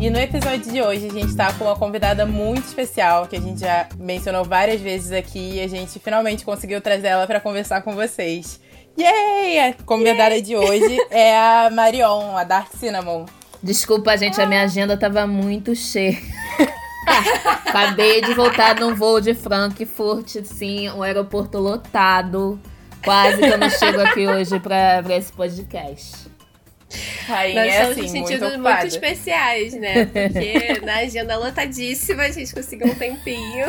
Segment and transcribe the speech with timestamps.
[0.00, 3.40] E no episódio de hoje a gente está com uma convidada muito especial que a
[3.40, 7.82] gente já mencionou várias vezes aqui e a gente finalmente conseguiu trazer ela para conversar
[7.82, 8.60] com vocês.
[9.00, 9.58] Yay!
[9.60, 10.42] A convidada Yay!
[10.42, 13.24] de hoje é a Marion, a Dark Cinnamon.
[13.62, 16.18] Desculpa, gente, a minha agenda tava muito cheia.
[17.66, 22.60] Acabei de voltar num voo de Frankfurt, sim, um aeroporto lotado.
[23.02, 26.28] Quase que eu não chego aqui hoje pra, pra esse podcast.
[27.26, 30.04] Rainha Nós estamos é assim, sentindo muito, muito, especiais, né?
[30.04, 33.66] Porque na agenda lotadíssima a gente conseguiu um tempinho.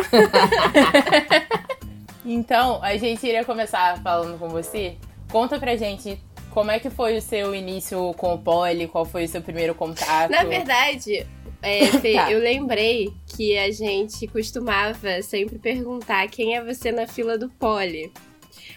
[2.25, 4.97] então, a gente iria começar falando com você
[5.31, 9.23] Conta pra gente como é que foi o seu início com o Poli, qual foi
[9.23, 10.29] o seu primeiro contato?
[10.29, 11.25] Na verdade,
[11.61, 12.31] é, Fê, tá.
[12.31, 18.11] eu lembrei que a gente costumava sempre perguntar quem é você na fila do Poli.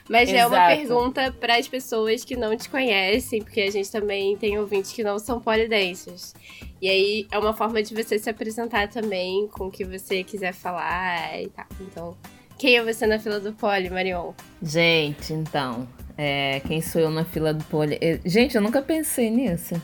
[0.09, 0.39] Mas Exato.
[0.39, 4.59] é uma pergunta para as pessoas que não te conhecem, porque a gente também tem
[4.59, 6.35] ouvintes que não são polidenses.
[6.81, 10.53] E aí é uma forma de você se apresentar também com o que você quiser
[10.53, 11.67] falar e tal.
[11.81, 12.17] Então,
[12.59, 14.33] quem é você na fila do Poli, Marion?
[14.63, 17.99] Gente, então, é, quem sou eu na fila do poli?
[18.25, 19.81] Gente, eu nunca pensei nisso.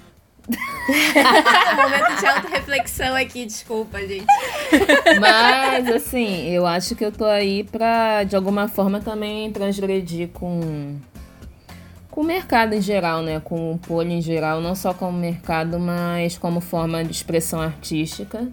[0.50, 4.26] Momento de auto-reflexão aqui, desculpa, gente.
[5.20, 10.96] Mas, assim, eu acho que eu tô aí pra, de alguma forma, também transgredir com,
[12.10, 13.40] com o mercado em geral, né?
[13.40, 18.48] Com o poli em geral, não só como mercado, mas como forma de expressão artística.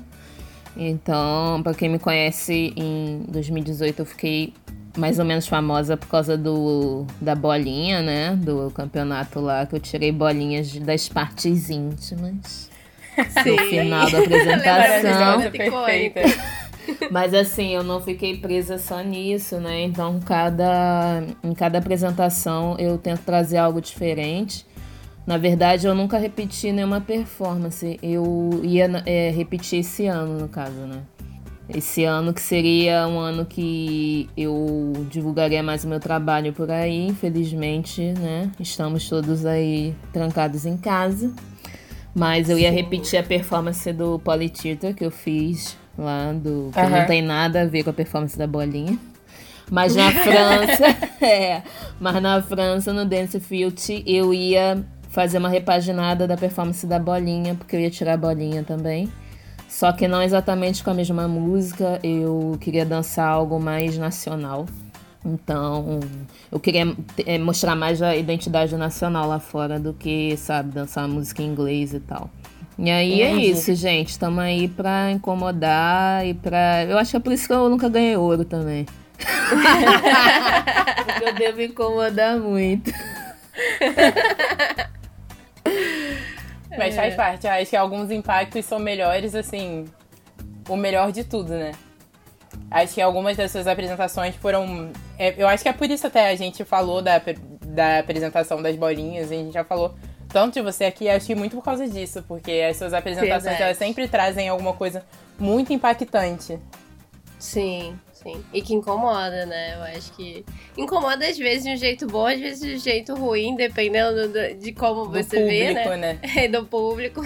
[0.76, 4.54] Então, para quem me conhece, em 2018 eu fiquei
[4.97, 8.35] mais ou menos famosa por causa do da bolinha, né?
[8.35, 12.69] Do campeonato lá, que eu tirei bolinhas das partes íntimas.
[13.44, 13.52] Sim.
[13.52, 15.41] No final da apresentação.
[17.12, 19.84] Mas assim, eu não fiquei presa só nisso, né?
[19.84, 24.66] Então, cada, em cada apresentação eu tento trazer algo diferente.
[25.25, 28.00] Na verdade, eu nunca repeti nenhuma performance.
[28.02, 31.02] Eu ia é, repetir esse ano, no caso, né?
[31.70, 37.08] Esse ano que seria um ano que eu divulgaria mais o meu trabalho por aí.
[37.08, 38.50] Infelizmente, né?
[38.60, 41.32] Estamos todos aí trancados em casa.
[42.16, 46.90] Mas eu ia repetir a performance do Polytheater que eu fiz lá, do que uhum.
[46.90, 48.98] não tem nada a ver com a performance da bolinha.
[49.70, 50.86] Mas na França,
[51.24, 51.62] é,
[52.00, 57.56] mas na França, no Dance Field, eu ia fazer uma repaginada da performance da bolinha,
[57.56, 59.12] porque eu ia tirar a bolinha também.
[59.68, 64.66] Só que não exatamente com a mesma música, eu queria dançar algo mais nacional.
[65.26, 66.00] Então,
[66.52, 66.96] eu queria
[67.26, 71.94] é, mostrar mais a identidade nacional lá fora do que, sabe, dançar música em inglês
[71.94, 72.30] e tal.
[72.80, 74.10] E aí é isso, gente.
[74.10, 76.86] Estamos aí pra incomodar e pra.
[76.86, 78.86] Eu acho que é por isso que eu nunca ganhei ouro também.
[81.06, 82.92] Porque eu devo incomodar muito.
[86.78, 87.16] Mas faz é.
[87.16, 87.48] parte.
[87.48, 89.86] Acho que alguns impactos são melhores, assim,
[90.68, 91.72] o melhor de tudo, né?
[92.70, 94.92] Acho que algumas das suas apresentações foram.
[95.18, 97.22] É, eu acho que é por isso até a gente falou da,
[97.66, 99.96] da apresentação das bolinhas, a gente já falou
[100.28, 103.78] tanto de você aqui, acho que muito por causa disso, porque as suas apresentações elas
[103.78, 105.04] sempre trazem alguma coisa
[105.40, 106.60] muito impactante.
[107.40, 108.44] Sim sim.
[108.53, 109.75] E que incomoda, né?
[109.75, 110.44] Eu acho que
[110.78, 114.30] incomoda às vezes de um jeito bom, às vezes de um jeito ruim, dependendo
[114.60, 116.19] de como do você público, vê, né?
[116.22, 116.48] né?
[116.50, 117.22] do público.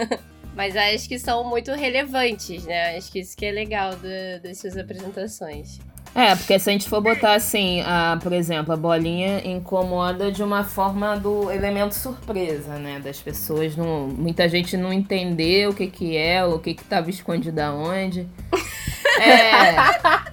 [0.54, 2.96] Mas acho que são muito relevantes, né?
[2.96, 5.78] Acho que isso que é legal do, das suas apresentações.
[6.14, 10.42] É, porque se a gente for botar assim, a, por exemplo, a bolinha incomoda de
[10.42, 12.98] uma forma do elemento surpresa, né?
[13.00, 14.08] Das pessoas não.
[14.08, 18.26] Muita gente não entendeu o que, que é, o que, que tava escondido aonde.
[19.20, 19.74] É,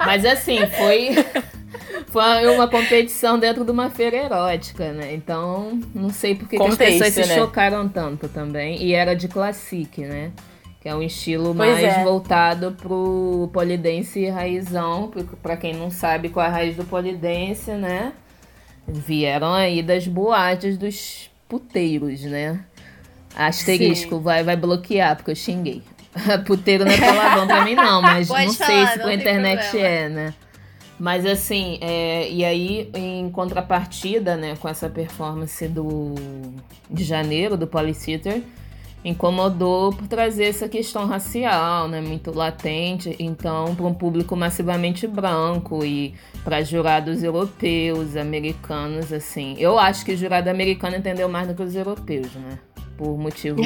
[0.06, 1.16] mas assim, foi.
[2.08, 5.16] Foi uma competição dentro de uma feira erótica, né?
[5.16, 7.24] Então, não sei por que, as pessoas né?
[7.24, 8.84] se chocaram tanto também.
[8.84, 10.32] E era de classique, né?
[10.84, 12.04] que é um estilo pois mais é.
[12.04, 15.10] voltado pro polidense raizão,
[15.42, 18.12] para quem não sabe qual é a raiz do polidense, né?
[18.86, 22.66] Vieram aí das boates dos puteiros, né?
[23.34, 25.82] Asterisco, vai, vai bloquear, porque eu xinguei.
[26.46, 29.70] Puteiro não é palavrão pra mim, não, mas Pode não falar, sei se pela internet
[29.70, 29.88] problema.
[29.88, 30.34] é, né?
[31.00, 36.14] Mas assim, é, e aí em contrapartida, né, com essa performance do
[36.90, 38.42] de janeiro do Polysitter,
[39.04, 45.84] incomodou por trazer essa questão racial, né, muito latente, então para um público massivamente branco
[45.84, 46.14] e
[46.44, 49.56] para jurados europeus, americanos, assim.
[49.58, 52.60] Eu acho que o jurado americano entendeu mais do que os europeus, né?
[52.98, 53.66] Por motivos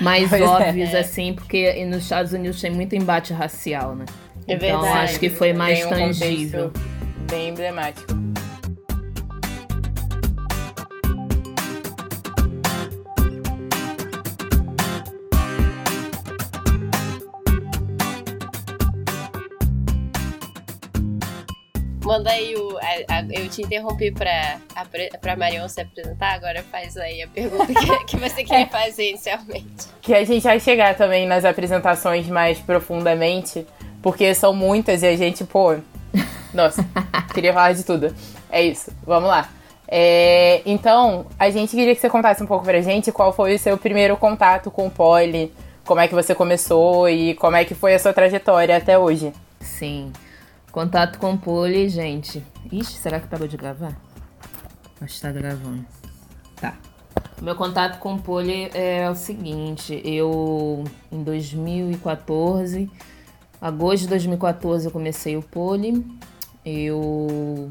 [0.00, 0.44] mais pois é.
[0.44, 0.98] óbvios, é.
[0.98, 4.04] assim, porque nos Estados Unidos tem muito embate racial, né?
[4.46, 4.98] É então verdade.
[5.04, 6.72] acho que foi mais um tangível.
[7.30, 8.24] Bem emblemático.
[22.04, 22.63] Manda aí o.
[23.08, 24.84] A, a, eu te interrompi pra, a,
[25.18, 29.86] pra Marion se apresentar, agora faz aí a pergunta que, que você queria fazer inicialmente.
[30.00, 33.66] Que a gente vai chegar também nas apresentações mais profundamente,
[34.02, 35.76] porque são muitas e a gente, pô.
[36.52, 36.86] Nossa,
[37.34, 38.14] queria falar de tudo.
[38.50, 39.48] É isso, vamos lá.
[39.88, 43.58] É, então, a gente queria que você contasse um pouco pra gente qual foi o
[43.58, 45.52] seu primeiro contato com o Poli,
[45.84, 49.32] como é que você começou e como é que foi a sua trajetória até hoje.
[49.60, 50.12] Sim.
[50.74, 52.42] Contato com o Poli, gente.
[52.72, 53.96] Ixi, será que parou de gravar?
[55.00, 55.86] Acho que tá gravando.
[56.56, 56.74] Tá.
[57.40, 60.82] Meu contato com o Poli é o seguinte, eu
[61.12, 62.90] em 2014,
[63.60, 66.04] agosto de 2014 eu comecei o Poli.
[66.66, 67.68] Eu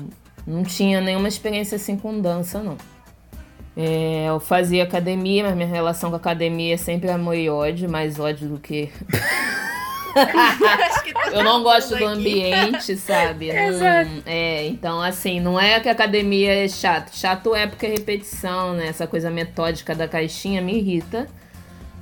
[0.47, 2.77] não tinha nenhuma experiência assim com dança, não.
[3.75, 8.17] É, eu fazia academia, mas minha relação com academia é sempre amor e ódio, mais
[8.17, 8.89] ódio do que
[11.33, 13.49] eu não gosto do ambiente, sabe?
[13.51, 14.09] Exato.
[14.09, 17.15] Não, é, então, assim, não é que a academia é chato.
[17.15, 18.87] Chato é porque é repetição, né?
[18.87, 21.27] Essa coisa metódica da caixinha me irrita.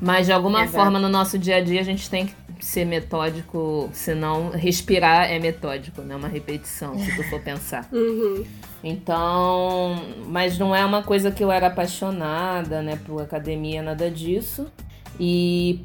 [0.02, 0.78] Mas de alguma Exato.
[0.78, 5.38] forma no nosso dia a dia a gente tem que ser metódico, senão respirar é
[5.38, 6.16] metódico, né?
[6.16, 7.88] Uma repetição, se tu for pensar.
[7.94, 8.44] Uhum.
[8.84, 14.72] Então, mas não é uma coisa que eu era apaixonada, né, por academia, nada disso.
[15.20, 15.82] E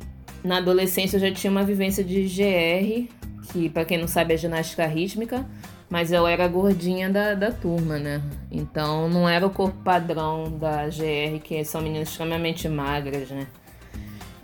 [0.46, 3.12] na adolescência eu já tinha uma vivência de GR,
[3.52, 5.44] que para quem não sabe é ginástica rítmica,
[5.90, 8.22] mas eu era gordinha da, da turma, né?
[8.50, 13.46] Então não era o corpo padrão da GR, que são meninas extremamente magras, né?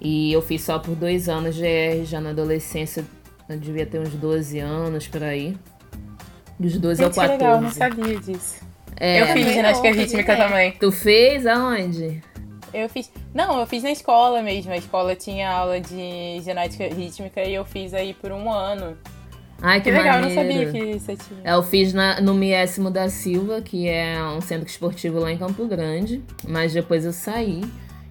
[0.01, 3.05] E eu fiz só por dois anos GR, já na adolescência
[3.49, 5.57] eu devia ter uns 12 anos por aí.
[6.59, 7.33] Dos 12 Gente, ao 14.
[7.33, 8.61] legal, não sabia disso.
[8.99, 10.73] É, eu fiz ginástica rítmica também.
[10.73, 12.23] Tu fez aonde?
[12.73, 13.11] Eu fiz.
[13.35, 14.73] Não, eu fiz na escola mesmo.
[14.73, 18.97] A escola tinha aula de ginástica rítmica e eu fiz aí por um ano.
[19.61, 21.41] Ai, que, que legal, eu não sabia que você tinha.
[21.45, 25.65] Eu fiz na, no Miésimo da Silva, que é um centro esportivo lá em Campo
[25.67, 27.63] Grande, mas depois eu saí.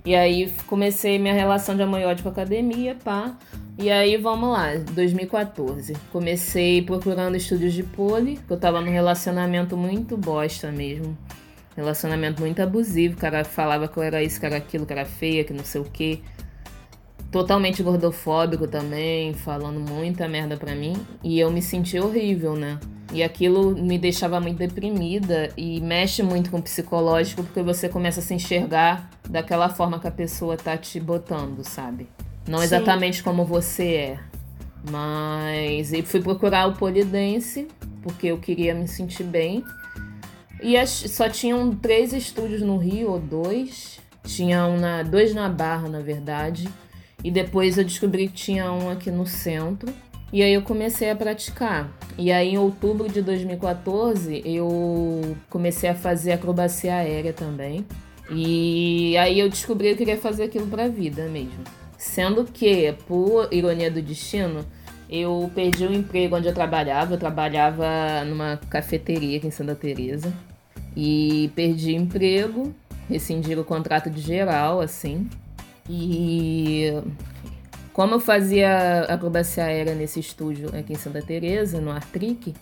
[0.06, 3.38] E aí comecei minha relação de amor e ódio com a academia, pá.
[3.78, 5.94] E aí, vamos lá, 2014.
[6.12, 11.18] Comecei procurando estúdios de pole, que eu tava num relacionamento muito bosta mesmo.
[11.76, 15.06] Relacionamento muito abusivo, o cara falava que eu era isso, que era aquilo, que era
[15.06, 16.20] feia, que não sei o quê.
[17.32, 20.94] Totalmente gordofóbico também, falando muita merda pra mim.
[21.24, 22.78] E eu me senti horrível, né?
[23.14, 28.20] E aquilo me deixava muito deprimida e mexe muito com o psicológico, porque você começa
[28.20, 32.08] a se enxergar daquela forma que a pessoa tá te botando, sabe?
[32.48, 32.66] Não Sim.
[32.66, 34.20] exatamente como você é.
[34.90, 35.94] Mas.
[35.94, 37.68] E fui procurar o polidense,
[38.02, 39.64] porque eu queria me sentir bem.
[40.62, 44.00] E as, só tinham três estúdios no Rio, ou dois.
[44.24, 46.70] Tinha um na, dois na Barra, na verdade.
[47.24, 49.92] E depois eu descobri que tinha um aqui no centro.
[50.32, 51.92] E aí eu comecei a praticar.
[52.18, 57.86] E aí em outubro de 2014 eu comecei a fazer acrobacia aérea também.
[58.30, 61.64] E aí eu descobri que eu queria fazer aquilo pra vida mesmo.
[61.98, 64.66] Sendo que, por ironia do destino,
[65.10, 67.16] eu perdi o emprego onde eu trabalhava.
[67.16, 70.34] Eu trabalhava numa cafeteria aqui em Santa Teresa
[70.96, 72.74] e perdi emprego,
[73.10, 75.30] rescindiram o contrato de geral, assim.
[75.90, 76.92] E
[77.94, 82.54] como eu fazia acrobacia aérea nesse estúdio aqui em Santa Teresa, no Artric,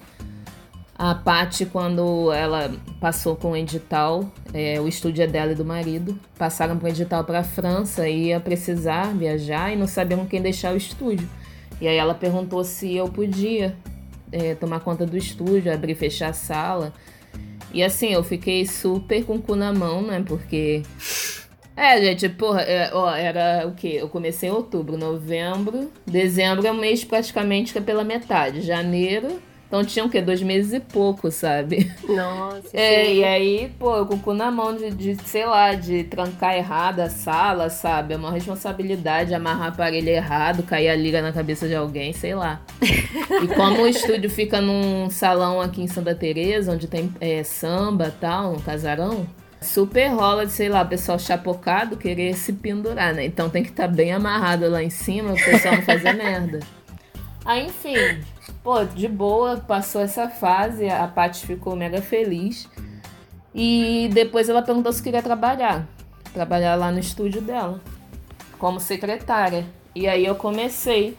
[0.97, 5.63] a Paty, quando ela passou com o edital, é, o estúdio é dela e do
[5.63, 10.25] marido, passaram para o edital para a França e ia precisar viajar e não sabiam
[10.25, 11.25] quem deixar o estúdio.
[11.79, 13.77] E aí ela perguntou se eu podia
[14.29, 16.93] é, tomar conta do estúdio, abrir e fechar a sala.
[17.73, 20.23] E assim, eu fiquei super com o cu na mão, né?
[20.25, 20.83] Porque
[21.75, 23.97] É, gente, porra, é, ó, era o quê?
[24.01, 28.61] Eu comecei em outubro, novembro, dezembro é um mês praticamente que é pela metade.
[28.61, 30.19] Janeiro, então tinha o quê?
[30.19, 31.91] Dois meses e pouco, sabe?
[32.09, 32.69] Nossa.
[32.73, 33.13] É, sim.
[33.17, 37.01] e aí, pô, com o cu na mão de, de, sei lá, de trancar errado
[37.01, 38.15] a sala, sabe?
[38.15, 42.61] É uma responsabilidade amarrar aparelho errado, cair a liga na cabeça de alguém, sei lá.
[42.81, 48.07] e como o estúdio fica num salão aqui em Santa Teresa, onde tem é, samba
[48.07, 49.27] e tal, um casarão,
[49.61, 53.25] Super rola de, sei lá, pessoal chapocado querer se pendurar, né?
[53.25, 56.59] Então tem que estar tá bem amarrado lá em cima, o pessoal não fazer merda.
[57.43, 58.21] Aí, enfim,
[58.69, 62.69] pô, de boa, passou essa fase, a Paty ficou mega feliz.
[63.53, 65.87] E depois ela perguntou se queria trabalhar.
[66.31, 67.81] Trabalhar lá no estúdio dela,
[68.59, 69.65] como secretária.
[69.95, 71.17] E aí eu comecei.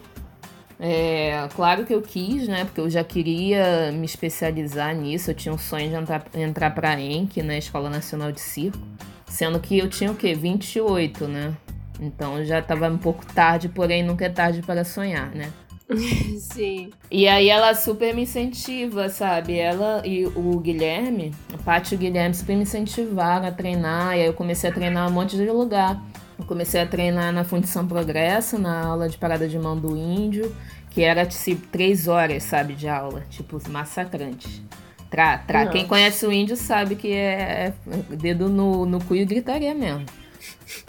[0.79, 2.63] É, claro que eu quis, né?
[2.63, 5.31] Porque eu já queria me especializar nisso.
[5.31, 7.57] Eu tinha um sonho de entrar, entrar pra ENC, né?
[7.57, 8.79] Escola Nacional de Circo.
[9.25, 10.33] Sendo que eu tinha o quê?
[10.33, 11.53] 28, né?
[11.99, 15.51] Então já tava um pouco tarde, porém nunca é tarde para sonhar, né?
[16.39, 16.91] Sim.
[17.09, 19.57] E aí ela super me incentiva, sabe?
[19.57, 24.17] Ela e o Guilherme, a Paty e o Guilherme super me incentivaram a treinar.
[24.17, 26.01] E aí eu comecei a treinar um monte de lugar.
[26.37, 30.55] Eu comecei a treinar na Fundição Progresso, na aula de parada de mão do índio,
[30.89, 34.63] que era tipo três horas, sabe, de aula, tipo massacrante.
[35.09, 35.67] Tra, tra.
[35.67, 40.05] Quem conhece o índio sabe que é, é dedo no, no cu e gritaria mesmo.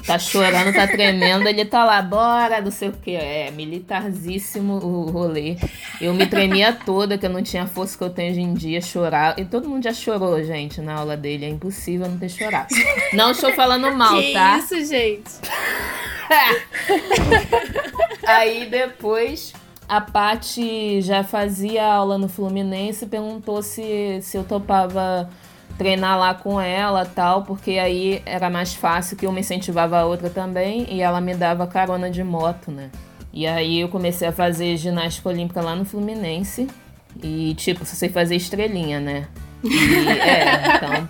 [0.06, 3.14] Tá chorando, tá tremendo, ele tá lá, bora, não sei o que.
[3.14, 5.56] É, militarzíssimo o rolê.
[6.00, 8.80] Eu me tremia toda, que eu não tinha força que eu tenho hoje em dia,
[8.80, 9.38] chorar.
[9.38, 11.44] E todo mundo já chorou, gente, na aula dele.
[11.44, 12.74] É impossível não ter chorado.
[13.12, 14.58] Não estou falando mal, que tá?
[14.58, 15.30] Isso, gente.
[18.26, 19.52] Aí depois
[19.88, 25.28] a Pati já fazia aula no Fluminense e perguntou se, se eu topava
[25.82, 30.30] treinar lá com ela tal, porque aí era mais fácil que uma incentivava a outra
[30.30, 32.88] também e ela me dava carona de moto, né?
[33.32, 36.68] E aí eu comecei a fazer ginástica olímpica lá no Fluminense.
[37.20, 39.26] E tipo, só sei fazer estrelinha, né?
[39.64, 41.08] E, é, então.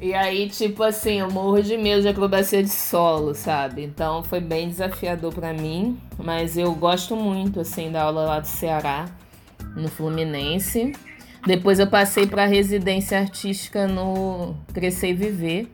[0.02, 3.84] e aí, tipo assim, eu morro de medo de acrobacia de solo, sabe?
[3.84, 6.00] Então foi bem desafiador para mim.
[6.18, 9.04] Mas eu gosto muito, assim, da aula lá do Ceará,
[9.76, 10.92] no Fluminense.
[11.46, 15.72] Depois eu passei para residência artística no Crescer e Viver.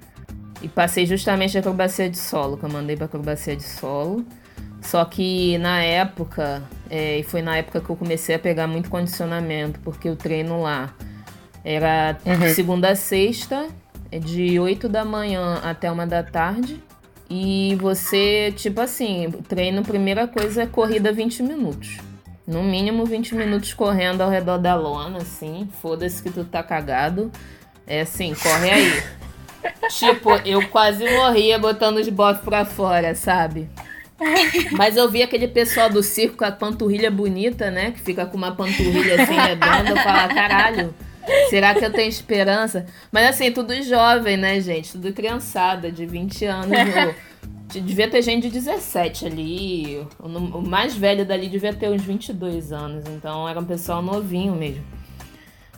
[0.60, 4.24] E passei justamente a acrobacia de solo, que eu mandei para acrobacia de solo.
[4.80, 8.90] Só que na época, é, e foi na época que eu comecei a pegar muito
[8.90, 10.94] condicionamento, porque o treino lá
[11.64, 12.54] era uhum.
[12.54, 13.68] segunda a sexta,
[14.10, 16.80] é de 8 da manhã até uma da tarde.
[17.30, 21.98] E você, tipo assim, treino, primeira coisa é corrida 20 minutos.
[22.46, 25.68] No mínimo 20 minutos correndo ao redor da lona, assim.
[25.80, 27.30] Foda-se que tu tá cagado.
[27.86, 29.02] É assim, corre aí.
[29.90, 33.68] tipo, eu quase morria botando os bofs pra fora, sabe?
[34.72, 37.90] Mas eu vi aquele pessoal do circo com a panturrilha bonita, né?
[37.92, 39.90] Que fica com uma panturrilha assim redonda.
[39.90, 40.94] Eu falo, caralho,
[41.50, 42.86] será que eu tenho esperança?
[43.10, 44.92] Mas assim, tudo jovem, né, gente?
[44.92, 46.70] Tudo criançada, de 20 anos.
[47.80, 50.06] Devia ter gente de 17 ali.
[50.18, 53.04] O mais velho dali devia ter uns 22 anos.
[53.08, 54.84] Então era um pessoal novinho mesmo.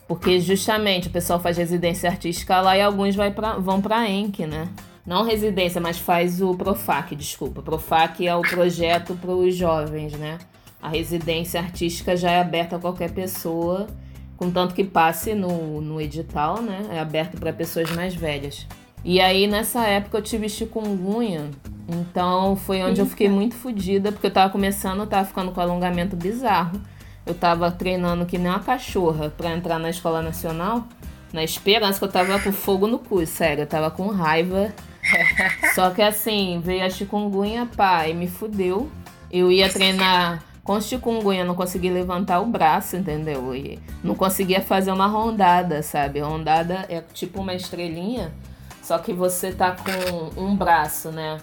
[0.07, 4.47] Porque justamente o pessoal faz residência artística lá e alguns vai pra, vão pra ENC,
[4.47, 4.69] né?
[5.07, 7.63] Não residência, mas faz o Profac, desculpa.
[7.63, 10.39] Profac é o projeto para os jovens, né?
[10.81, 13.87] A residência artística já é aberta a qualquer pessoa,
[14.37, 16.87] contanto que passe no, no edital, né?
[16.91, 18.67] É aberto para pessoas mais velhas.
[19.03, 21.51] E aí, nessa época, eu tive chikungunya
[21.88, 23.03] então foi onde Eita.
[23.03, 26.81] eu fiquei muito fodida, porque eu tava começando, eu tava ficando com alongamento bizarro.
[27.26, 30.87] Eu tava treinando que nem uma cachorra para entrar na escola nacional,
[31.33, 34.73] na esperança que eu tava com fogo no cu, sério, eu tava com raiva.
[35.75, 38.91] Só que assim, veio a chikungunya, pá, e me fudeu.
[39.31, 43.55] Eu ia treinar com chikungunya, não consegui levantar o braço, entendeu?
[43.55, 46.21] E não conseguia fazer uma rondada, sabe?
[46.21, 48.33] Rondada é tipo uma estrelinha,
[48.83, 51.38] só que você tá com um braço, né?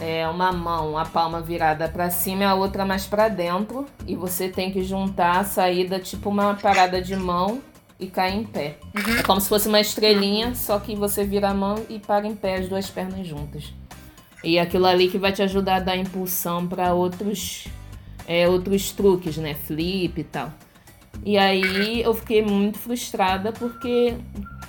[0.00, 3.86] É, uma mão, a palma virada para cima e a outra mais para dentro.
[4.06, 7.60] E você tem que juntar a saída tipo uma parada de mão
[7.98, 8.78] e cair em pé.
[8.96, 9.18] Uhum.
[9.18, 12.34] É como se fosse uma estrelinha, só que você vira a mão e para em
[12.34, 13.74] pé as duas pernas juntas.
[14.42, 17.68] E aquilo ali que vai te ajudar a dar impulsão para outros
[18.26, 19.54] é, outros truques, né?
[19.54, 20.50] Flip e tal.
[21.22, 24.14] E aí eu fiquei muito frustrada porque,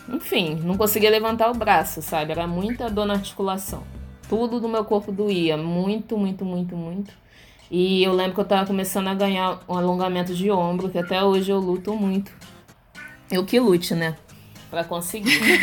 [0.09, 2.31] enfim, não conseguia levantar o braço, sabe?
[2.31, 3.83] Era muita dor na articulação
[4.31, 7.11] tudo do meu corpo doía, muito, muito, muito, muito.
[7.69, 11.21] E eu lembro que eu tava começando a ganhar um alongamento de ombro, que até
[11.21, 12.31] hoje eu luto muito.
[13.29, 14.15] Eu que lute, né?
[14.69, 15.37] Pra conseguir.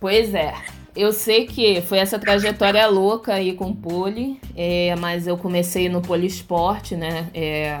[0.00, 0.52] Pois é.
[0.96, 5.88] Eu sei que foi essa trajetória louca aí com o pole, é, mas eu comecei
[5.88, 7.30] no poliesporte, né?
[7.32, 7.78] É,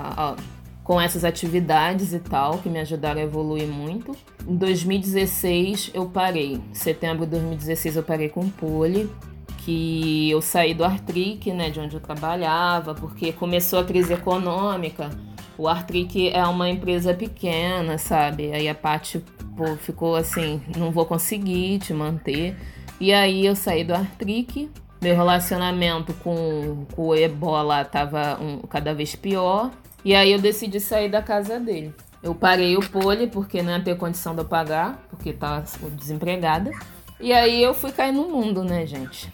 [0.84, 4.16] com essas atividades e tal, que me ajudaram a evoluir muito.
[4.46, 6.54] Em 2016 eu parei.
[6.54, 9.08] Em setembro de 2016 eu parei com pole,
[9.58, 15.10] que eu saí do Artric, né, de onde eu trabalhava, porque começou a crise econômica.
[15.56, 18.52] O Artric é uma empresa pequena, sabe?
[18.52, 19.22] Aí a Paty
[19.78, 22.56] ficou assim, não vou conseguir te manter.
[22.98, 24.68] E aí eu saí do Artric,
[25.00, 29.70] meu relacionamento com, com o Ebola tava um, cada vez pior.
[30.04, 31.94] E aí eu decidi sair da casa dele.
[32.22, 36.70] Eu parei o pole porque não ia ter condição de eu pagar, porque tava desempregada.
[37.20, 39.32] E aí eu fui cair no mundo, né, gente?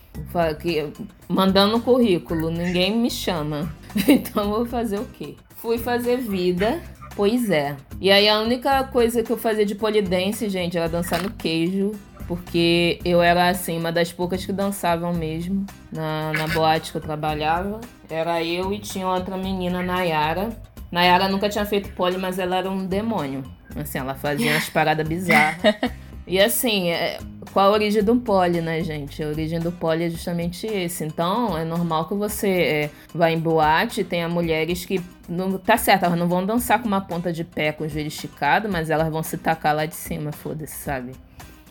[1.29, 3.73] Mandando currículo, ninguém me chama.
[4.07, 5.35] Então vou fazer o quê?
[5.57, 6.81] Fui fazer vida,
[7.17, 7.77] pois é.
[8.01, 11.93] E aí a única coisa que eu fazia de polidense, gente, era dançar no queijo
[12.29, 17.01] porque eu era assim, uma das poucas que dançavam mesmo na, na boate que eu
[17.01, 17.81] trabalhava.
[18.09, 20.51] Era eu e tinha outra menina, Nayara.
[20.93, 23.43] Nayara nunca tinha feito pole, mas ela era um demônio.
[23.75, 25.59] Assim, ela fazia umas paradas bizarras.
[26.31, 27.19] E assim, é,
[27.55, 29.23] qual a origem do pole, né, gente?
[29.23, 31.03] A origem do pole é justamente esse.
[31.03, 35.01] Então, é normal que você é, vá em boate e tenha mulheres que.
[35.27, 38.09] Não, tá certo, elas não vão dançar com uma ponta de pé com o joelho
[38.09, 41.13] esticado, mas elas vão se tacar lá de cima, foda-se, sabe?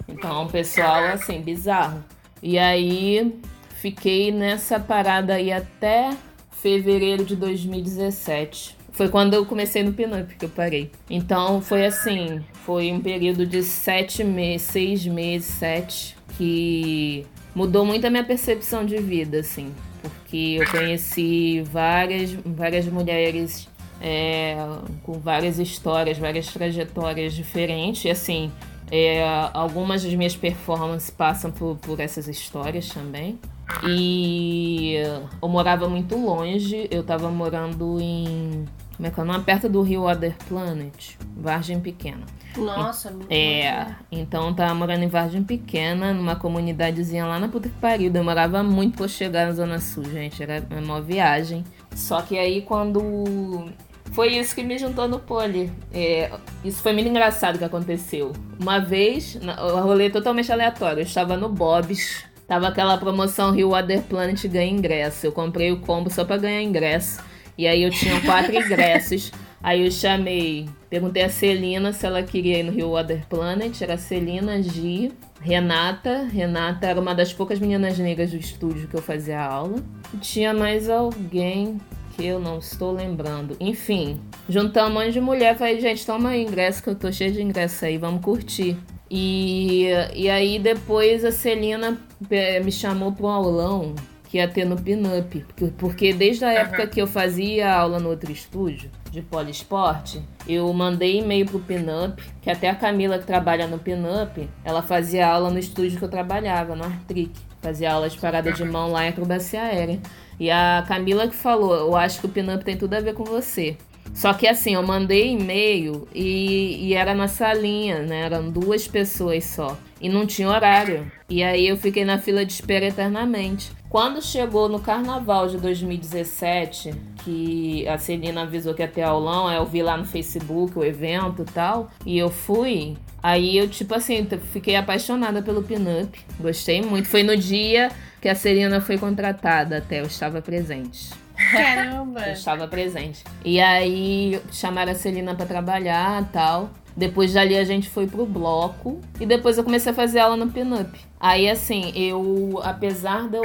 [0.07, 2.03] Então, pessoal assim, bizarro.
[2.41, 3.35] E aí
[3.75, 6.11] fiquei nessa parada aí até
[6.51, 8.77] fevereiro de 2017.
[8.91, 10.91] Foi quando eu comecei no Pinup que eu parei.
[11.09, 18.07] Então foi assim, foi um período de sete meses, seis meses, sete, que mudou muito
[18.07, 19.71] a minha percepção de vida, assim.
[20.01, 23.69] Porque eu conheci várias, várias mulheres
[24.01, 24.57] é,
[25.03, 28.05] com várias histórias, várias trajetórias diferentes.
[28.05, 28.51] E assim,
[28.91, 33.39] é, algumas das minhas performances passam por, por essas histórias também.
[33.85, 34.93] E
[35.41, 38.65] eu morava muito longe, eu tava morando em.
[38.95, 39.43] Como é que é o nome?
[39.43, 42.23] Perto do Rio Other Planet, Vargem Pequena.
[42.57, 43.91] Nossa, muito É, bom.
[44.11, 48.09] então eu tava morando em Vargem Pequena, numa comunidadezinha lá na puta que pariu.
[48.09, 50.41] Demorava muito pra chegar na Zona Sul, gente.
[50.41, 51.63] Era uma viagem.
[51.95, 53.69] Só que aí quando
[54.11, 55.71] foi isso que me juntou no pole.
[55.93, 56.31] É,
[56.63, 58.33] isso foi muito engraçado que aconteceu.
[58.59, 64.01] Uma vez, o rolê totalmente aleatório, eu estava no Bob's, tava aquela promoção Rio Water
[64.03, 65.25] Planet ganha ingresso.
[65.25, 67.21] Eu comprei o combo só para ganhar ingresso.
[67.57, 69.31] E aí eu tinha quatro ingressos.
[69.61, 73.81] Aí eu chamei, perguntei a Celina se ela queria ir no Rio Water Planet.
[73.81, 76.23] Era Celina, Gi, Renata.
[76.23, 79.83] Renata era uma das poucas meninas negras do estúdio que eu fazia aula.
[80.13, 81.79] E tinha mais alguém
[82.17, 83.55] que eu não estou lembrando.
[83.59, 85.55] Enfim, juntamos um monte de mulher.
[85.55, 88.75] Falei, gente, toma aí ingresso que eu tô cheio de ingresso aí, vamos curtir.
[89.09, 91.97] E, e aí depois a Celina
[92.29, 93.95] é, me chamou para um aulão
[94.27, 95.45] que ia ter no Pinup.
[95.45, 96.89] Porque, porque desde a época uhum.
[96.89, 102.49] que eu fazia aula no outro estúdio de poliesporte, eu mandei e-mail pro Pinup, que
[102.49, 106.75] até a Camila que trabalha no Pinup, ela fazia aula no estúdio que eu trabalhava,
[106.75, 107.31] no Artric.
[107.61, 109.99] Fazia aula de parada de mão lá em acrobacia aérea.
[110.39, 113.23] E a Camila que falou, eu acho que o Pinup tem tudo a ver com
[113.23, 113.77] você.
[114.13, 118.21] Só que assim, eu mandei e-mail e, e era na salinha, né?
[118.21, 119.77] Eram duas pessoas só.
[120.01, 121.11] E não tinha horário.
[121.29, 123.71] E aí eu fiquei na fila de espera eternamente.
[123.89, 129.65] Quando chegou no carnaval de 2017, que a Celina avisou que ia ter aulão, eu
[129.65, 132.97] vi lá no Facebook o evento e tal, e eu fui.
[133.21, 136.19] Aí eu, tipo assim, fiquei apaixonada pelo Pinup.
[136.39, 137.07] Gostei muito.
[137.07, 137.89] Foi no dia
[138.27, 141.11] que a Serena foi contratada até, eu estava presente.
[141.49, 142.27] Caramba!
[142.27, 143.23] Eu estava presente.
[143.45, 146.71] E aí chamaram a Celina para trabalhar tal.
[146.93, 150.51] Depois dali a gente foi pro bloco e depois eu comecei a fazer aula no
[150.51, 150.99] Pinup.
[151.17, 153.43] Aí assim, eu, apesar de eu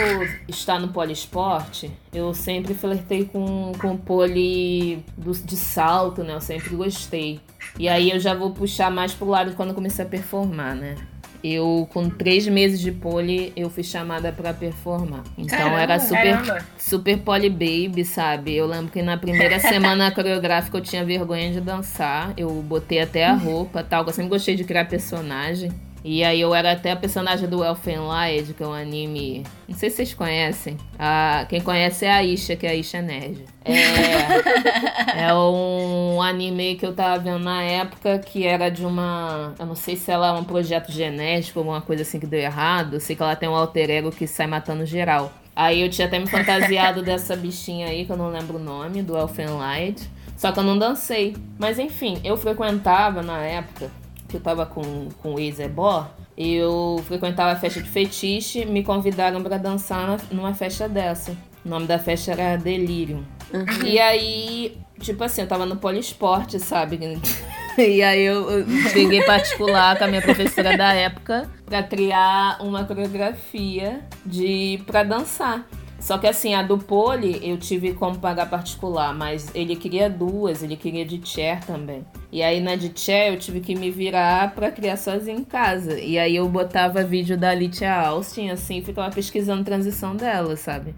[0.48, 6.34] estar no poliesporte, eu sempre flertei com, com poli do, de salto, né?
[6.34, 7.40] Eu sempre gostei.
[7.78, 10.96] E aí eu já vou puxar mais pro lado quando eu comecei a performar, né?
[11.42, 15.24] Eu com três meses de pole eu fui chamada para performar.
[15.36, 16.66] Então caramba, era super caramba.
[16.78, 18.54] super pole baby, sabe?
[18.54, 22.32] Eu lembro que na primeira semana coreográfica eu tinha vergonha de dançar.
[22.36, 24.06] Eu botei até a roupa, tal.
[24.06, 25.72] Eu sempre gostei de criar personagem.
[26.04, 29.44] E aí eu era até a personagem do Elfenlied, que é um anime.
[29.68, 30.76] Não sei se vocês conhecem.
[30.98, 33.44] Ah, quem conhece é a Isha, que é a Isha Nerd.
[33.64, 39.54] É, é um anime que eu tava vendo na época que era de uma.
[39.56, 42.94] Eu não sei se ela é um projeto genético, alguma coisa assim que deu errado.
[42.94, 45.32] Eu sei que ela tem um alter ego que sai matando geral.
[45.54, 49.02] Aí eu tinha até me fantasiado dessa bichinha aí, que eu não lembro o nome,
[49.02, 50.02] do Elfenlied.
[50.36, 51.36] Só que eu não dancei.
[51.60, 54.01] Mas enfim, eu frequentava na época
[54.32, 59.42] que eu tava com, com o ex-ebó, eu frequentava a festa de fetiche, me convidaram
[59.42, 61.36] para dançar numa festa dessa.
[61.64, 63.22] O nome da festa era Delirium.
[63.52, 63.86] Uhum.
[63.86, 66.98] E aí, tipo assim, eu tava no poliesporte, sabe?
[67.78, 72.84] E aí eu, eu peguei particular com a minha professora da época para criar uma
[72.84, 75.66] coreografia de para dançar.
[75.98, 80.62] Só que assim, a do pole eu tive como pagar particular, mas ele queria duas,
[80.62, 82.04] ele queria de chair também.
[82.32, 86.00] E aí na de chair eu tive que me virar para criar sozinho em casa.
[86.00, 90.94] E aí eu botava vídeo da Alicia Austin, assim, e ficava pesquisando transição dela, sabe?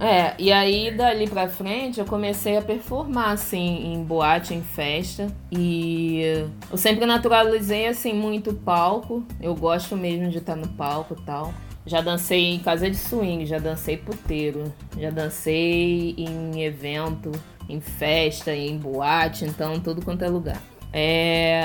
[0.00, 5.28] é, e aí dali pra frente eu comecei a performar, assim, em boate, em festa.
[5.52, 6.20] E
[6.68, 9.24] eu sempre naturalizei, assim, muito palco.
[9.40, 11.54] Eu gosto mesmo de estar no palco e tal.
[11.86, 17.32] Já dancei em casa de swing, já dancei puteiro, já dancei em evento,
[17.68, 20.60] em festa, em boate, então tudo quanto é lugar.
[20.92, 21.60] É,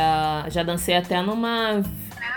[0.49, 1.81] já dancei até numa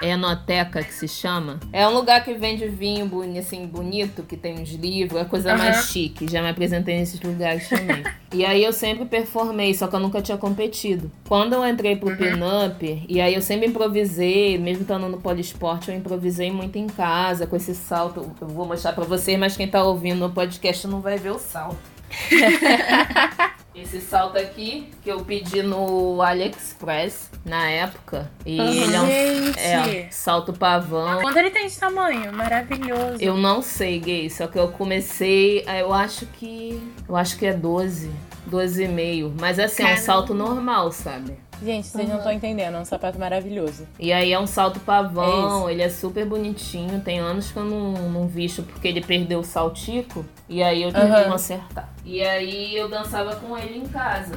[0.02, 1.58] enoteca que se chama.
[1.72, 5.58] É um lugar que vende vinho assim, bonito, que tem uns livros, é coisa uhum.
[5.58, 6.30] mais chique.
[6.30, 8.04] Já me apresentei nesses lugares também.
[8.32, 11.10] e aí eu sempre performei, só que eu nunca tinha competido.
[11.28, 12.16] Quando eu entrei pro uhum.
[12.16, 17.46] pin-up, e aí eu sempre improvisei, mesmo estando no poliesporte, eu improvisei muito em casa,
[17.46, 18.30] com esse salto.
[18.40, 21.38] Eu vou mostrar pra vocês, mas quem tá ouvindo no podcast não vai ver o
[21.38, 21.95] salto.
[23.74, 28.30] Esse salto aqui que eu pedi no AliExpress na época.
[28.44, 28.72] E uhum.
[28.72, 31.20] ele é um é, salto pavão.
[31.20, 32.32] Quanto ele tem de tamanho?
[32.32, 33.18] Maravilhoso.
[33.20, 34.30] Eu não sei, gay.
[34.30, 36.80] Só que eu comecei, eu acho que.
[37.06, 38.10] Eu acho que é 12.
[38.50, 39.34] 12,5.
[39.38, 39.98] Mas assim, Caramba.
[39.98, 41.36] é um salto normal, sabe?
[41.62, 42.10] Gente, vocês uhum.
[42.10, 43.86] não estão entendendo, é um sapato maravilhoso.
[43.98, 47.00] E aí é um salto pavão, é ele é super bonitinho.
[47.00, 50.24] Tem anos que eu não, não visto porque ele perdeu o saltico.
[50.48, 51.24] E aí eu tive uhum.
[51.24, 51.88] que acertar.
[52.04, 54.36] E aí eu dançava com ele em casa.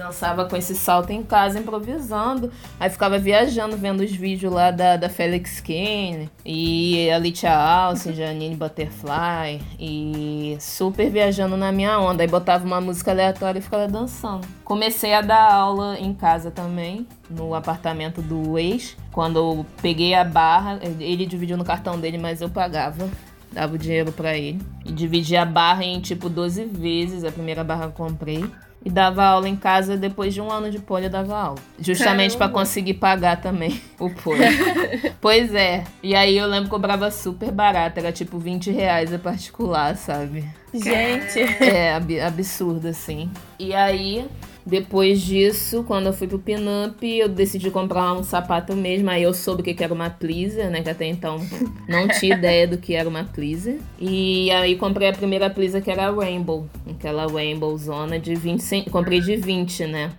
[0.00, 2.50] Dançava com esse salto em casa, improvisando.
[2.80, 8.14] Aí ficava viajando, vendo os vídeos lá da, da Felix Kane e a Litia Alce,
[8.14, 9.60] Janine Butterfly.
[9.78, 12.22] E super viajando na minha onda.
[12.22, 14.48] Aí botava uma música aleatória e ficava dançando.
[14.64, 18.96] Comecei a dar aula em casa também, no apartamento do ex.
[19.12, 23.06] Quando eu peguei a barra, ele dividiu no cartão dele, mas eu pagava
[23.52, 24.62] dava o dinheiro para ele.
[24.86, 27.22] E dividia a barra em tipo 12 vezes.
[27.22, 28.48] A primeira barra eu comprei
[28.84, 31.58] e dava aula em casa depois de um ano de poli eu dava aula.
[31.78, 34.40] Justamente para conseguir pagar também o poli.
[35.20, 35.84] pois é.
[36.02, 40.48] E aí eu lembro que cobrava super barato, era tipo 20 reais a particular, sabe?
[40.72, 41.40] Gente.
[41.62, 43.30] É, absurdo, assim.
[43.58, 44.26] E aí
[44.70, 49.10] depois disso, quando eu fui pro Pinup, eu decidi comprar um sapato mesmo.
[49.10, 50.80] Aí eu soube que era uma pleaser, né?
[50.80, 51.44] Que até então
[51.88, 53.78] não tinha ideia do que era uma pleaser.
[53.98, 56.68] E aí comprei a primeira pleaser que era a Rainbow.
[56.88, 58.90] Aquela Rainbow zona de 20 cent...
[58.90, 60.12] Comprei de 20, né?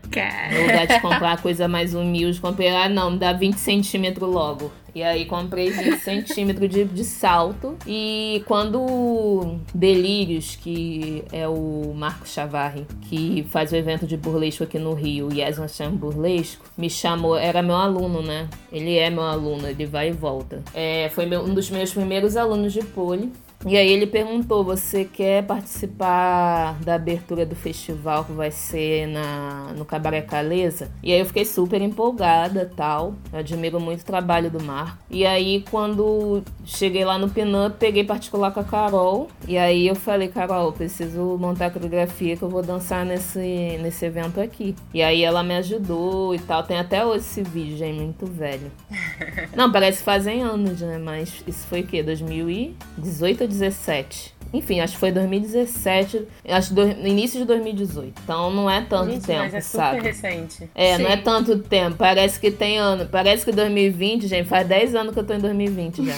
[0.52, 4.70] No lugar de comprar coisa mais humilde, comprei, ah não, dá 20 centímetros logo.
[4.94, 7.78] E aí comprei 20 centímetros de, de salto.
[7.88, 14.78] E quando Delírios, que é o Marco Chavarri, que faz o evento de burlesco aqui
[14.78, 18.50] no Rio, Yes Chama Burlesco, me chamou, era meu aluno, né?
[18.72, 20.62] Ele é meu aluno, ele vai e volta.
[20.74, 23.32] É, foi meu, um dos meus primeiros alunos de pole.
[23.65, 29.74] E aí ele perguntou: você quer participar da abertura do festival que vai ser na,
[29.78, 30.91] no Cabaré Caleza?
[31.04, 33.13] E aí eu fiquei super empolgada tal.
[33.32, 34.97] Eu admiro muito o trabalho do Marco.
[35.10, 39.28] E aí, quando cheguei lá no Pinup, peguei particular com a Carol.
[39.47, 44.06] E aí eu falei, Carol, preciso montar a coreografia que eu vou dançar nesse, nesse
[44.06, 44.76] evento aqui.
[44.93, 46.63] E aí ela me ajudou e tal.
[46.63, 48.71] Tem até hoje esse vídeo, é muito velho.
[49.56, 50.97] Não, parece que fazem anos, né?
[50.97, 52.02] Mas isso foi o quê?
[52.02, 54.42] 2018 ou 2017.
[54.54, 58.22] Enfim, acho que foi 2017, acho do, no início de 2018.
[58.22, 59.98] Então não é tanto gente, tempo, mas é sabe?
[59.98, 60.70] super recente.
[60.76, 61.04] É, Sim.
[61.04, 61.96] não é tanto tempo.
[61.96, 63.06] Parece que tem ano.
[63.06, 66.16] Parece que 2020, gente, faz 10 anos que eu tô em 2020 já.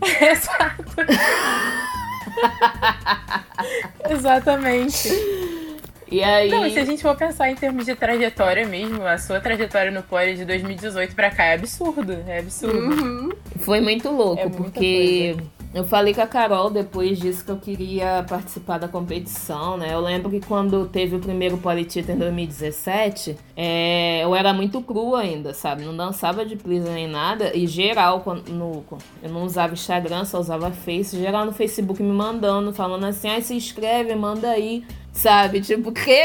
[0.30, 0.84] Exato.
[4.10, 5.10] Exatamente.
[6.10, 6.50] E aí.
[6.50, 9.90] Não, e se a gente for pensar em termos de trajetória mesmo, a sua trajetória
[9.90, 12.16] no Poli de 2018 pra cá é absurdo.
[12.26, 12.78] É absurdo.
[12.78, 13.32] Uhum.
[13.58, 15.36] Foi muito louco, é porque.
[15.74, 19.92] Eu falei com a Carol depois disso que eu queria participar da competição, né?
[19.92, 25.22] Eu lembro que quando teve o primeiro Politita em 2017, é, eu era muito crua
[25.22, 25.82] ainda, sabe?
[25.82, 27.50] Não dançava de please nem nada.
[27.56, 28.84] E geral, quando, no,
[29.20, 31.18] eu não usava Instagram, só usava Face.
[31.18, 35.60] Geral no Facebook me mandando, falando assim, ai, se inscreve, manda aí, sabe?
[35.60, 36.22] Tipo, que?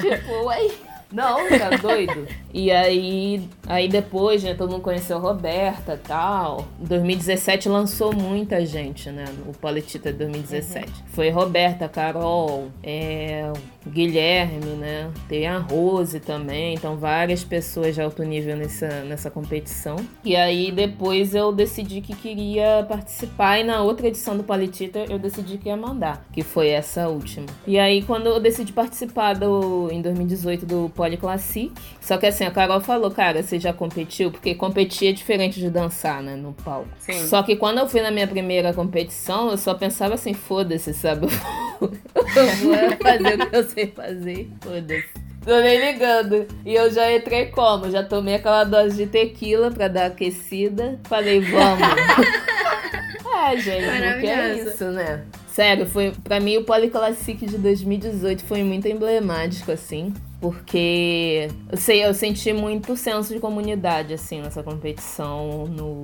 [0.00, 0.70] tipo, ué
[1.16, 2.28] Não, tá doido?
[2.52, 6.68] E aí, aí depois, né, todo mundo conheceu a Roberta e tal.
[6.78, 10.86] Em 2017 lançou muita gente, né, o Politita 2017.
[10.86, 10.92] Uhum.
[11.08, 13.50] Foi Roberta, Carol, é,
[13.86, 15.10] Guilherme, né?
[15.28, 19.96] Tem a Rose também, então várias pessoas de alto nível nessa, nessa competição.
[20.24, 25.18] E aí depois eu decidi que queria participar e na outra edição do Palitita eu
[25.18, 27.46] decidi que ia mandar, que foi essa última.
[27.66, 32.44] E aí quando eu decidi participar do em 2018 do Poly Classic, só que assim
[32.44, 34.30] a Carol falou, cara, você já competiu?
[34.30, 36.88] Porque competir é diferente de dançar, né, no palco.
[36.98, 37.26] Sim.
[37.26, 41.28] Só que quando eu fui na minha primeira competição, eu só pensava assim, foda-se, sabe?
[41.80, 44.50] eu vou fazer o que eu sei fazer.
[44.60, 45.26] Foda-se.
[45.44, 46.44] Tô nem ligando.
[46.64, 47.88] E eu já entrei como?
[47.88, 50.98] Já tomei aquela dose de tequila pra dar aquecida.
[51.04, 51.86] Falei, vamos.
[53.46, 55.22] é, gente, porque é isso, né?
[55.46, 62.04] Sério, foi para mim o Polyclassic de 2018 foi muito emblemático assim porque eu sei,
[62.04, 66.02] eu senti muito senso de comunidade assim nessa competição no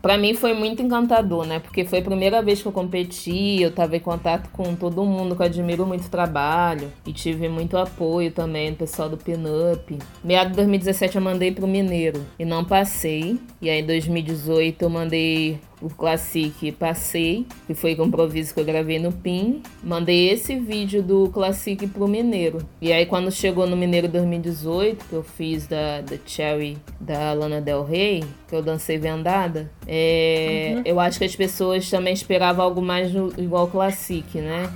[0.00, 1.58] para mim foi muito encantador, né?
[1.58, 5.36] Porque foi a primeira vez que eu competi, eu tava em contato com todo mundo
[5.36, 9.98] que eu admiro muito o trabalho e tive muito apoio também do pessoal do Pinup.
[10.24, 13.38] Meado de 2017 eu mandei pro Mineiro e não passei.
[13.60, 18.64] E aí em 2018 eu mandei o Classic passei, que foi com improviso que eu
[18.64, 19.62] gravei no PIN.
[19.82, 22.58] Mandei esse vídeo do Classic pro Mineiro.
[22.80, 27.60] E aí quando chegou no Mineiro 2018, que eu fiz da, da Cherry da Lana
[27.60, 30.82] Del Rey, que eu dancei vendada, é, uhum.
[30.84, 34.70] eu acho que as pessoas também esperavam algo mais no, igual Classic, né?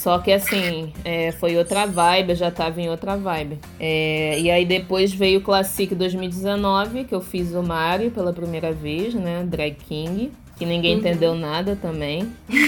[0.00, 3.58] Só que assim, é, foi outra vibe, eu já tava em outra vibe.
[3.78, 8.72] É, e aí depois veio o Classic 2019, que eu fiz o Mario pela primeira
[8.72, 9.44] vez, né?
[9.46, 10.32] Drag King.
[10.56, 11.00] Que ninguém uhum.
[11.00, 12.32] entendeu nada também.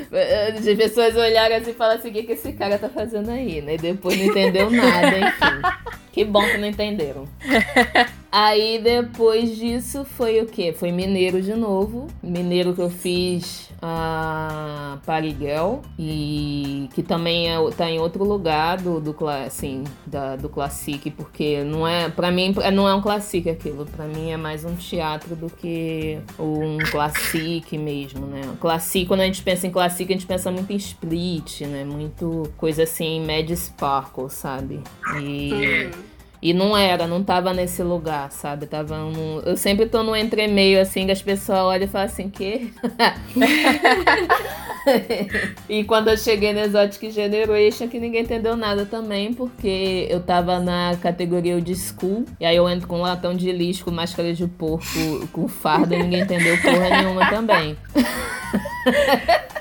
[0.11, 3.61] As pessoas olharam assim e falaram assim: o que, que esse cara tá fazendo aí,
[3.61, 3.75] né?
[3.75, 5.91] E depois não entendeu nada, enfim.
[6.11, 7.25] Que bom que não entenderam.
[8.29, 10.73] Aí depois disso foi o quê?
[10.73, 12.07] Foi Mineiro de novo.
[12.21, 19.01] Mineiro que eu fiz a Pariguel e que também é, tá em outro lugar do,
[19.01, 23.85] do assim, da, do Classic, porque não é, para mim não é um Classic aquilo,
[23.85, 28.41] para mim é mais um teatro do que um Classic mesmo, né?
[28.59, 31.83] Classic, quando a gente pensa em Classic, a gente pensa muito em Split, né?
[31.83, 34.81] Muito coisa assim, Mad Sparkle, sabe?
[35.21, 35.89] E
[36.41, 38.65] e não era, não tava nesse lugar, sabe?
[38.65, 39.41] Tava no...
[39.41, 42.73] Eu sempre tô no entremeio, assim, que as pessoas olham e falam assim, que?
[45.69, 50.59] e quando eu cheguei no Exotic Generation, que ninguém entendeu nada também, porque eu tava
[50.59, 54.33] na categoria de school, e aí eu entro com um latão de lixo, com máscara
[54.33, 57.77] de porco, com farda, e ninguém entendeu porra nenhuma também.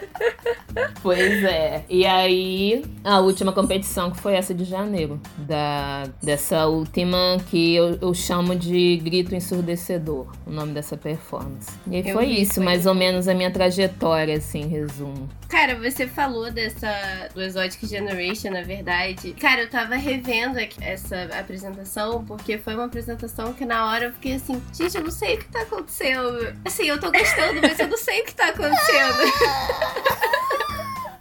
[1.02, 1.84] pois é.
[1.88, 5.20] E aí, a última competição que foi essa de janeiro.
[5.38, 10.26] Da, dessa última que eu, eu chamo de grito ensurdecedor.
[10.46, 11.70] O nome dessa performance.
[11.86, 12.88] E aí foi vi, isso, foi mais isso.
[12.88, 15.28] ou menos a minha trajetória, assim, resumo.
[15.50, 16.88] Cara, você falou dessa
[17.34, 19.32] do Exotic Generation, na verdade.
[19.32, 24.34] Cara, eu tava revendo essa apresentação, porque foi uma apresentação que na hora eu fiquei
[24.34, 26.56] assim, gente, eu não sei o que tá acontecendo.
[26.64, 29.18] Assim, eu tô gostando, mas eu não sei o que tá acontecendo.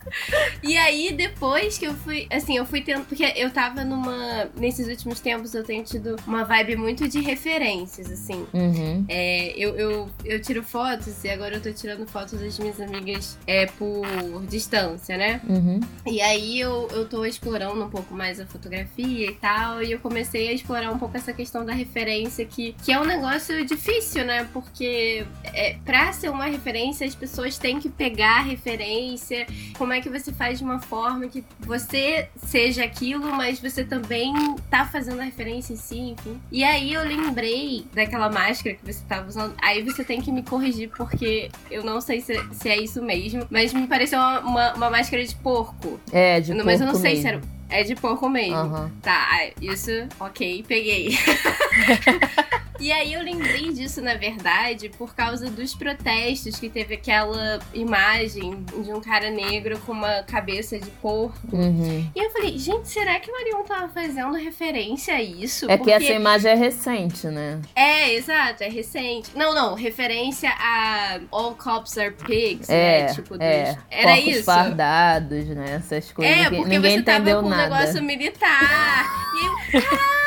[0.62, 2.28] E aí, depois que eu fui.
[2.30, 3.06] Assim, eu fui tendo.
[3.06, 4.50] Porque eu tava numa.
[4.56, 8.46] Nesses últimos tempos, eu tenho tido uma vibe muito de referências, assim.
[8.54, 9.06] Uhum.
[9.08, 13.38] É, eu, eu, eu tiro fotos e agora eu tô tirando fotos das minhas amigas
[13.48, 14.06] é, por
[14.48, 15.42] distância, né?
[15.48, 15.80] Uhum.
[16.06, 19.82] E aí eu, eu tô explorando um pouco mais a fotografia e tal.
[19.82, 23.06] E eu comecei a explorar um pouco essa questão da referência, que, que é um
[23.06, 24.48] negócio difícil, né?
[24.52, 29.48] Porque é, pra ser uma referência, as pessoas têm que pegar a referência.
[29.78, 34.34] Como é que você faz de uma forma que você seja aquilo, mas você também
[34.70, 36.40] tá fazendo a referência em si, enfim.
[36.52, 39.56] E aí eu lembrei daquela máscara que você tava usando.
[39.62, 43.46] Aí você tem que me corrigir, porque eu não sei se, se é isso mesmo,
[43.50, 46.00] mas me pareceu uma, uma, uma máscara de porco.
[46.12, 46.66] É, de porco.
[46.66, 47.22] Mas eu não sei mesmo.
[47.22, 47.59] se era.
[47.70, 48.58] É de porco mesmo.
[48.58, 48.92] Uhum.
[49.02, 51.18] Tá, isso, ok, peguei.
[52.80, 58.64] E aí eu lembrei disso, na verdade, por causa dos protestos que teve aquela imagem
[58.82, 61.38] de um cara negro com uma cabeça de porco.
[61.52, 62.10] Uhum.
[62.16, 65.70] E eu falei, gente, será que o Marion tava fazendo referência a isso?
[65.70, 65.92] É Porque...
[65.92, 67.60] que essa imagem é recente, né?
[67.76, 69.32] É, exato, é recente.
[69.36, 73.14] Não, não, referência a All Cops Are Pigs, é, né?
[73.14, 73.42] Tipo, dos...
[73.42, 73.78] é.
[73.92, 74.44] Era Corpos isso.
[74.46, 75.76] fardados, né?
[75.76, 76.34] Essas coisas.
[76.34, 77.59] É, porque Ninguém entendeu nada.
[77.64, 79.06] Negócio militar.
[79.36, 79.46] e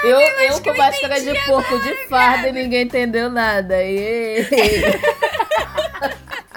[0.09, 3.83] eu, eu, eu, eu com máscara de porco de farda e ninguém entendeu nada.
[3.83, 4.43] E...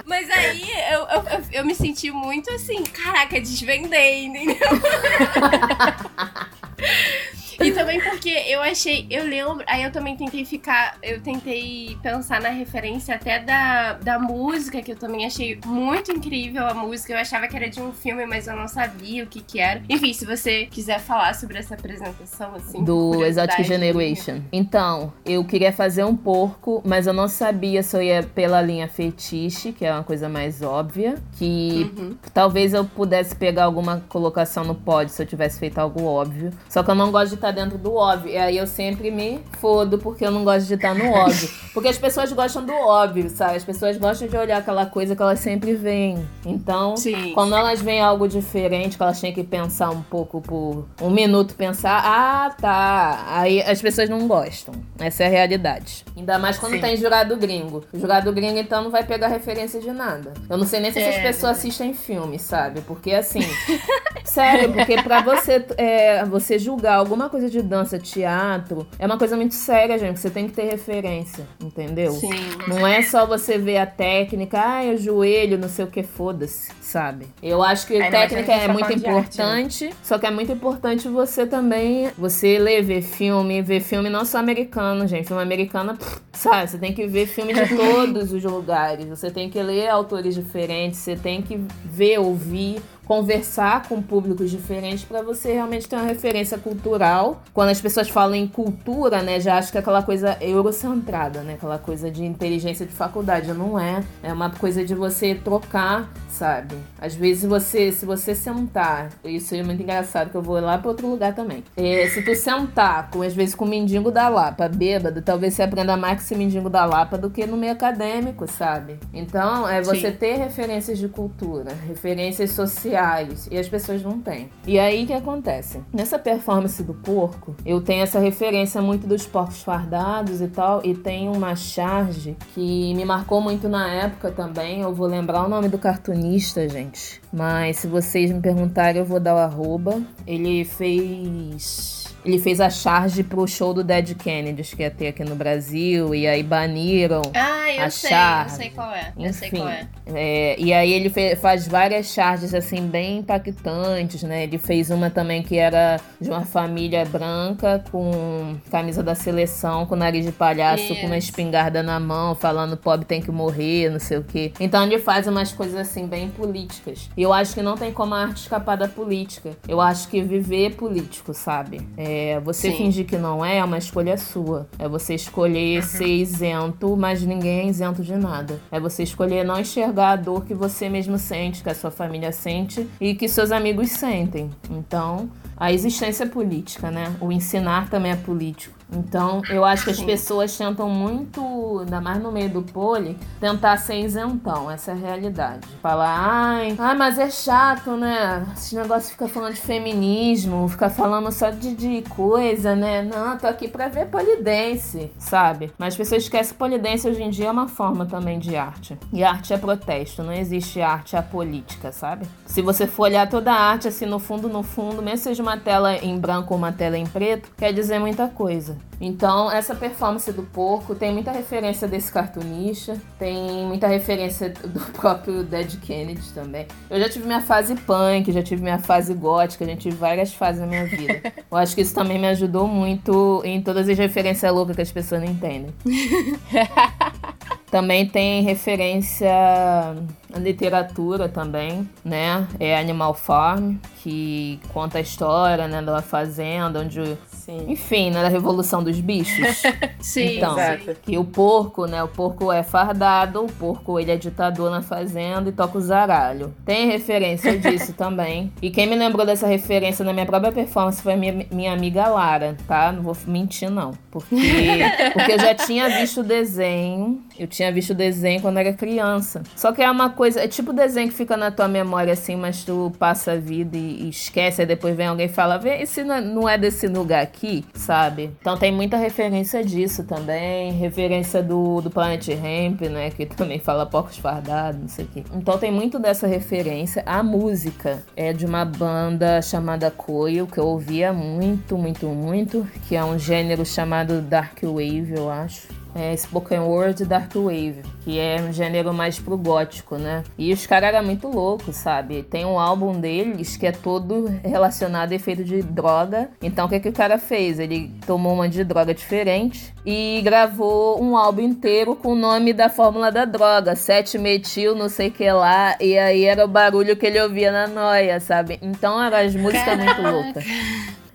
[0.04, 0.62] Mas aí
[0.92, 4.56] eu, eu, eu, eu me senti muito assim, caraca, desvendei, entendeu?
[7.60, 12.40] E também porque eu achei, eu lembro, aí eu também tentei ficar, eu tentei pensar
[12.40, 17.12] na referência até da, da música, que eu também achei muito incrível a música.
[17.12, 19.82] Eu achava que era de um filme, mas eu não sabia o que que era.
[19.88, 22.82] Enfim, se você quiser falar sobre essa apresentação, assim.
[22.82, 24.40] Do Exotic Generation.
[24.52, 28.88] Então, eu queria fazer um porco, mas eu não sabia se eu ia pela linha
[28.88, 31.16] fetiche, que é uma coisa mais óbvia.
[31.38, 32.16] Que uhum.
[32.32, 36.50] talvez eu pudesse pegar alguma colocação no pod se eu tivesse feito algo óbvio.
[36.68, 38.32] Só que eu não gosto de estar dentro do óbvio.
[38.32, 41.48] E aí eu sempre me fodo porque eu não gosto de estar no óbvio.
[41.76, 43.56] Porque as pessoas gostam do óbvio, sabe?
[43.56, 46.26] As pessoas gostam de olhar aquela coisa que elas sempre veem.
[46.42, 47.32] Então, Sim.
[47.34, 51.54] quando elas veem algo diferente, que elas têm que pensar um pouco por um minuto,
[51.54, 53.26] pensar, ah, tá.
[53.28, 54.74] Aí as pessoas não gostam.
[54.98, 56.02] Essa é a realidade.
[56.16, 56.80] Ainda mais quando Sim.
[56.80, 57.84] tem jurado gringo.
[57.92, 60.32] O jurado gringo, então, não vai pegar referência de nada.
[60.48, 62.80] Eu não sei nem se é, essas pessoas assistem filme, sabe?
[62.80, 63.40] Porque assim.
[64.24, 69.18] sério, porque pra você, é, você julgar alguma coisa coisa de dança, teatro, é uma
[69.18, 70.18] coisa muito séria, gente.
[70.18, 72.12] Você tem que ter referência, entendeu?
[72.12, 72.30] Sim.
[72.66, 76.70] Não é só você ver a técnica, ah, o joelho, não sei o que, foda-se,
[76.80, 77.26] sabe?
[77.42, 79.92] Eu acho que a técnica é muito importante, arte, né?
[80.02, 84.38] só que é muito importante você também, você ler, ver filme, ver filme não só
[84.38, 85.26] americano, gente.
[85.26, 85.98] Filme americano,
[86.32, 86.70] sabe?
[86.70, 89.06] Você tem que ver filme de todos os lugares.
[89.06, 95.04] Você tem que ler autores diferentes, você tem que ver, ouvir conversar com públicos diferentes
[95.04, 97.42] para você realmente ter uma referência cultural.
[97.54, 101.54] Quando as pessoas falam em cultura, né, já acho que é aquela coisa eurocentrada, né,
[101.54, 103.52] aquela coisa de inteligência de faculdade.
[103.52, 104.04] Não é.
[104.22, 106.76] É uma coisa de você trocar, sabe?
[107.00, 110.88] Às vezes você, se você sentar, isso é muito engraçado que eu vou lá para
[110.88, 111.64] outro lugar também.
[111.76, 115.62] É, se tu sentar, com às vezes com o mendigo da Lapa, bêbado, talvez você
[115.62, 118.98] aprenda mais com esse mendigo da Lapa do que no meio acadêmico, sabe?
[119.12, 120.16] Então, é você Sim.
[120.16, 124.50] ter referências de cultura, referências sociais e as pessoas não têm.
[124.66, 125.80] E aí o que acontece?
[125.92, 130.94] Nessa performance do porco, eu tenho essa referência muito dos porcos fardados e tal, e
[130.94, 134.82] tem uma charge que me marcou muito na época também.
[134.82, 136.25] Eu vou lembrar o nome do cartunista,
[136.68, 137.20] gente.
[137.32, 140.02] Mas se vocês me perguntarem, eu vou dar o arroba.
[140.26, 145.22] Ele fez ele fez a charge pro show do Dead Kennedys que ia ter aqui
[145.22, 148.50] no Brasil, e aí baniram ah, eu a sei, charge.
[148.50, 149.12] eu sei qual é.
[149.16, 149.88] Enfim, eu sei qual é.
[150.06, 154.42] é e aí ele fez, faz várias charges, assim, bem impactantes, né?
[154.42, 159.94] Ele fez uma também que era de uma família branca com camisa da seleção, com
[159.94, 164.18] nariz de palhaço, com uma espingarda na mão, falando pobre tem que morrer, não sei
[164.18, 164.52] o quê.
[164.58, 167.08] Então ele faz umas coisas, assim, bem políticas.
[167.16, 169.56] E eu acho que não tem como a arte escapar da política.
[169.68, 171.86] Eu acho que viver é político, sabe?
[171.96, 172.76] É, é, você Sim.
[172.76, 174.66] fingir que não é, é uma escolha sua.
[174.78, 175.86] É você escolher uhum.
[175.86, 178.60] ser isento, mas ninguém é isento de nada.
[178.70, 182.32] É você escolher não enxergar a dor que você mesmo sente, que a sua família
[182.32, 184.50] sente e que seus amigos sentem.
[184.70, 187.14] Então, a existência é política, né?
[187.20, 188.74] O ensinar também é político.
[188.92, 193.76] Então, eu acho que as pessoas tentam muito, ainda mais no meio do pole, tentar
[193.78, 194.70] ser isentão.
[194.70, 195.66] Essa é a realidade.
[195.82, 198.46] Falar, ai, ai, mas é chato, né?
[198.56, 203.02] Esse negócio fica falando de feminismo, fica falando só de, de coisa, né?
[203.02, 205.72] Não, tô aqui pra ver polidense, sabe?
[205.78, 208.96] Mas as pessoas esquecem que polidense hoje em dia é uma forma também de arte.
[209.12, 212.26] E arte é protesto, não existe arte apolítica, sabe?
[212.46, 215.56] Se você for olhar toda a arte, assim, no fundo, no fundo, mesmo seja uma
[215.56, 218.75] tela em branco ou uma tela em preto, quer dizer muita coisa.
[219.00, 225.42] Então, essa performance do porco tem muita referência desse cartunista, tem muita referência do próprio
[225.44, 226.66] Dead Kennedy também.
[226.88, 230.60] Eu já tive minha fase punk, já tive minha fase gótica, já tive várias fases
[230.60, 231.20] na minha vida.
[231.50, 234.92] Eu acho que isso também me ajudou muito em todas as referências loucas que as
[234.92, 235.72] pessoas não entendem.
[237.70, 242.46] Também tem referência à literatura também, né?
[242.60, 247.64] É Animal Farm, que conta a história, né, da fazenda onde Sim.
[247.68, 249.62] Enfim, né, da revolução dos bichos.
[250.00, 250.96] Sim, então, exato.
[251.00, 255.48] que o porco, né, o porco é fardado, o porco ele é ditador na fazenda
[255.48, 256.52] e toca o zaralho.
[256.64, 258.52] Tem referência disso também.
[258.60, 262.08] E quem me lembrou dessa referência na minha própria performance foi a minha, minha amiga
[262.08, 262.90] Lara, tá?
[262.90, 264.34] Não vou mentir não, porque
[265.14, 269.44] porque eu já tinha visto o desenho, eu tinha visto o desenho quando era criança.
[269.54, 272.64] Só que é uma coisa, é tipo desenho que fica na tua memória assim, mas
[272.64, 276.02] tu passa a vida e, e esquece, aí depois vem alguém e fala: "Vê, esse
[276.02, 278.30] não é desse lugar aqui aqui, sabe?
[278.40, 283.10] Então tem muita referência disso também, referência do, do Planet Ramp, né?
[283.10, 285.24] Que também fala porcos fardados, não sei o quê.
[285.34, 287.02] Então tem muito dessa referência.
[287.04, 292.96] A música é de uma banda chamada Coil, que eu ouvia muito, muito, muito, que
[292.96, 295.68] é um gênero chamado Dark Wave, eu acho.
[295.96, 300.22] É, spoken word dark wave, que é um gênero mais pro gótico, né?
[300.36, 302.22] E os caras eram muito loucos, sabe?
[302.22, 306.28] Tem um álbum deles que é todo relacionado a efeito de droga.
[306.42, 307.58] Então o que, que o cara fez?
[307.58, 312.68] Ele tomou uma de droga diferente e gravou um álbum inteiro com o nome da
[312.68, 316.96] fórmula da droga, 7 metil, não sei o que lá, e aí era o barulho
[316.96, 318.58] que ele ouvia na noia, sabe?
[318.60, 320.44] Então eram as músicas muito loucas.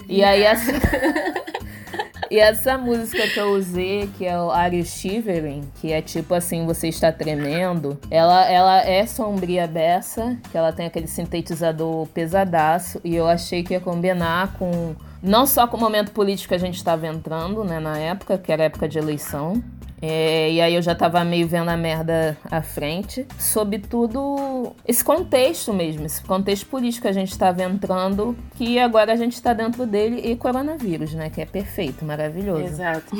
[0.09, 0.71] E aí essa...
[2.31, 6.33] E essa música que eu usei, que é o Are You Shivering, que é tipo
[6.33, 13.01] assim, você está tremendo, ela, ela é sombria beça, que ela tem aquele sintetizador pesadaço,
[13.03, 16.57] e eu achei que ia combinar com não só com o momento político que a
[16.57, 19.61] gente estava entrando, né, na época, que era época de eleição,
[20.01, 23.27] é, e aí eu já tava meio vendo a merda à frente.
[23.37, 29.15] Sobretudo esse contexto mesmo, esse contexto político que a gente estava entrando, que agora a
[29.15, 31.29] gente está dentro dele, e coronavírus, né?
[31.29, 32.63] Que é perfeito, maravilhoso.
[32.63, 33.15] Exato.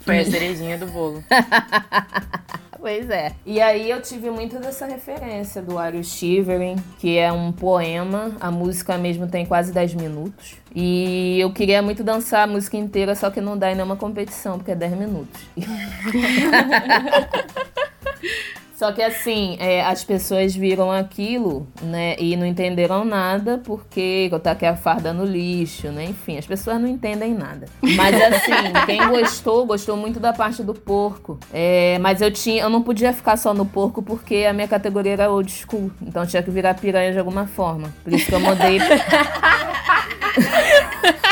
[0.00, 1.22] Foi a cerejinha do bolo.
[2.84, 3.32] Pois é.
[3.46, 8.36] E aí eu tive muito dessa referência do You Shivering, que é um poema.
[8.38, 10.56] A música mesmo tem quase 10 minutos.
[10.74, 14.58] E eu queria muito dançar a música inteira, só que não dá em nenhuma competição,
[14.58, 15.40] porque é 10 minutos.
[18.74, 24.40] Só que assim, é, as pessoas viram aquilo, né, e não entenderam nada porque eu
[24.40, 26.04] taquei a farda no lixo, né?
[26.04, 27.66] Enfim, as pessoas não entendem nada.
[27.80, 28.52] Mas assim,
[28.86, 31.38] quem gostou, gostou muito da parte do porco.
[31.52, 35.12] É, mas eu tinha, eu não podia ficar só no porco porque a minha categoria
[35.12, 35.90] era old school.
[36.02, 37.92] Então tinha que virar piranha de alguma forma.
[38.02, 38.78] Por isso que eu mudei.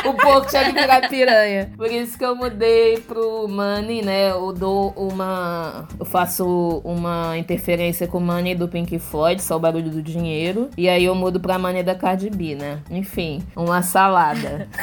[0.08, 1.70] o porco tinha que virar piranha.
[1.76, 4.30] Por isso que eu mudei pro Money, né?
[4.30, 5.86] Eu dou uma.
[5.98, 10.68] Eu faço uma interferência com o Money do Pink Floyd, só o barulho do dinheiro.
[10.76, 12.80] E aí eu mudo pra Money da Cardi B, né?
[12.90, 14.68] Enfim, uma salada.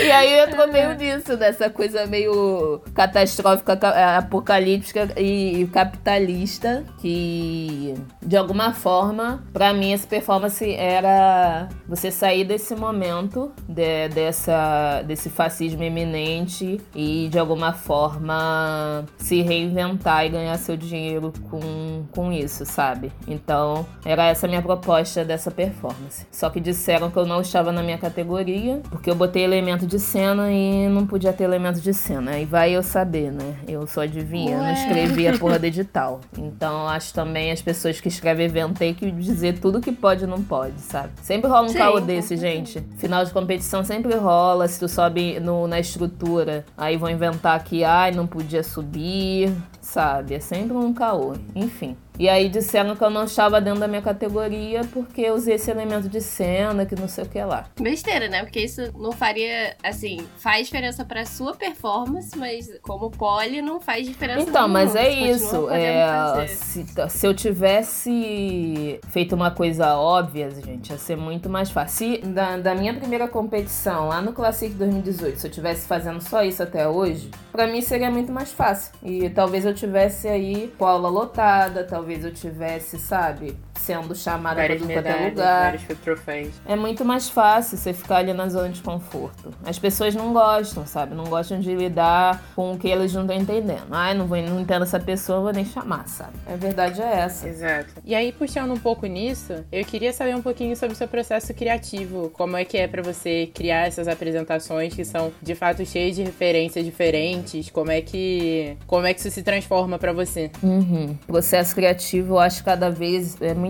[0.00, 3.72] E aí entrou meio nisso, dessa coisa meio catastrófica,
[4.18, 12.74] apocalíptica e capitalista, que de alguma forma, para mim, essa performance era você sair desse
[12.74, 20.76] momento, de, dessa, desse fascismo eminente e de alguma forma se reinventar e ganhar seu
[20.76, 23.10] dinheiro com, com isso, sabe?
[23.26, 26.26] Então, era essa minha proposta dessa performance.
[26.30, 29.46] Só que disseram que eu não estava na minha categoria, porque eu botei
[29.78, 32.32] elemento de cena e não podia ter elemento de cena.
[32.32, 33.56] Aí vai eu saber, né?
[33.66, 36.20] Eu só adivinha, não escrevi a porra do edital.
[36.36, 40.26] Então acho também as pessoas que escrevem evento têm que dizer tudo que pode e
[40.26, 41.10] não pode, sabe?
[41.22, 42.82] Sempre rola um Sim, caô desse, gente.
[42.96, 47.84] Final de competição sempre rola, se tu sobe no, na estrutura, aí vão inventar que,
[47.84, 50.34] ai, não podia subir, sabe?
[50.34, 51.34] É sempre um caô.
[51.54, 51.96] Enfim.
[52.18, 55.70] E aí disseram que eu não estava dentro da minha categoria porque eu usei esse
[55.70, 57.66] elemento de cena, que não sei o que lá.
[57.80, 58.42] Besteira, né?
[58.42, 64.06] Porque isso não faria, assim, faz diferença pra sua performance, mas como pole não faz
[64.06, 64.68] diferença Então, nenhuma.
[64.68, 65.70] mas é isso.
[65.70, 71.96] É, se, se, eu tivesse feito uma coisa óbvia, gente, ia ser muito mais fácil.
[71.98, 76.42] Se, da, da minha primeira competição, lá no Classic 2018, se eu tivesse fazendo só
[76.42, 78.92] isso até hoje, para mim seria muito mais fácil.
[79.02, 84.14] E talvez eu tivesse aí com a aula lotada, talvez talvez eu tivesse, sabe, sendo
[84.14, 85.78] chamada para tudo quanto é lugar.
[86.02, 86.54] troféus.
[86.66, 89.52] É muito mais fácil você ficar ali na zona de conforto.
[89.64, 91.14] As pessoas não gostam, sabe?
[91.14, 93.86] Não gostam de lidar com o que eles não estão entendendo.
[93.90, 96.32] Ai, não, vou, não entendo essa pessoa, vou nem chamar, sabe?
[96.46, 97.48] A verdade é essa.
[97.48, 97.94] Exato.
[98.04, 101.52] E aí, puxando um pouco nisso, eu queria saber um pouquinho sobre o seu processo
[101.54, 102.30] criativo.
[102.30, 106.22] Como é que é para você criar essas apresentações que são, de fato, cheias de
[106.22, 107.70] referências diferentes?
[107.70, 110.50] Como é que, como é que isso se transforma para você?
[110.62, 111.16] Uhum.
[111.26, 113.67] Processo criativo criativo, eu acho cada vez é muito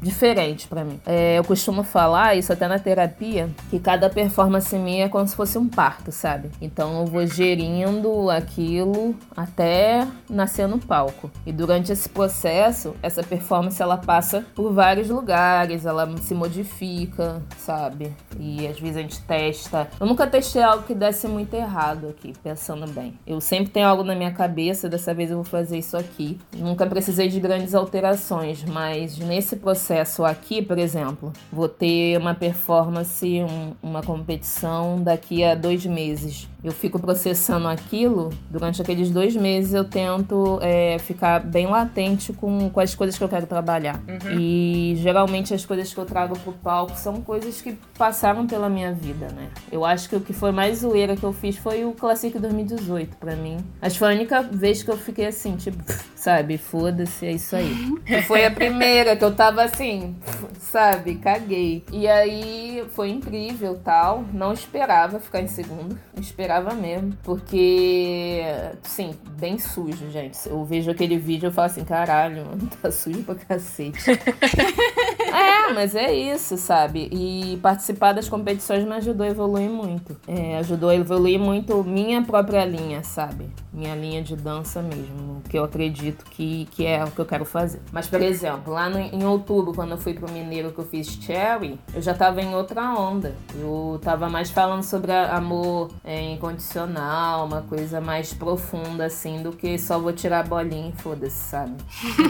[0.00, 1.00] diferente para mim.
[1.06, 5.34] É, eu costumo falar isso até na terapia, que cada performance minha é como se
[5.34, 6.50] fosse um parto, sabe?
[6.60, 11.30] Então eu vou gerindo aquilo até nascer no palco.
[11.46, 18.12] E durante esse processo, essa performance ela passa por vários lugares, ela se modifica, sabe?
[18.38, 19.88] E às vezes a gente testa.
[20.00, 23.18] Eu nunca testei algo que desse muito errado aqui, pensando bem.
[23.26, 26.38] Eu sempre tenho algo na minha cabeça, dessa vez eu vou fazer isso aqui.
[26.56, 33.26] Nunca precisei de grandes alterações, mas nesse processo aqui, por exemplo, vou ter uma performance,
[33.42, 36.48] um, uma competição daqui a dois meses.
[36.62, 42.70] Eu fico processando aquilo, durante aqueles dois meses eu tento é, ficar bem latente com,
[42.70, 44.00] com as coisas que eu quero trabalhar.
[44.06, 44.38] Uhum.
[44.38, 48.92] E geralmente as coisas que eu trago pro palco são coisas que passaram pela minha
[48.92, 49.48] vida, né?
[49.72, 53.16] Eu acho que o que foi mais zoeira que eu fiz foi o Classic 2018
[53.16, 53.58] para mim.
[53.80, 55.82] Acho que foi a única vez que eu fiquei assim, tipo,
[56.22, 56.56] sabe?
[56.56, 58.22] Foda-se, é isso aí.
[58.28, 60.16] foi a primeira que eu tava assim,
[60.58, 61.16] sabe?
[61.16, 61.84] Caguei.
[61.90, 64.24] E aí foi incrível tal.
[64.32, 65.98] Não esperava ficar em segundo.
[66.16, 67.12] Esperava mesmo.
[67.24, 68.42] Porque,
[68.84, 70.38] sim, bem sujo, gente.
[70.48, 73.98] Eu vejo aquele vídeo e falo assim, caralho, mano, tá sujo pra cacete.
[75.32, 77.08] é, mas é isso, sabe?
[77.10, 80.16] E participar das competições me ajudou a evoluir muito.
[80.26, 83.48] É, ajudou a evoluir muito minha própria linha, sabe?
[83.72, 87.44] Minha linha de dança mesmo, que eu acredito que, que é o que eu quero
[87.44, 87.80] fazer.
[87.90, 91.06] Mas, por exemplo, lá no, em outubro, quando eu fui pro Mineiro que eu fiz
[91.06, 93.34] Cherry, eu já tava em outra onda.
[93.54, 99.78] Eu tava mais falando sobre amor é, incondicional, uma coisa mais profunda, assim, do que
[99.78, 101.72] só vou tirar a bolinha e foda-se, sabe?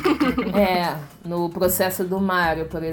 [0.56, 2.91] é, no processo do Mario, por exemplo.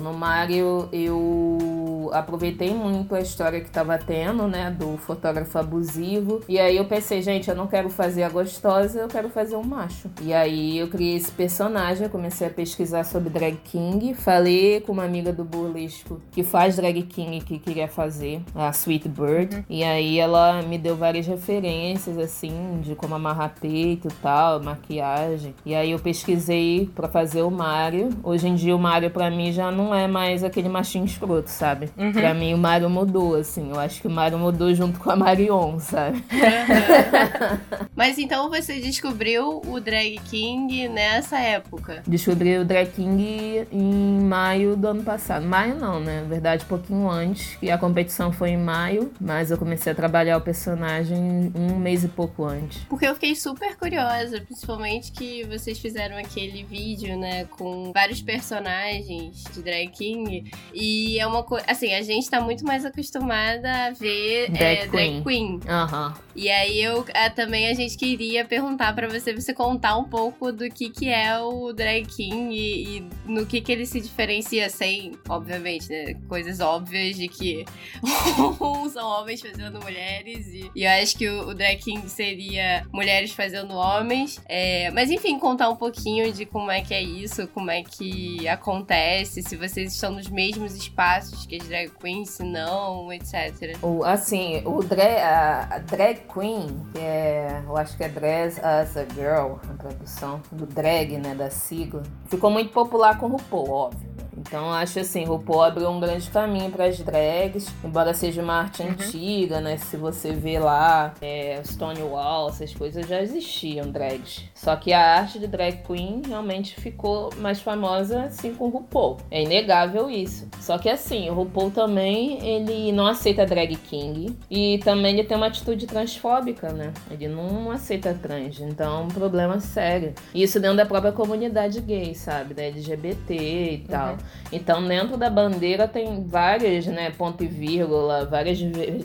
[0.00, 6.40] No Mario, eu aproveitei muito a história que tava tendo, né, do fotógrafo abusivo.
[6.48, 9.62] E aí eu pensei, gente, eu não quero fazer a gostosa, eu quero fazer um
[9.62, 10.10] macho.
[10.20, 15.04] E aí eu criei esse personagem, comecei a pesquisar sobre drag king, falei com uma
[15.04, 19.56] amiga do burlesco que faz drag king que queria fazer, a Sweet Bird.
[19.56, 19.64] Uhum.
[19.68, 25.54] E aí ela me deu várias referências assim de como amarrar peito e tal, maquiagem.
[25.64, 28.10] E aí eu pesquisei para fazer o Mario.
[28.22, 31.90] Hoje em dia o Mario para mim já não é mais aquele machinho escroto, sabe?
[31.96, 32.12] Uhum.
[32.12, 33.70] Para mim o Mario mudou assim.
[33.70, 36.18] Eu acho que o Mario mudou junto com a Marion, sabe?
[36.18, 37.88] Uhum.
[37.94, 42.02] Mas então você descobriu o drag king nessa época?
[42.06, 45.46] Descobri o drag king em maio do ano passado.
[45.46, 46.20] Maio não, né?
[46.22, 47.56] Na verdade, pouquinho antes.
[47.62, 52.04] E a competição foi em maio, mas eu comecei a trabalhar o personagem um mês
[52.04, 52.78] e pouco antes.
[52.88, 59.19] Porque eu fiquei super curiosa, principalmente que vocês fizeram aquele vídeo, né, com vários personagens
[59.28, 60.50] de drag king.
[60.72, 61.64] E é uma coisa.
[61.68, 64.90] Assim, a gente tá muito mais acostumada a ver drag é, queen.
[64.90, 65.60] Drag queen.
[65.68, 66.14] Uhum.
[66.34, 70.52] E aí eu é, também a gente queria perguntar para você, você contar um pouco
[70.52, 74.70] do que, que é o drag king e, e no que, que ele se diferencia
[74.70, 76.14] sem, obviamente, né?
[76.28, 77.64] Coisas óbvias de que
[78.92, 83.32] são homens fazendo mulheres e, e eu acho que o, o, drag king seria mulheres
[83.32, 84.40] fazendo homens.
[84.48, 88.46] É, mas enfim, contar um pouquinho de como é que é isso, como é que
[88.48, 93.76] acontece, se vocês estão nos mesmos espaços que as drag queens, se não, etc.
[93.82, 98.60] O, assim, o drag, a, a drag queen, que é, eu acho que é Dress
[98.60, 103.30] as a Girl, a tradução do drag, né, da sigla, ficou muito popular com o
[103.30, 104.10] RuPaul, óbvio.
[104.40, 108.54] Então acho assim, o RuPaul abriu um grande caminho para as drags, embora seja uma
[108.54, 108.90] arte uhum.
[108.90, 109.76] antiga, né?
[109.76, 114.44] Se você vê lá, é, Stonewall, essas coisas já existiam drags.
[114.54, 119.18] Só que a arte de drag queen realmente ficou mais famosa assim com o RuPaul.
[119.30, 120.48] É inegável isso.
[120.60, 125.36] Só que assim, o RuPaul também, ele não aceita drag king e também ele tem
[125.36, 126.92] uma atitude transfóbica, né?
[127.10, 130.14] Ele não aceita trans, então é um problema sério.
[130.34, 132.54] Isso dentro da própria comunidade gay, sabe?
[132.54, 134.12] Da LGBT e tal.
[134.12, 134.18] Uhum.
[134.52, 138.58] Então, dentro da bandeira tem várias, né, ponto e vírgula, várias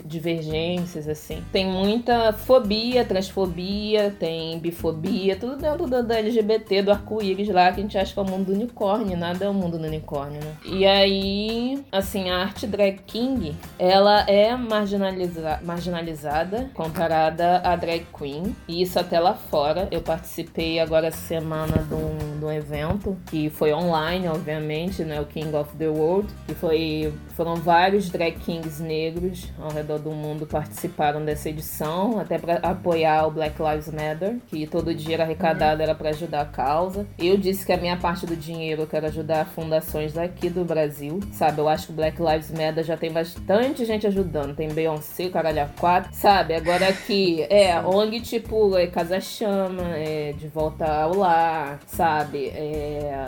[0.04, 1.42] divergências, assim.
[1.52, 7.80] Tem muita fobia, transfobia, tem bifobia, tudo dentro da, da LGBT, do arco-íris lá, que
[7.80, 10.40] a gente acha que é o mundo do unicórnio, nada é o mundo do unicórnio,
[10.42, 10.52] né?
[10.64, 18.54] E aí, assim, a arte drag king, ela é marginaliza marginalizada comparada à drag queen,
[18.66, 19.88] e isso até lá fora.
[19.90, 25.15] Eu participei agora semana de um, de um evento, que foi online, obviamente, né?
[25.20, 30.10] O King of the World, que foi foram vários drag kings negros ao redor do
[30.10, 35.82] mundo participaram dessa edição, até para apoiar o Black Lives Matter, que todo dia arrecadado
[35.82, 37.06] era para ajudar a causa.
[37.18, 41.20] Eu disse que a minha parte do dinheiro eu quero ajudar fundações aqui do Brasil,
[41.32, 41.60] sabe?
[41.60, 45.62] Eu acho que o Black Lives Matter já tem bastante gente ajudando, tem Beyoncé, Caralho
[45.62, 46.54] a 4, sabe?
[46.54, 52.46] Agora aqui é ONG tipo é Casa Chama, é De Volta ao Lar, sabe?
[52.48, 53.26] É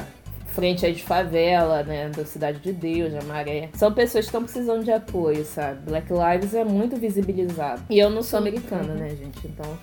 [0.58, 2.08] frente aí de favela, né?
[2.08, 3.68] Da Cidade de Deus, de Maré.
[3.74, 5.78] São pessoas que estão precisando de apoio, sabe?
[5.88, 7.82] Black Lives é muito visibilizado.
[7.88, 9.46] E eu não sou americana, né, gente?
[9.46, 9.78] Então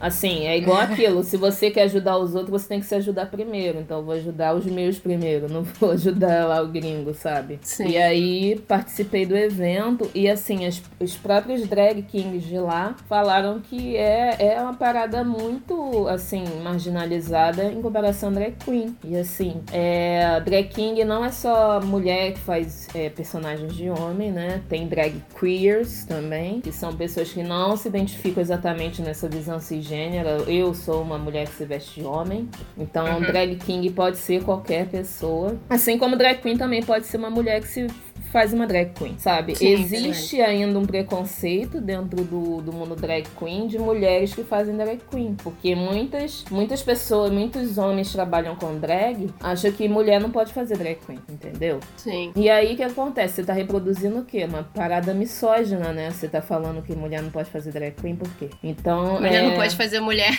[0.00, 1.22] Assim, é igual aquilo.
[1.24, 3.80] Se você quer ajudar os outros, você tem que se ajudar primeiro.
[3.80, 7.58] Então, eu vou ajudar os meus primeiro, não vou ajudar lá o gringo, sabe?
[7.62, 7.88] Sim.
[7.88, 13.60] E aí, participei do evento e, assim, as, os próprios drag kings de lá falaram
[13.60, 18.96] que é, é uma parada muito, assim, marginalizada em comparação a drag queen.
[19.02, 24.30] E, assim, é, drag king não é só mulher que faz é, personagens de homem,
[24.30, 24.60] né?
[24.68, 29.85] Tem drag queers também, que são pessoas que não se identificam exatamente nessa visão cis
[29.86, 30.50] gênero.
[30.50, 32.48] Eu sou uma mulher que se veste de homem.
[32.76, 33.20] Então, uhum.
[33.20, 35.56] drag king pode ser qualquer pessoa.
[35.68, 37.86] Assim como drag queen também pode ser uma mulher que se
[38.32, 39.54] faz uma drag queen, sabe?
[39.56, 44.76] Sim, Existe ainda um preconceito dentro do, do mundo drag queen de mulheres que fazem
[44.76, 50.30] drag queen, porque muitas, muitas pessoas, muitos homens trabalham com drag, acham que mulher não
[50.30, 51.80] pode fazer drag queen, entendeu?
[51.96, 52.32] Sim.
[52.36, 53.36] E aí o que acontece?
[53.36, 54.44] Você tá reproduzindo o quê?
[54.44, 56.10] Uma parada misógina, né?
[56.10, 58.50] Você tá falando que mulher não pode fazer drag queen por quê?
[58.62, 59.14] Então.
[59.14, 59.48] Mulher é...
[59.48, 60.30] não pode fazer mulher.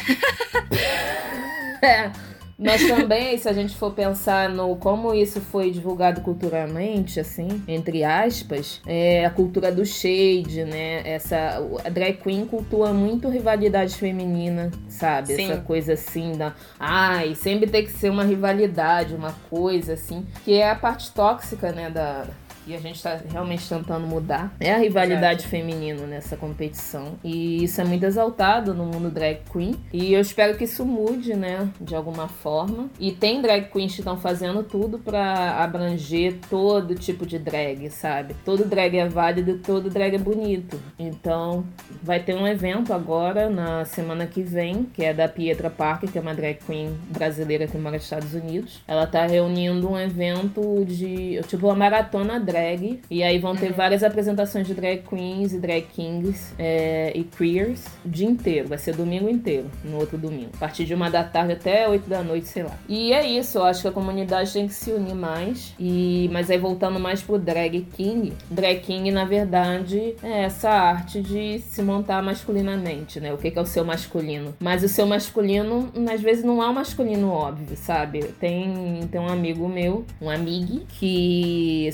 [1.82, 2.37] é.
[2.58, 8.04] Mas também, se a gente for pensar no como isso foi divulgado culturalmente, assim, entre
[8.04, 11.08] aspas, é a cultura do shade, né?
[11.08, 15.36] Essa a drag queen cultua muito rivalidade feminina, sabe?
[15.36, 15.52] Sim.
[15.52, 20.54] Essa coisa assim da, ai, sempre tem que ser uma rivalidade, uma coisa assim, que
[20.56, 22.26] é a parte tóxica, né, da
[22.68, 25.50] e a gente está realmente tentando mudar, é a rivalidade Exato.
[25.50, 27.16] feminina nessa competição.
[27.24, 29.76] E isso é muito exaltado no mundo drag queen.
[29.94, 32.90] E eu espero que isso mude, né, de alguma forma.
[33.00, 38.36] E tem drag queens que estão fazendo tudo para abranger todo tipo de drag, sabe?
[38.44, 40.78] Todo drag é válido, todo drag é bonito.
[41.00, 41.64] Então,
[42.04, 46.18] vai ter um evento agora na semana que vem, que é da Pietra Parker, que
[46.18, 48.82] é uma drag queen brasileira que mora nos Estados Unidos.
[48.86, 53.00] Ela tá reunindo um evento de, tipo, uma maratona drag drag.
[53.10, 53.74] E aí vão ter uhum.
[53.74, 58.68] várias apresentações de drag queens e drag kings é, e queers o dia inteiro.
[58.68, 60.50] Vai ser domingo inteiro, no outro domingo.
[60.56, 62.78] A partir de uma da tarde até oito da noite, sei lá.
[62.88, 65.74] E é isso, eu acho que a comunidade tem que se unir mais.
[65.80, 68.34] E Mas aí voltando mais pro drag king.
[68.50, 73.34] Drag king, na verdade, é essa arte de se montar masculinamente, né?
[73.34, 74.56] O que é o seu masculino.
[74.60, 78.24] Mas o seu masculino, às vezes, não é um masculino óbvio, sabe?
[78.40, 81.90] Tem, tem um amigo meu, um amigo, que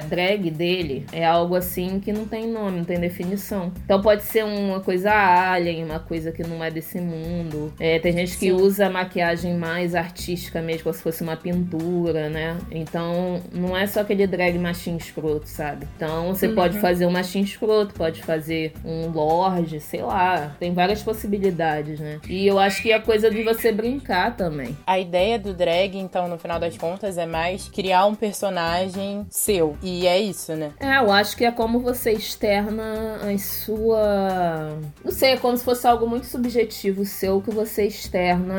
[0.00, 3.72] drag dele é algo assim que não tem nome, não tem definição.
[3.84, 7.72] Então pode ser uma coisa alien, uma coisa que não é desse mundo.
[7.78, 8.52] É, tem gente que Sim.
[8.52, 12.56] usa maquiagem mais artística mesmo, como se fosse uma pintura, né?
[12.70, 15.86] Então não é só aquele drag machinho escroto, sabe?
[15.96, 16.54] Então você uhum.
[16.54, 20.56] pode fazer um machinho escroto, pode fazer um lorde, sei lá.
[20.58, 22.20] Tem várias possibilidades, né?
[22.28, 24.76] E eu acho que é coisa de você brincar também.
[24.86, 29.76] A ideia do drag, então, no final das contas, é mais criar um personagem seu.
[29.82, 30.72] E é isso, né?
[30.80, 34.78] É, eu acho que é como você externa a sua.
[35.04, 38.54] Não sei, é como se fosse algo muito subjetivo seu que você externa.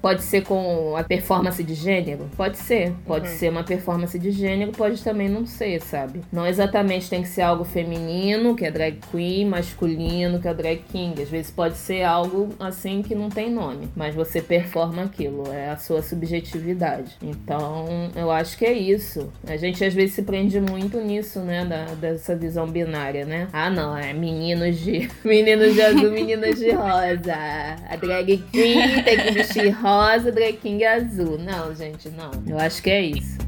[0.00, 2.28] Pode ser com a performance de gênero?
[2.36, 2.92] Pode ser.
[3.06, 3.36] Pode uhum.
[3.36, 6.20] ser uma performance de gênero, pode também não ser, sabe?
[6.32, 10.82] Não exatamente tem que ser algo feminino, que é drag queen, masculino, que é drag
[10.90, 11.20] king.
[11.20, 15.70] Às vezes pode ser algo assim que não tem nome, mas você performa aquilo, é
[15.70, 17.16] a sua subjetividade.
[17.22, 19.32] Então, eu acho que é isso.
[19.46, 21.64] A gente às vezes se prende depende muito nisso, né?
[21.64, 23.48] Da, dessa visão binária, né?
[23.52, 25.08] Ah, não, é meninos de.
[25.24, 27.34] Meninos de azul, meninas de rosa.
[27.88, 31.38] A drag queen tem que vestir rosa, drag king azul.
[31.38, 32.30] Não, gente, não.
[32.46, 33.47] Eu acho que é isso.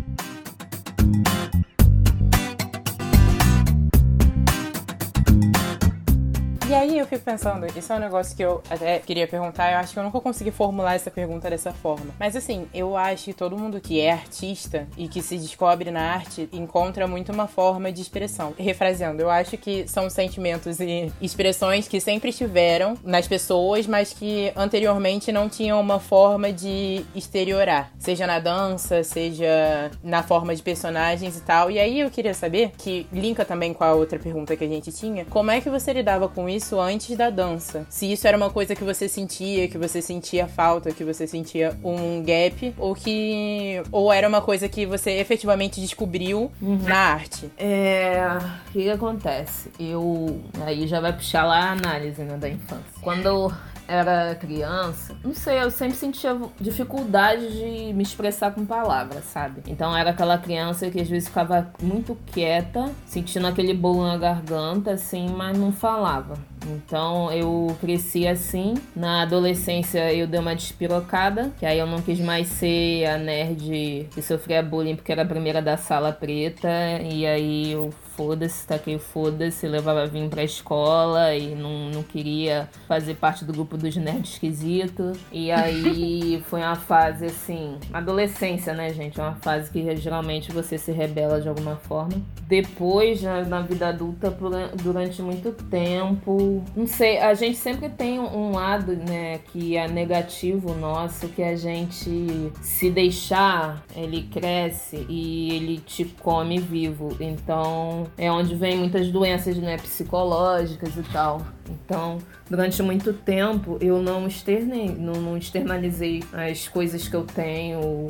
[6.71, 9.79] E aí eu fico pensando, isso é um negócio que eu até queria perguntar, eu
[9.79, 12.15] acho que eu nunca consegui formular essa pergunta dessa forma.
[12.17, 16.01] Mas assim, eu acho que todo mundo que é artista e que se descobre na
[16.01, 18.55] arte encontra muito uma forma de expressão.
[18.57, 24.53] Refraseando, eu acho que são sentimentos e expressões que sempre estiveram nas pessoas, mas que
[24.55, 27.91] anteriormente não tinham uma forma de exteriorar.
[27.99, 31.69] Seja na dança, seja na forma de personagens e tal.
[31.69, 34.93] E aí eu queria saber, que linka também com a outra pergunta que a gente
[34.93, 36.60] tinha, como é que você lidava com isso?
[36.61, 37.87] Isso antes da dança.
[37.89, 41.77] Se isso era uma coisa que você sentia, que você sentia falta, que você sentia
[41.83, 43.83] um gap, ou que.
[43.91, 46.79] ou era uma coisa que você efetivamente descobriu uhum.
[46.83, 47.51] na arte.
[47.59, 48.21] É.
[48.69, 49.71] O que, que acontece?
[49.81, 50.41] Eu.
[50.65, 52.85] Aí já vai puxar lá a análise né, da infância.
[53.01, 53.53] Quando
[53.91, 59.63] era criança, não sei, eu sempre sentia dificuldade de me expressar com palavras, sabe?
[59.67, 64.93] Então era aquela criança que às vezes ficava muito quieta, sentindo aquele bolo na garganta,
[64.93, 66.39] assim, mas não falava.
[66.67, 68.75] Então eu cresci assim.
[68.95, 74.09] Na adolescência eu dei uma despirocada, que aí eu não quis mais ser a nerd
[74.11, 76.69] que sofria bullying porque era a primeira da sala preta.
[77.03, 83.15] E aí eu foda-se, taquei foda-se, levava vinho pra escola e não, não queria fazer
[83.15, 85.19] parte do grupo dos nerds esquisitos.
[85.33, 89.19] E aí foi uma fase assim, adolescência, né, gente?
[89.21, 92.21] É uma fase que geralmente você se rebela de alguma forma.
[92.47, 94.35] Depois, já na vida adulta,
[94.83, 100.75] durante muito tempo, não sei, a gente sempre tem um lado, né, que é negativo
[100.75, 107.17] nosso, que a gente se deixar, ele cresce e ele te come vivo.
[107.21, 111.43] Então, é onde vem muitas doenças né, psicológicas e tal.
[111.69, 118.09] Então, durante muito tempo, eu não externei, não, não externalizei as coisas que eu tenho,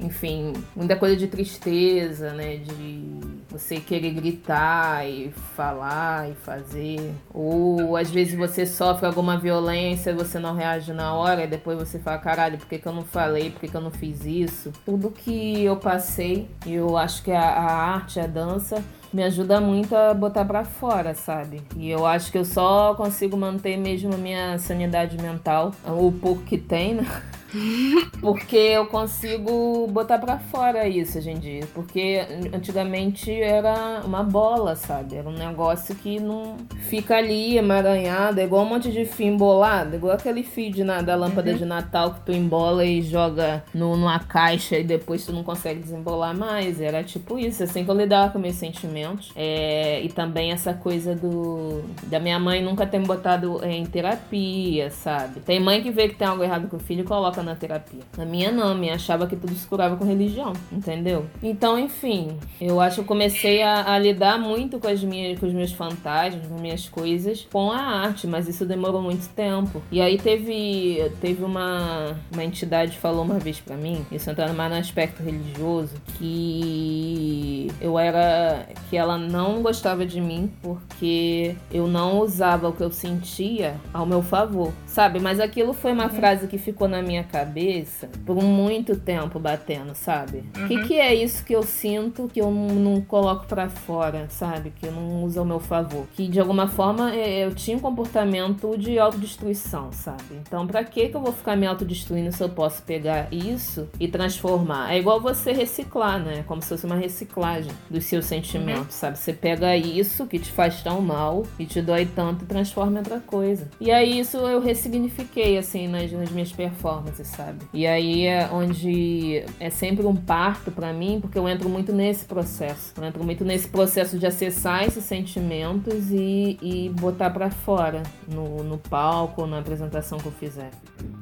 [0.00, 3.20] enfim, muita coisa de tristeza, né, de
[3.50, 7.12] Você querer gritar e falar e fazer.
[7.32, 11.98] Ou às vezes você sofre alguma violência, você não reage na hora e depois você
[11.98, 13.50] fala, caralho, por que, que eu não falei?
[13.50, 14.72] Por que, que eu não fiz isso?
[14.84, 19.94] Tudo que eu passei, eu acho que a, a arte, a dança, me ajuda muito
[19.94, 21.62] a botar para fora, sabe?
[21.76, 26.42] E eu acho que eu só consigo manter mesmo a minha sanidade mental, o pouco
[26.42, 27.06] que tem, né?
[28.20, 31.66] Porque eu consigo botar para fora isso hoje em dia.
[31.74, 32.20] Porque
[32.52, 35.16] antigamente era uma bola, sabe?
[35.16, 36.56] Era um negócio que não
[36.88, 38.40] fica ali emaranhado.
[38.40, 39.96] É igual um monte de fio embolado.
[39.96, 41.56] Igual aquele fio de, da lâmpada uhum.
[41.56, 45.80] de Natal que tu embola e joga no, numa caixa e depois tu não consegue
[45.80, 46.80] desembolar mais.
[46.80, 49.32] Era tipo isso, assim que eu lidava com meus sentimentos.
[49.36, 54.90] É, e também essa coisa do da minha mãe nunca ter me botado em terapia,
[54.90, 55.40] sabe?
[55.40, 58.00] Tem mãe que vê que tem algo errado com o filho e coloca na terapia.
[58.18, 61.26] A minha não, minha achava que tudo se curava com religião, entendeu?
[61.42, 65.46] Então, enfim, eu acho que eu comecei a, a lidar muito com, as minhas, com
[65.46, 69.82] os meus fantasmas, com as minhas coisas, com a arte, mas isso demorou muito tempo.
[69.90, 74.54] E aí teve, teve uma, uma entidade que falou uma vez para mim, isso entrando
[74.54, 78.66] mais no aspecto religioso, que eu era.
[78.88, 84.06] que ela não gostava de mim porque eu não usava o que eu sentia ao
[84.06, 85.20] meu favor, sabe?
[85.20, 86.10] Mas aquilo foi uma uhum.
[86.10, 90.44] frase que ficou na minha cabeça por muito tempo batendo, sabe?
[90.54, 90.68] O uhum.
[90.68, 94.70] que, que é isso que eu sinto que eu não, coloco para fora, sabe?
[94.70, 96.06] Que eu não uso ao meu favor.
[96.14, 100.36] Que de alguma forma é, eu tinha um comportamento de autodestruição, sabe?
[100.46, 104.06] Então, pra que que eu vou ficar me autodestruindo se eu posso pegar isso e
[104.06, 104.92] transformar?
[104.92, 106.44] É igual você reciclar, né?
[106.46, 109.00] Como se fosse uma reciclagem dos seus sentimentos, uhum.
[109.00, 109.18] sabe?
[109.18, 112.98] Você pega isso que te faz tão mal e te dói tanto e transforma em
[112.98, 113.68] outra coisa.
[113.80, 117.64] E aí isso eu ressignifiquei, assim, nas, nas minhas performances, sabe?
[117.72, 122.24] E aí é onde é sempre um parto para mim, porque eu entro muito nesse
[122.24, 122.92] processo.
[122.96, 128.62] Eu entro muito nesse processo de acessar esses sentimentos e, e botar para fora no,
[128.62, 130.70] no palco ou na apresentação que eu fizer.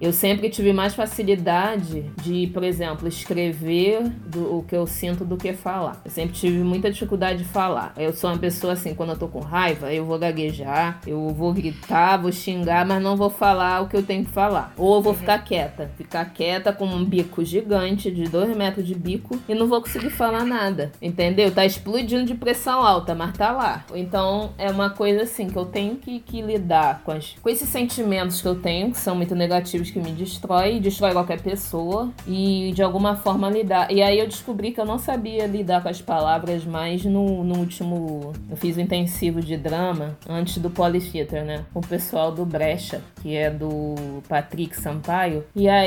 [0.01, 5.37] Eu sempre tive mais facilidade de, por exemplo, escrever do, o que eu sinto do
[5.37, 6.01] que falar.
[6.05, 7.93] Eu sempre tive muita dificuldade de falar.
[7.97, 11.53] Eu sou uma pessoa assim, quando eu tô com raiva, eu vou gaguejar, eu vou
[11.53, 14.73] gritar, vou xingar, mas não vou falar o que eu tenho que falar.
[14.77, 15.19] Ou eu vou uhum.
[15.19, 15.90] ficar quieta.
[15.97, 20.11] Ficar quieta com um bico gigante de dois metros de bico e não vou conseguir
[20.11, 20.93] falar nada.
[21.01, 21.51] Entendeu?
[21.51, 23.85] Tá explodindo de pressão alta, mas tá lá.
[23.95, 27.69] Então é uma coisa assim que eu tenho que, que lidar com, as, com esses
[27.69, 32.73] sentimentos que eu tenho, que são muito negativos que me destrói, destrói qualquer pessoa e
[32.75, 33.91] de alguma forma lidar.
[33.91, 37.59] E aí eu descobri que eu não sabia lidar com as palavras mais no, no
[37.59, 38.33] último.
[38.49, 41.65] Eu fiz o intensivo de drama antes do Polytheater, né?
[41.75, 45.45] O pessoal do Brecha, que é do Patrick Sampaio.
[45.55, 45.80] E aí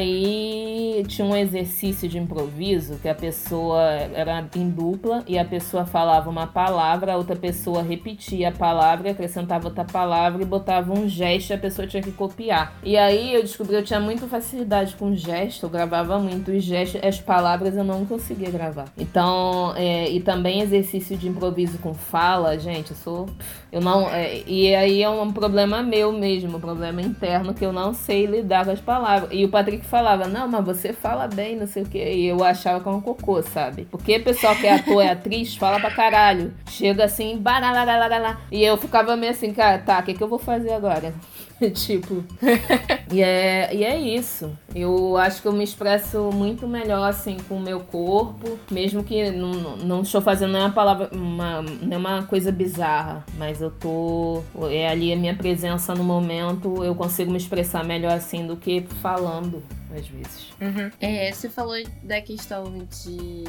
[1.08, 3.82] tinha um exercício de improviso que a pessoa
[4.14, 9.12] era em dupla e a pessoa falava uma palavra, a outra pessoa repetia a palavra,
[9.12, 12.76] acrescentava outra palavra e botava um gesto e a pessoa tinha que copiar.
[12.84, 17.02] E aí eu descobri, eu tinha muita facilidade com gesto, eu gravava muito os gestos,
[17.04, 18.86] as palavras eu não conseguia gravar.
[18.98, 23.30] Então, é, e também exercício de improviso com fala, gente, eu sou.
[23.74, 24.08] Eu não.
[24.08, 28.28] É, e aí é um problema meu mesmo, um problema interno que eu não sei
[28.28, 29.32] lidar com as palavras.
[29.34, 32.14] E o Patrick falava, não, mas você fala bem, não sei o quê.
[32.14, 33.88] E eu achava que era um cocô, sabe?
[33.90, 36.54] Porque o pessoal que é ator, é atriz, fala pra caralho.
[36.70, 40.38] Chega assim, baralala, e eu ficava meio assim, cara, tá, o que, que eu vou
[40.38, 41.12] fazer agora?
[41.74, 42.24] tipo.
[43.12, 44.52] e, é, e é isso.
[44.76, 49.32] Eu acho que eu me expresso muito melhor assim com o meu corpo, mesmo que
[49.32, 54.42] não, não estou fazendo nenhuma palavra, uma, nenhuma coisa bizarra, mas eu tô.
[54.70, 58.82] É ali a minha presença no momento, eu consigo me expressar melhor assim do que
[59.02, 59.64] falando
[59.96, 60.52] às vezes.
[60.60, 60.92] Uhum.
[61.00, 63.44] É, você falou da questão de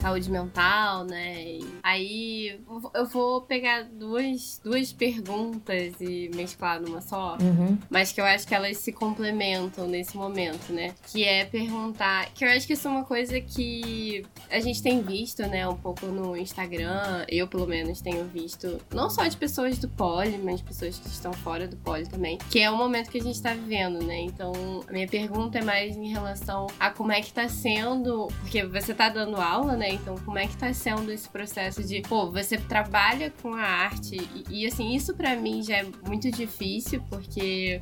[0.00, 1.44] saúde mental, né?
[1.44, 2.60] E aí
[2.94, 7.78] eu vou pegar duas, duas perguntas e mesclar numa só, uhum.
[7.88, 10.94] mas que eu acho que elas se complementam nesse momento, né?
[11.12, 15.02] Que é perguntar, que eu acho que isso é uma coisa que a gente tem
[15.02, 19.78] visto, né, um pouco no Instagram, eu pelo menos tenho visto, não só de pessoas
[19.78, 23.18] do poli, mas pessoas que estão fora do poli também, que é o momento que
[23.18, 24.20] a gente tá vivendo, né?
[24.20, 24.52] Então,
[24.88, 28.64] a minha pergunta é mais mais em relação a como é que tá sendo, porque
[28.64, 29.90] você tá dando aula, né?
[29.90, 34.16] Então, como é que tá sendo esse processo de, pô, você trabalha com a arte
[34.48, 37.33] e, e assim, isso para mim já é muito difícil, porque,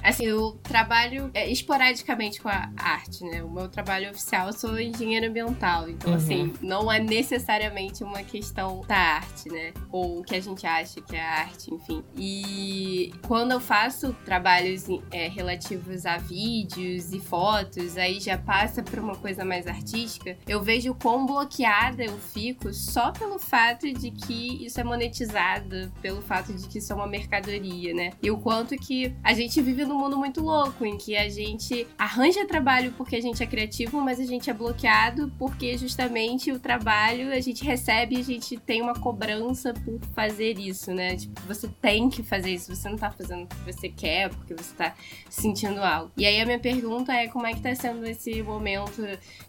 [0.02, 3.42] assim, eu trabalho é, esporadicamente com a arte, né?
[3.42, 6.16] O meu trabalho oficial, eu sou engenheiro ambiental, então, uhum.
[6.16, 9.72] assim, não é necessariamente uma questão da arte, né?
[9.90, 12.02] Ou o que a gente acha que é arte, enfim.
[12.16, 19.00] E quando eu faço trabalhos é, relativos a vídeos e fotos aí já passa para
[19.00, 24.64] uma coisa mais artística, eu vejo quão bloqueada eu fico só pelo fato de que
[24.64, 28.10] isso é monetizado, pelo fato de que isso é uma mercadoria, né?
[28.22, 31.86] E o quanto que a gente vive num mundo muito louco, em que a gente
[31.98, 36.58] arranja trabalho porque a gente é criativo, mas a gente é bloqueado porque justamente o
[36.58, 41.16] trabalho a gente recebe e a gente tem uma cobrança por fazer isso, né?
[41.16, 44.74] Tipo, você tem que fazer isso, você não tá fazendo porque você quer, porque você
[44.74, 44.94] tá
[45.28, 46.12] sentindo algo.
[46.16, 49.02] E aí a minha pergunta é como é que tá sendo esse momento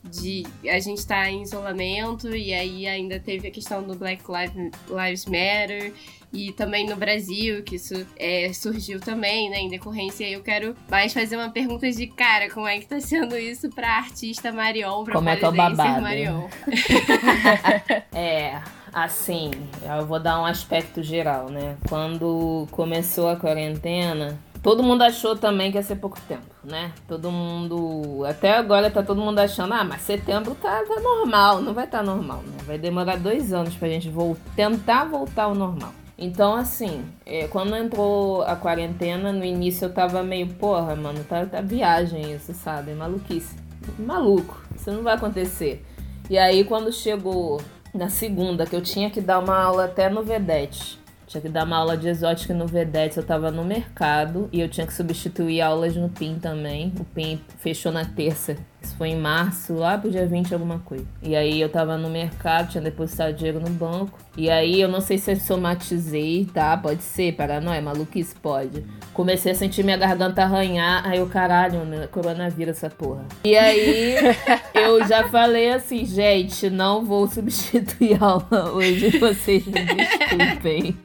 [0.04, 5.26] de a gente tá em isolamento e aí ainda teve a questão do Black Lives
[5.26, 5.94] Matter
[6.34, 10.28] e também no Brasil, que isso é, surgiu também, né, em decorrência.
[10.28, 13.98] Eu quero mais fazer uma pergunta de cara, como é que tá sendo isso pra
[13.98, 16.02] artista Marion, pra como é que é o babado?
[16.02, 16.48] Marion?
[18.12, 18.60] é,
[18.92, 19.52] assim,
[19.84, 21.78] eu vou dar um aspecto geral, né?
[21.88, 26.94] Quando começou a quarentena, Todo mundo achou também que ia ser pouco tempo, né?
[27.06, 28.24] Todo mundo.
[28.26, 31.62] Até agora tá todo mundo achando, ah, mas setembro tá, tá normal.
[31.62, 32.64] Não vai estar tá normal, né?
[32.66, 35.92] Vai demorar dois anos pra gente voltar, tentar voltar ao normal.
[36.24, 41.46] Então, assim, é, quando entrou a quarentena, no início eu tava meio, porra, mano, tá,
[41.46, 42.94] tá viagem isso, sabe?
[42.94, 43.58] Maluquice.
[44.00, 45.86] Maluco, isso não vai acontecer.
[46.30, 47.62] E aí, quando chegou
[47.94, 50.98] na segunda, que eu tinha que dar uma aula até no Vedete,
[51.28, 54.70] tinha que dar uma aula de exótica no Vedete, eu tava no mercado e eu
[54.70, 56.94] tinha que substituir aulas no PIN também.
[56.98, 61.06] O PIN fechou na terça isso foi em março, lá pro dia 20 alguma coisa.
[61.22, 64.20] E aí eu tava no mercado, tinha depositado dinheiro no banco.
[64.36, 66.76] E aí eu não sei se eu somatizei, tá?
[66.76, 68.84] Pode ser, paranoia, maluquice, pode.
[69.14, 72.08] Comecei a sentir minha garganta arranhar, aí o caralho, né?
[72.08, 73.26] coronavírus essa porra.
[73.44, 74.16] E aí
[74.74, 80.98] eu já falei assim, gente, não vou substituir aula hoje, vocês me desculpem.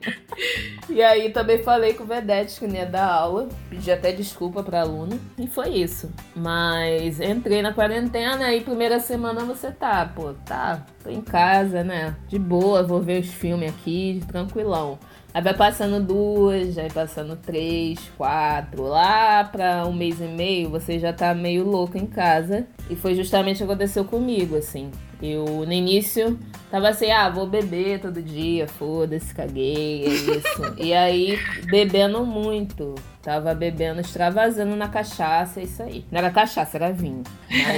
[0.89, 4.62] E aí também falei com o Vedete que não ia dar aula, pedi até desculpa
[4.62, 6.11] pra aluna, e foi isso.
[6.35, 12.16] Mas entrei na quarentena e primeira semana você tá, pô, tá, tô em casa, né?
[12.29, 14.99] De boa, vou ver os filmes aqui, tranquilão.
[15.33, 18.83] Aí vai passando duas, vai passando três, quatro.
[18.85, 22.66] Lá pra um mês e meio, você já tá meio louco em casa.
[22.89, 24.91] E foi justamente o que aconteceu comigo, assim.
[25.20, 26.39] Eu, no início,
[26.70, 30.74] tava assim, ah, vou beber todo dia, foda-se, caguei, é isso.
[30.79, 32.95] e aí, bebendo muito.
[33.20, 36.05] Tava bebendo, extravasando na cachaça, é isso aí.
[36.11, 37.24] Não era cachaça, era vinho.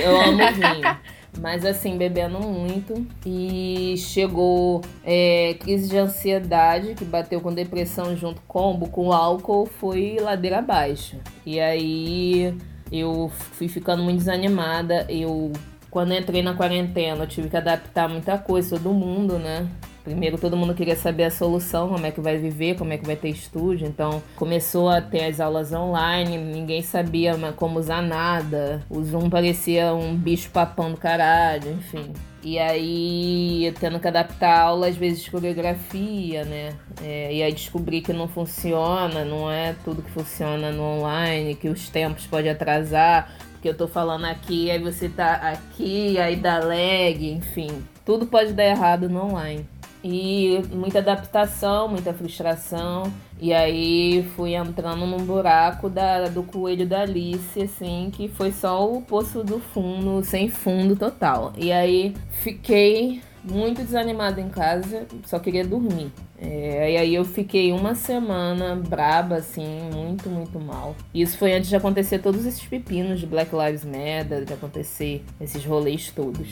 [0.03, 0.98] Eu amo vinho.
[1.38, 3.06] Mas assim, bebendo muito.
[3.24, 10.18] E chegou é, crise de ansiedade, que bateu com depressão junto, combo com álcool, foi
[10.20, 11.16] ladeira abaixo.
[11.46, 12.54] E aí
[12.90, 15.06] eu fui ficando muito desanimada.
[15.08, 15.52] Eu
[15.90, 19.68] quando entrei na quarentena, eu tive que adaptar muita coisa, todo mundo, né?
[20.05, 23.07] Primeiro todo mundo queria saber a solução, como é que vai viver, como é que
[23.07, 23.86] vai ter estúdio.
[23.86, 28.82] Então começou a ter as aulas online, ninguém sabia como usar nada.
[28.88, 32.12] O Zoom parecia um bicho papão do caralho, enfim.
[32.42, 36.72] E aí, tendo que adaptar a aula, às vezes, coreografia, né?
[37.03, 41.68] É, e aí descobri que não funciona, não é tudo que funciona no online, que
[41.68, 43.30] os tempos podem atrasar
[43.61, 47.84] que eu tô falando aqui, aí você tá aqui, aí dá lag, enfim.
[48.05, 49.66] Tudo pode dar errado no online.
[50.03, 53.12] E muita adaptação, muita frustração.
[53.38, 58.90] E aí fui entrando num buraco da, do coelho da Alice, assim, que foi só
[58.90, 61.53] o poço do fundo, sem fundo total.
[61.57, 66.12] E aí fiquei muito desanimada em casa, só queria dormir.
[66.38, 70.96] É, e aí eu fiquei uma semana braba, assim, muito, muito mal.
[71.14, 75.64] Isso foi antes de acontecer todos esses pepinos de Black Lives Matter, de acontecer esses
[75.64, 76.48] rolês todos.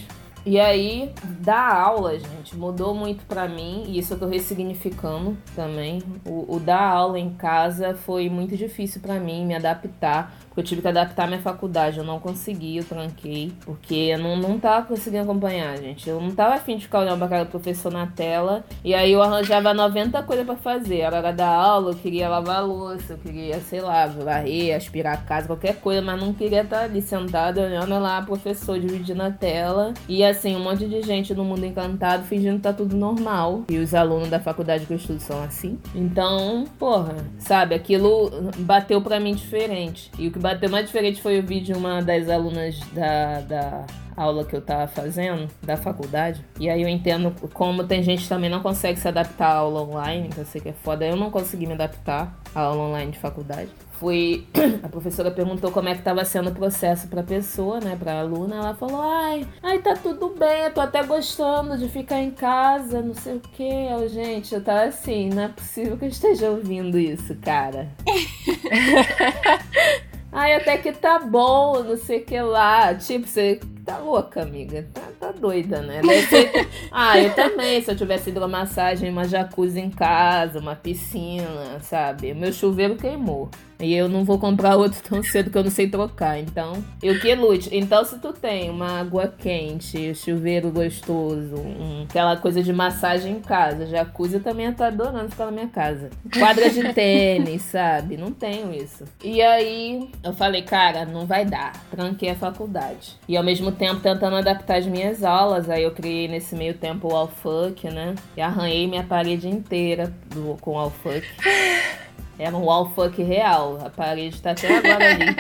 [0.47, 6.03] E aí, dar aula, gente, mudou muito para mim, e isso eu tô ressignificando também.
[6.24, 10.64] O, o dar aula em casa foi muito difícil para mim, me adaptar, porque eu
[10.64, 14.86] tive que adaptar minha faculdade, eu não consegui, eu tranquei, porque eu não, não tava
[14.86, 16.09] conseguindo acompanhar, gente.
[16.09, 19.12] Eu não tava afim de ficar olhando pra cara do professor na tela, e aí
[19.12, 21.03] eu arranjava 90 coisas para fazer.
[21.03, 25.16] A hora da aula, eu queria lavar louça, eu queria, sei lá, varrer, aspirar a
[25.18, 29.93] casa, qualquer coisa, mas não queria estar ali sentada olhando lá, professor dividindo a tela.
[30.09, 33.64] E assim, um monte de gente no mundo encantado fingindo que tá tudo normal.
[33.68, 35.78] E os alunos da faculdade que eu estudo são assim.
[35.94, 40.10] Então, porra, sabe, aquilo bateu pra mim diferente.
[40.18, 43.86] E o que bateu mais diferente foi o vídeo de uma das alunas da, da
[44.16, 46.44] aula que eu tava fazendo da faculdade.
[46.58, 49.82] E aí eu entendo como tem gente que também não consegue se adaptar à aula
[49.82, 51.06] online, que eu sei que é foda.
[51.06, 54.46] Eu não consegui me adaptar à aula online de faculdade foi
[54.82, 58.12] a professora perguntou como é que estava sendo o processo para a pessoa, né, para
[58.12, 58.57] a aluna.
[58.57, 63.03] Ela falou: "Ai, ai tá tudo bem, eu tô até gostando de ficar em casa,
[63.03, 63.88] não sei o quê".
[63.90, 67.88] Eu, gente, eu tava assim, não é possível que eu esteja ouvindo isso, cara.
[70.30, 72.94] Ai, até que tá bom, não sei o que lá.
[72.94, 74.86] Tipo, você tá louca, amiga.
[74.92, 76.03] Tá, tá doida, né?
[76.28, 76.68] Ser...
[76.92, 77.80] ah, eu também.
[77.80, 82.34] Se eu tivesse hidromassagem, uma jacuzzi em casa, uma piscina, sabe?
[82.34, 83.51] Meu chuveiro queimou.
[83.80, 86.38] E eu não vou comprar outro tão cedo que eu não sei trocar.
[86.38, 87.68] Então, eu que lute.
[87.72, 93.40] Então, se tu tem uma água quente, chuveiro gostoso, um, aquela coisa de massagem em
[93.40, 96.10] casa, jacuzzi, eu também tô adorando ficar na minha casa.
[96.36, 98.16] Quadra de tênis, sabe?
[98.16, 99.04] Não tenho isso.
[99.22, 101.72] E aí, eu falei, cara, não vai dar.
[101.90, 103.16] Tranquei a faculdade.
[103.28, 107.12] E ao mesmo tempo, tentando adaptar as minhas aulas, aí eu criei nesse meio tempo
[107.12, 108.16] o Alfuck, né?
[108.36, 111.22] E arranhei minha parede inteira do, com o Alfuck.
[112.38, 113.78] Era um wallfuck real.
[113.84, 115.36] A parede tá até agora ali.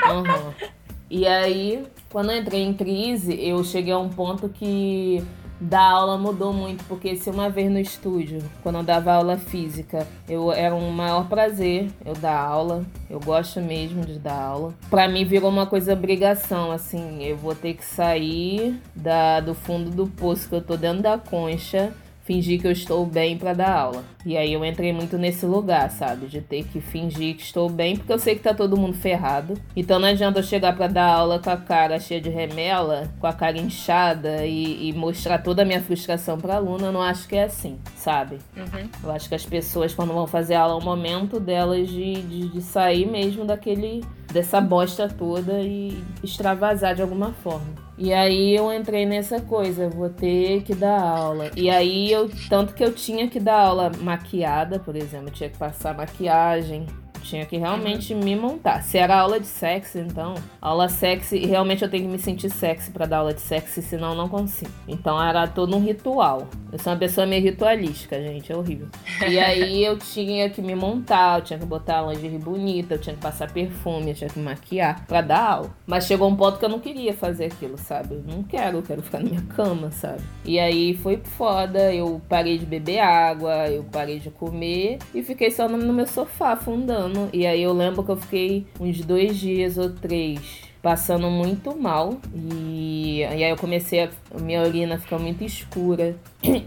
[0.10, 0.70] Uhum.
[1.08, 5.22] E aí, quando eu entrei em crise, eu cheguei a um ponto que
[5.60, 10.06] dar aula mudou muito, porque se uma vez no estúdio, quando eu dava aula física,
[10.28, 14.74] eu era um maior prazer eu dar aula, eu gosto mesmo de dar aula.
[14.88, 19.90] Para mim virou uma coisa obrigação, assim, eu vou ter que sair da, do fundo
[19.90, 21.92] do poço que eu tô dentro da concha
[22.30, 24.04] fingir que eu estou bem para dar aula.
[24.24, 26.26] E aí eu entrei muito nesse lugar, sabe?
[26.26, 29.54] De ter que fingir que estou bem, porque eu sei que tá todo mundo ferrado.
[29.74, 33.26] Então não adianta eu chegar para dar aula com a cara cheia de remela, com
[33.26, 36.86] a cara inchada e, e mostrar toda a minha frustração pra aluna.
[36.86, 38.38] Eu não acho que é assim, sabe?
[38.56, 38.88] Uhum.
[39.02, 42.48] Eu acho que as pessoas, quando vão fazer aula, é o momento delas de, de,
[42.48, 47.89] de sair mesmo daquele dessa bosta toda e extravasar de alguma forma.
[48.02, 51.50] E aí eu entrei nessa coisa, vou ter que dar aula.
[51.54, 55.58] E aí eu, tanto que eu tinha que dar aula maquiada, por exemplo, tinha que
[55.58, 56.86] passar maquiagem,
[57.20, 58.82] tinha que realmente me montar.
[58.82, 62.90] Se era aula de sexo, então, aula sexy, realmente eu tenho que me sentir sexy
[62.90, 64.70] para dar aula de sexy, senão eu não consigo.
[64.88, 66.48] Então era todo um ritual.
[66.72, 68.88] Eu sou uma pessoa meio ritualística, gente, é horrível.
[69.28, 73.14] E aí eu tinha que me montar, eu tinha que botar lingerie bonita, eu tinha
[73.14, 75.74] que passar perfume, eu tinha que maquiar para dar aula.
[75.86, 78.14] Mas chegou um ponto que eu não queria fazer aquilo, sabe?
[78.14, 80.22] Eu não quero, eu quero ficar na minha cama, sabe?
[80.44, 85.50] E aí foi foda, eu parei de beber água, eu parei de comer e fiquei
[85.50, 89.78] só no meu sofá afundando e aí eu lembro que eu fiquei uns dois dias
[89.78, 92.18] ou três passando muito mal.
[92.34, 94.10] E, e aí eu comecei a.
[94.38, 96.14] Minha urina ficar muito escura.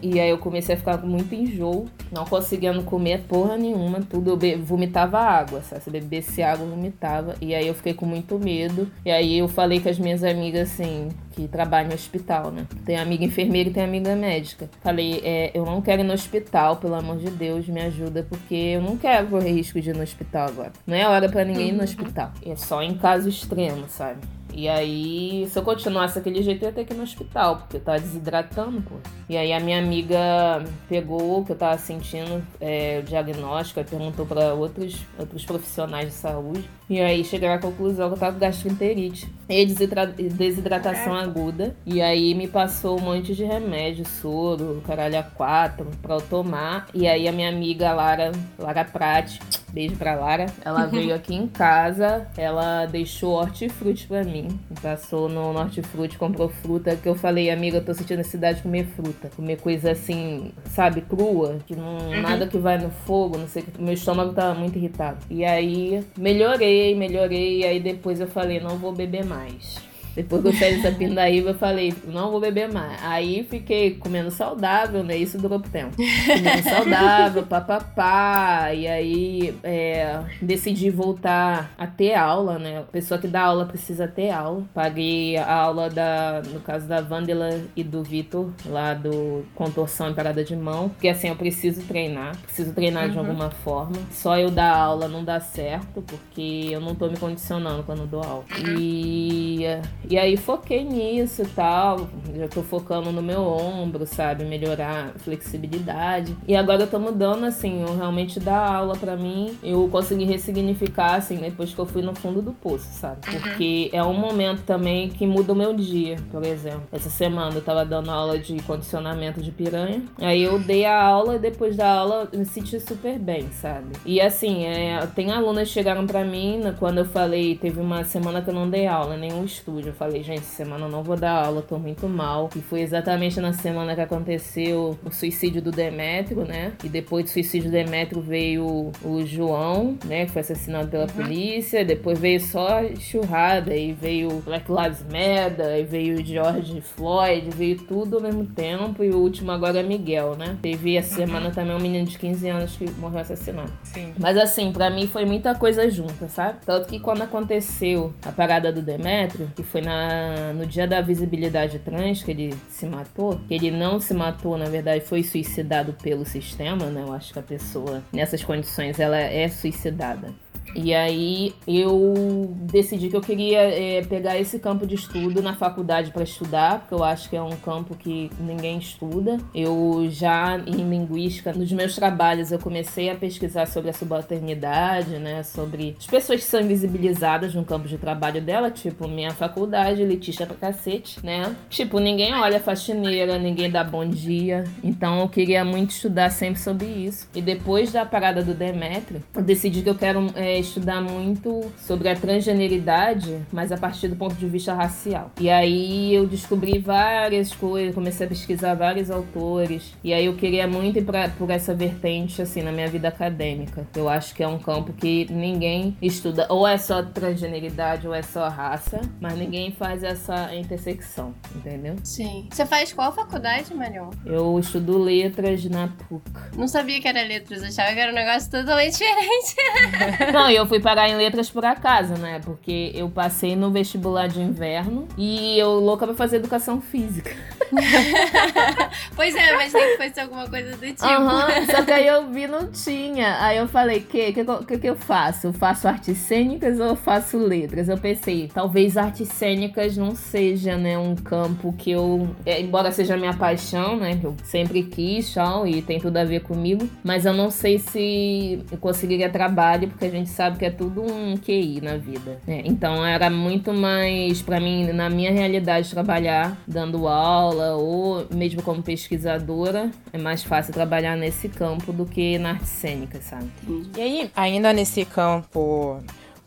[0.01, 4.37] E aí eu comecei a ficar com muito enjoo, não conseguindo comer porra nenhuma, tudo.
[4.45, 5.83] Eu vomitava água, sabe?
[5.83, 7.35] Se bebesse água, vomitava.
[7.41, 8.87] E aí eu fiquei com muito medo.
[9.03, 12.67] E aí eu falei com as minhas amigas assim, que trabalham no hospital, né?
[12.85, 14.69] Tem amiga enfermeira e tem amiga médica.
[14.81, 18.53] Falei, é, eu não quero ir no hospital, pelo amor de Deus, me ajuda, porque
[18.53, 20.71] eu não quero correr risco de ir no hospital agora.
[20.85, 22.31] Não é hora para ninguém ir no hospital.
[22.45, 24.19] É só em caso extremo, sabe?
[24.53, 27.77] E aí, se eu continuasse daquele jeito, eu ia ter que ir no hospital, porque
[27.77, 28.95] eu tava desidratando, pô.
[29.27, 33.83] E aí a minha amiga pegou o que eu tava sentindo, é, o diagnóstico, e
[33.83, 36.69] perguntou para outros, outros profissionais de saúde.
[36.89, 41.23] E aí chegaram à conclusão que eu tava com gastroenterite e desidratação é.
[41.23, 41.75] aguda.
[41.85, 46.87] E aí me passou um monte de remédio, soro, caralho a quatro, pra eu tomar.
[46.93, 49.39] E aí a minha amiga Lara, Lara Prati,
[49.71, 54.42] beijo pra Lara, ela veio aqui em casa, ela deixou hortifruti pra mim.
[54.81, 58.85] Passou no hortifruti, comprou fruta, que eu falei, amiga, eu tô sentindo necessidade de comer
[58.87, 59.29] fruta.
[59.35, 62.21] Comer coisa assim, sabe, crua, que não, uhum.
[62.21, 65.17] nada que vai no fogo, não sei, meu estômago tava muito irritado.
[65.29, 69.92] E aí melhorei, melhorei, e aí depois eu falei, não vou beber mais.
[70.15, 73.01] Depois que eu saí dessa pindaíba, eu falei, não vou beber mais.
[73.03, 75.17] Aí fiquei comendo saudável, né?
[75.17, 75.95] Isso durou tempo.
[75.95, 78.73] Comendo saudável, papapá.
[78.73, 82.79] E aí é, decidi voltar a ter aula, né?
[82.79, 84.63] A pessoa que dá aula precisa ter aula.
[84.73, 90.13] Paguei a aula da, no caso da Vandela e do Vitor, lá do Contorção e
[90.13, 90.89] Parada de Mão.
[90.89, 92.37] Porque assim, eu preciso treinar.
[92.37, 93.11] Preciso treinar uhum.
[93.11, 93.97] de alguma forma.
[94.11, 98.23] Só eu dar aula não dá certo, porque eu não tô me condicionando quando dou
[98.23, 98.43] aula.
[98.77, 99.65] E
[100.09, 102.07] e aí foquei nisso e tal.
[102.35, 104.43] Já tô focando no meu ombro, sabe?
[104.45, 106.35] Melhorar a flexibilidade.
[106.47, 109.57] E agora eu tô mudando, assim, eu realmente dar aula para mim.
[109.63, 113.27] Eu consegui ressignificar, assim, depois que eu fui no fundo do poço, sabe?
[113.27, 113.41] Uhum.
[113.41, 116.83] Porque é um momento também que muda o meu dia, por exemplo.
[116.91, 120.03] Essa semana eu tava dando aula de condicionamento de piranha.
[120.19, 123.93] Aí eu dei a aula e depois da aula me senti super bem, sabe?
[124.05, 128.41] E assim, é, tem alunas que chegaram para mim quando eu falei, teve uma semana
[128.41, 131.45] que eu não dei aula, nenhum estúdio Eu falei, gente, semana eu não vou dar
[131.45, 132.49] aula, tô muito mal.
[132.55, 136.73] E foi exatamente na semana que aconteceu o suicídio do Demétrio, né?
[136.83, 140.25] E depois do suicídio do Demétrio veio o João, né?
[140.25, 141.09] Que foi assassinado pela uhum.
[141.09, 141.85] polícia.
[141.85, 143.75] Depois veio só churrada.
[143.75, 145.79] E veio Black Lives Matter.
[145.79, 147.51] E veio George Floyd.
[147.55, 149.03] Veio tudo ao mesmo tempo.
[149.03, 150.57] E o último agora é Miguel, né?
[150.59, 151.27] Teve essa uhum.
[151.27, 153.71] semana também um menino de 15 anos que morreu assassinado.
[153.83, 154.11] Sim.
[154.17, 156.57] Mas assim, para mim foi muita coisa junta, sabe?
[156.65, 161.79] Tanto que quando aconteceu a parada do Demétrio, que foi na, no dia da visibilidade
[161.79, 166.25] trans que ele se matou, que ele não se matou, na verdade, foi suicidado pelo
[166.25, 167.01] sistema, né?
[167.01, 170.33] Eu acho que a pessoa, nessas condições, ela é suicidada.
[170.75, 176.11] E aí eu decidi que eu queria é, pegar esse campo de estudo na faculdade
[176.11, 179.37] para estudar, porque eu acho que é um campo que ninguém estuda.
[179.53, 185.43] Eu já em linguística, nos meus trabalhos, eu comecei a pesquisar sobre a subalternidade, né?
[185.43, 190.45] Sobre as pessoas que são invisibilizadas no campo de trabalho dela, tipo minha faculdade, Letícia
[190.45, 191.55] pra cacete, né?
[191.69, 194.63] Tipo, ninguém olha faxineira, ninguém dá bom dia.
[194.83, 197.27] Então eu queria muito estudar sempre sobre isso.
[197.35, 200.27] E depois da parada do Demetrio, eu decidi que eu quero.
[200.35, 205.31] É, estudar muito sobre a transgeneridade, mas a partir do ponto de vista racial.
[205.39, 210.67] E aí eu descobri várias coisas, comecei a pesquisar vários autores, e aí eu queria
[210.67, 213.87] muito ir pra, por essa vertente, assim, na minha vida acadêmica.
[213.95, 218.21] Eu acho que é um campo que ninguém estuda, ou é só transgeneridade, ou é
[218.21, 221.95] só raça, mas ninguém faz essa intersecção, entendeu?
[222.03, 222.47] Sim.
[222.51, 224.09] Você faz qual faculdade, Marion?
[224.25, 226.23] Eu estudo letras na PUC.
[226.57, 230.31] Não sabia que era letras, achava que era um negócio totalmente diferente.
[230.31, 232.39] Não, eu fui parar em letras por acaso, né?
[232.43, 237.31] Porque eu passei no vestibular de inverno e eu louca pra fazer educação física.
[239.15, 241.05] pois é, mas tem que fazer alguma coisa do tipo.
[241.05, 243.43] Uhum, só que aí eu vi não tinha.
[243.43, 245.47] Aí eu falei, o que, que, que, que eu faço?
[245.47, 247.89] Eu faço artes cênicas ou eu faço letras?
[247.89, 253.17] Eu pensei, talvez artes cênicas não seja, né, um campo que eu, é, embora seja
[253.17, 257.25] minha paixão, né, que eu sempre quis, tal, e tem tudo a ver comigo, mas
[257.25, 261.37] eu não sei se eu conseguiria trabalho, porque a gente sabe que é tudo um
[261.37, 262.39] QI na vida.
[262.45, 262.61] Né?
[262.65, 268.81] Então era muito mais, para mim, na minha realidade, trabalhar dando aula ou mesmo como
[268.81, 273.49] pesquisadora, é mais fácil trabalhar nesse campo do que na arte cênica, sabe?
[273.95, 276.01] E aí, ainda nesse campo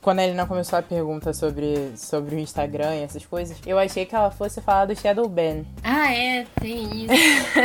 [0.07, 4.07] quando a Helena começou a pergunta sobre, sobre o Instagram e essas coisas, eu achei
[4.07, 5.65] que ela fosse falar do Shadow Ban.
[5.83, 7.13] Ah, é, tem isso.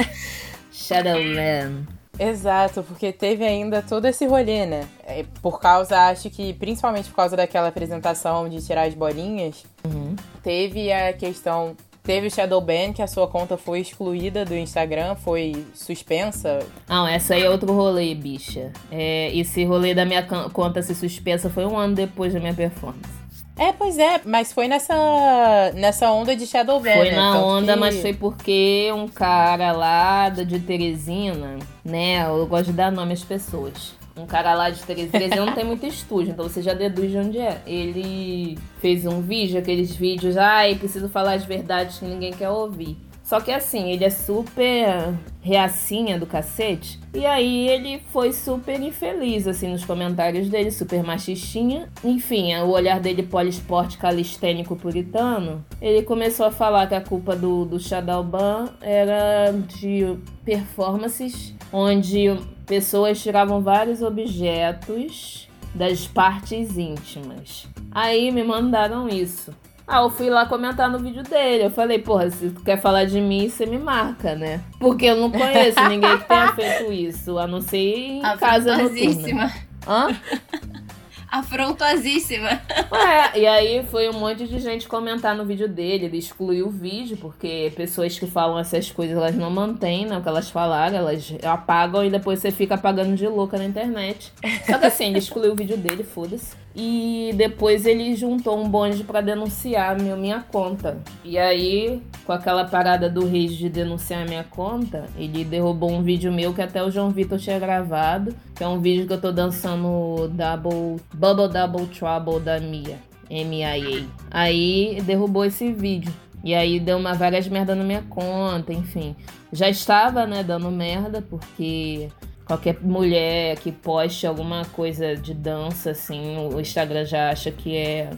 [0.74, 2.01] Shadow Ban.
[2.22, 4.88] Exato, porque teve ainda todo esse rolê, né?
[5.04, 10.16] É, por causa, acho que principalmente por causa daquela apresentação de tirar as bolinhas, uhum.
[10.44, 11.76] teve a questão.
[12.04, 16.60] Teve o Shadow Ban, que a sua conta foi excluída do Instagram, foi suspensa.
[16.88, 18.72] Não, essa aí é outro rolê, bicha.
[18.92, 23.21] É, esse rolê da minha conta ser suspensa foi um ano depois da minha performance.
[23.62, 26.95] É, pois é, mas foi nessa, nessa onda de Shadowban.
[26.95, 27.16] Foi né?
[27.16, 27.80] na Tanto onda, que...
[27.80, 32.26] mas foi porque um cara lá de Teresina, né?
[32.28, 33.93] Eu gosto de dar nome às pessoas.
[34.18, 37.18] Um cara lá de Teresina, Teresina não tem muito estúdio, então você já deduz de
[37.20, 37.62] onde é.
[37.68, 42.97] Ele fez um vídeo, aqueles vídeos, ai, preciso falar as verdades que ninguém quer ouvir.
[43.32, 47.00] Só que assim, ele é super reacinha do cacete.
[47.14, 51.88] E aí ele foi super infeliz, assim, nos comentários dele, super machistinha.
[52.04, 57.64] Enfim, o olhar dele poliesporte calistênico puritano, ele começou a falar que a culpa do,
[57.64, 67.66] do Shadowban era de performances onde pessoas tiravam vários objetos das partes íntimas.
[67.92, 69.54] Aí me mandaram isso.
[69.92, 71.66] Ah, eu fui lá comentar no vídeo dele.
[71.66, 74.62] Eu falei, porra, se tu quer falar de mim, você me marca, né?
[74.80, 79.54] Porque eu não conheço ninguém que tenha feito isso, a não ser em casa noturna.
[79.86, 80.08] Hã?
[81.30, 82.62] afrontosíssima.
[82.89, 86.06] Ué, e aí foi um monte de gente comentar no vídeo dele.
[86.06, 90.22] Ele excluiu o vídeo, porque pessoas que falam essas coisas, elas não mantêm né, o
[90.22, 94.32] que elas falaram, elas apagam e depois você fica apagando de louca na internet.
[94.66, 96.61] Só que assim, ele excluiu o vídeo dele, foda-se.
[96.76, 100.98] E depois ele juntou um bonde para denunciar meu, minha conta.
[101.24, 106.32] E aí, com aquela parada do Reis de denunciar minha conta, ele derrubou um vídeo
[106.32, 109.32] meu que até o João Vitor tinha gravado, que é um vídeo que eu tô
[109.32, 112.98] dançando Double, Bubble Double Trouble da Mia,
[113.30, 114.06] M-I-A.
[114.30, 116.12] Aí derrubou esse vídeo.
[116.44, 119.16] E aí deu uma várias merda na minha conta, enfim.
[119.54, 122.10] Já estava, né, dando merda, porque
[122.52, 128.10] qualquer mulher que poste alguma coisa de dança, assim, o Instagram já acha que é,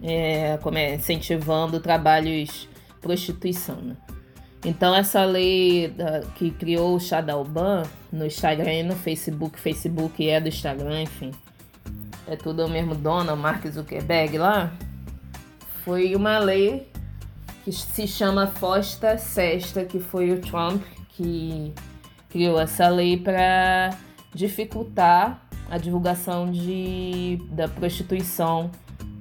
[0.00, 2.68] é como é incentivando trabalhos
[3.00, 3.96] prostituição, né?
[4.64, 5.92] Então essa lei
[6.36, 7.82] que criou o Shadowban
[8.12, 11.32] no Instagram e no Facebook, Facebook é do Instagram, enfim.
[12.28, 14.72] É tudo o mesmo dono, Mark Zuckerberg lá.
[15.84, 16.88] foi uma lei
[17.64, 21.74] que se chama Fosta Sesta, que foi o Trump que
[22.28, 23.90] criou essa lei para
[24.34, 28.70] dificultar a divulgação de, da prostituição,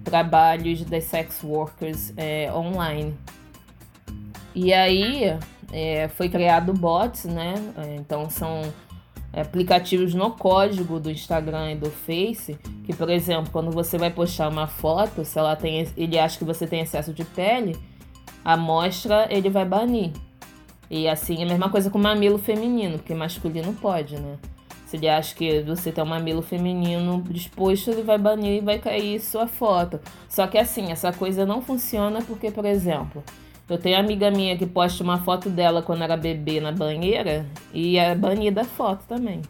[0.03, 3.15] trabalhos das sex workers é, online.
[4.53, 5.37] E aí
[5.71, 7.55] é, foi criado bots, né?
[7.77, 8.61] É, então são
[9.33, 14.47] aplicativos no código do Instagram e do Face, que por exemplo, quando você vai postar
[14.47, 17.75] uma foto, se ela tem, ele acha que você tem excesso de pele,
[18.43, 20.11] a amostra ele vai banir.
[20.89, 24.37] E assim, a mesma coisa com mamilo feminino, porque masculino pode, né?
[24.85, 28.77] Se ele acha que você tem um mamilo feminino disposto, ele vai banir e vai
[28.77, 29.99] cair sua foto.
[30.29, 33.23] Só que assim, essa coisa não funciona porque, por exemplo,
[33.67, 37.97] eu tenho amiga minha que posta uma foto dela quando era bebê na banheira e
[37.97, 39.41] é banida a foto também.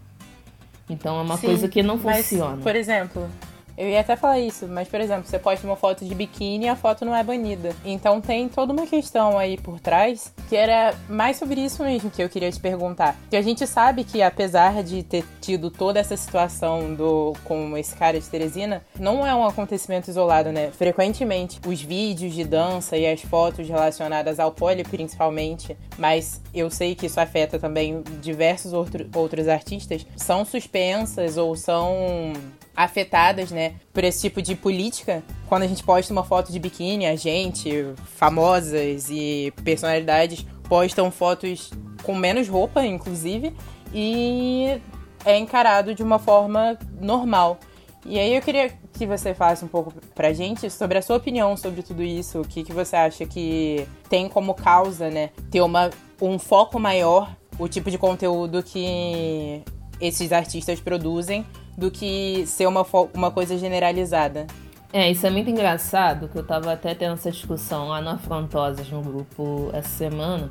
[0.90, 2.56] Então é uma Sim, coisa que não funciona.
[2.56, 3.30] Mas, por exemplo,
[3.78, 6.70] eu ia até falar isso, mas por exemplo, você posta uma foto de biquíni e
[6.70, 7.76] a foto não é banida.
[7.84, 12.22] Então tem toda uma questão aí por trás que era mais sobre isso mesmo que
[12.22, 13.16] eu queria te perguntar.
[13.30, 17.96] Que a gente sabe que apesar de ter tido toda essa situação do com esse
[17.96, 20.72] cara de Teresina, não é um acontecimento isolado, né?
[20.72, 26.96] Frequentemente os vídeos de dança e as fotos relacionadas ao pole principalmente, mas eu sei
[26.96, 32.34] que isso afeta também diversos outro, outros artistas, são suspensas ou são
[32.76, 35.24] afetadas, né, por esse tipo de política.
[35.48, 41.72] Quando a gente posta uma foto de biquíni, a gente, famosas e personalidades postam fotos
[42.04, 43.54] com menos roupa, inclusive,
[43.94, 44.80] e
[45.24, 47.60] é encarado de uma forma normal.
[48.06, 51.58] E aí eu queria que você falasse um pouco pra gente sobre a sua opinião
[51.58, 55.90] sobre tudo isso, o que, que você acha que tem como causa, né, ter uma,
[56.22, 59.64] um foco maior, o tipo de conteúdo que
[60.00, 61.46] esses artistas produzem
[61.78, 64.48] do que ser uma, uma coisa generalizada.
[64.94, 68.90] É, isso é muito engraçado, que eu tava até tendo essa discussão lá no Afrontosas,
[68.90, 70.50] no grupo, essa semana.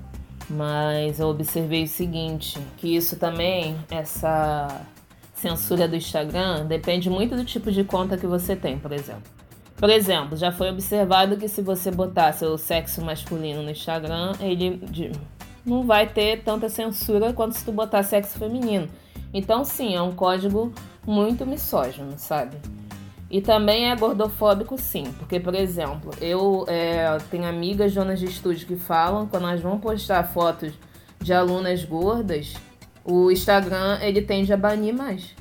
[0.51, 4.83] Mas eu observei o seguinte, que isso também, essa
[5.33, 9.23] censura do Instagram, depende muito do tipo de conta que você tem, por exemplo.
[9.77, 14.81] Por exemplo, já foi observado que se você botar seu sexo masculino no Instagram, ele
[15.65, 18.89] não vai ter tanta censura quanto se tu botar sexo feminino.
[19.33, 20.73] Então, sim, é um código
[21.07, 22.57] muito misógino, sabe?
[23.31, 28.67] E também é gordofóbico, sim, porque, por exemplo, eu é, tenho amigas donas de estúdio
[28.67, 30.73] que falam, quando elas vão postar fotos
[31.21, 32.55] de alunas gordas,
[33.05, 35.35] o Instagram ele tende a banir mais.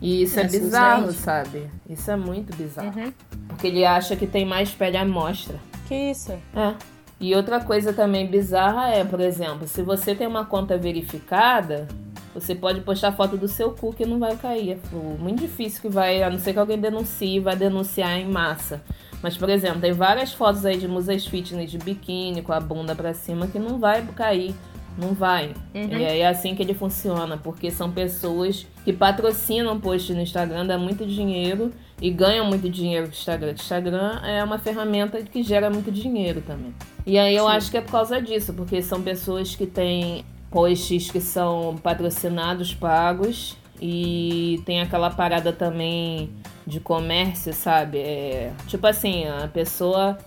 [0.00, 1.68] E isso é, é bizarro, sabe?
[1.90, 2.96] Isso é muito bizarro.
[2.96, 3.12] Uhum.
[3.48, 5.56] Porque ele acha que tem mais pele à mostra.
[5.88, 6.32] Que isso?
[6.54, 6.74] É.
[7.20, 11.88] E outra coisa também bizarra é, por exemplo, se você tem uma conta verificada,
[12.34, 14.72] você pode postar foto do seu cu que não vai cair.
[14.72, 14.78] É
[15.18, 18.82] muito difícil que vai, a não ser que alguém denuncie, vai denunciar em massa.
[19.22, 22.94] Mas, por exemplo, tem várias fotos aí de musas fitness de biquíni com a bunda
[22.94, 24.54] pra cima que não vai cair.
[24.96, 25.54] Não vai.
[25.74, 25.96] Uhum.
[25.96, 30.76] E é assim que ele funciona, porque são pessoas que patrocinam post no Instagram, dá
[30.76, 31.72] muito dinheiro
[32.02, 33.50] e ganham muito dinheiro com o Instagram.
[33.52, 36.74] O Instagram é uma ferramenta que gera muito dinheiro também.
[37.06, 37.50] E aí eu Sim.
[37.52, 42.74] acho que é por causa disso, porque são pessoas que têm posts que são patrocinados,
[42.74, 43.56] pagos.
[43.80, 46.30] E tem aquela parada também
[46.66, 47.98] de comércio, sabe?
[47.98, 50.18] É, tipo assim, a pessoa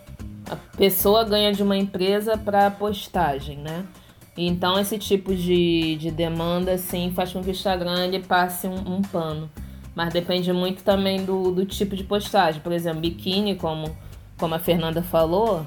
[0.49, 3.85] a pessoa ganha de uma empresa para postagem, né?
[4.35, 8.95] Então esse tipo de, de demanda assim faz com que o Instagram ele passe um,
[8.97, 9.49] um pano.
[9.93, 12.61] Mas depende muito também do, do tipo de postagem.
[12.61, 13.95] Por exemplo, biquíni, como,
[14.37, 15.65] como a Fernanda falou,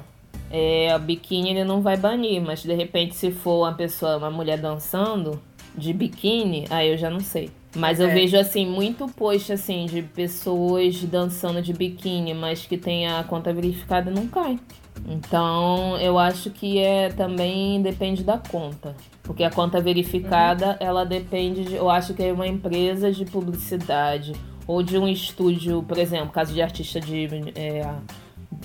[0.57, 4.31] é, a biquíni ele não vai banir, mas de repente se for uma pessoa, uma
[4.31, 5.41] mulher dançando
[5.77, 7.51] de biquíni, aí eu já não sei.
[7.75, 8.13] Mas eu é.
[8.13, 13.51] vejo assim muito post assim de pessoas dançando de biquíni, mas que tem a conta
[13.51, 14.57] verificada não cai.
[15.05, 20.75] Então eu acho que é também depende da conta, porque a conta verificada uhum.
[20.79, 24.31] ela depende de, eu acho que é uma empresa de publicidade
[24.65, 27.93] ou de um estúdio, por exemplo, caso de artista de é,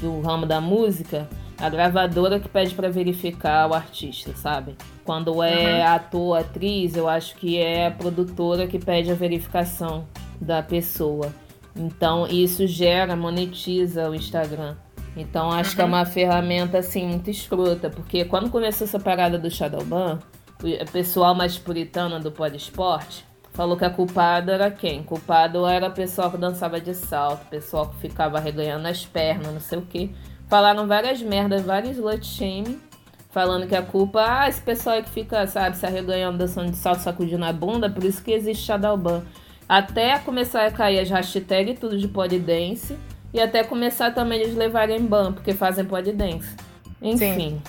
[0.00, 1.28] do ramo da música,
[1.61, 4.77] a gravadora que pede para verificar o artista, sabe?
[5.05, 5.93] Quando é uhum.
[5.93, 10.07] ator, atriz, eu acho que é a produtora que pede a verificação
[10.41, 11.32] da pessoa.
[11.77, 14.77] Então isso gera, monetiza o Instagram.
[15.16, 15.77] Então acho uhum.
[15.77, 20.19] que é uma ferramenta assim muito escrota, porque quando começou essa parada do Shadowban,
[20.62, 25.03] o pessoal mais puritano do Poliesporte falou que a culpada era quem?
[25.03, 29.53] Culpado era o pessoal que dançava de salto, o pessoal que ficava reganhando as pernas,
[29.53, 30.15] não sei o que.
[30.51, 32.81] Falaram várias merdas, vários slut shame,
[33.31, 36.77] falando que a culpa, ah, esse pessoal aí que fica, sabe, se arreganhando, dançando de
[36.77, 39.22] salto, sacudindo a bunda, por isso que existe Shadowban.
[39.68, 42.98] Até começar a cair as hashtags tudo de polidense,
[43.32, 46.56] E até começar também eles levarem ban, porque fazem dance.
[47.01, 47.35] Enfim.
[47.35, 47.62] Sim.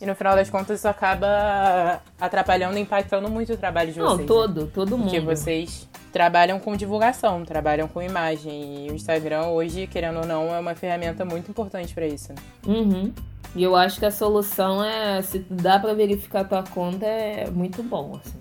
[0.00, 4.18] E no final das contas isso acaba atrapalhando e impactando muito o trabalho de vocês.
[4.18, 4.70] Não, todo, né?
[4.74, 5.10] todo mundo.
[5.10, 8.86] Porque vocês trabalham com divulgação, trabalham com imagem.
[8.86, 12.32] E o Instagram hoje, querendo ou não, é uma ferramenta muito importante para isso.
[12.32, 12.38] Né?
[12.66, 13.12] Uhum.
[13.54, 17.48] E eu acho que a solução é, se dá para verificar a tua conta, é
[17.50, 18.38] muito bom, assim.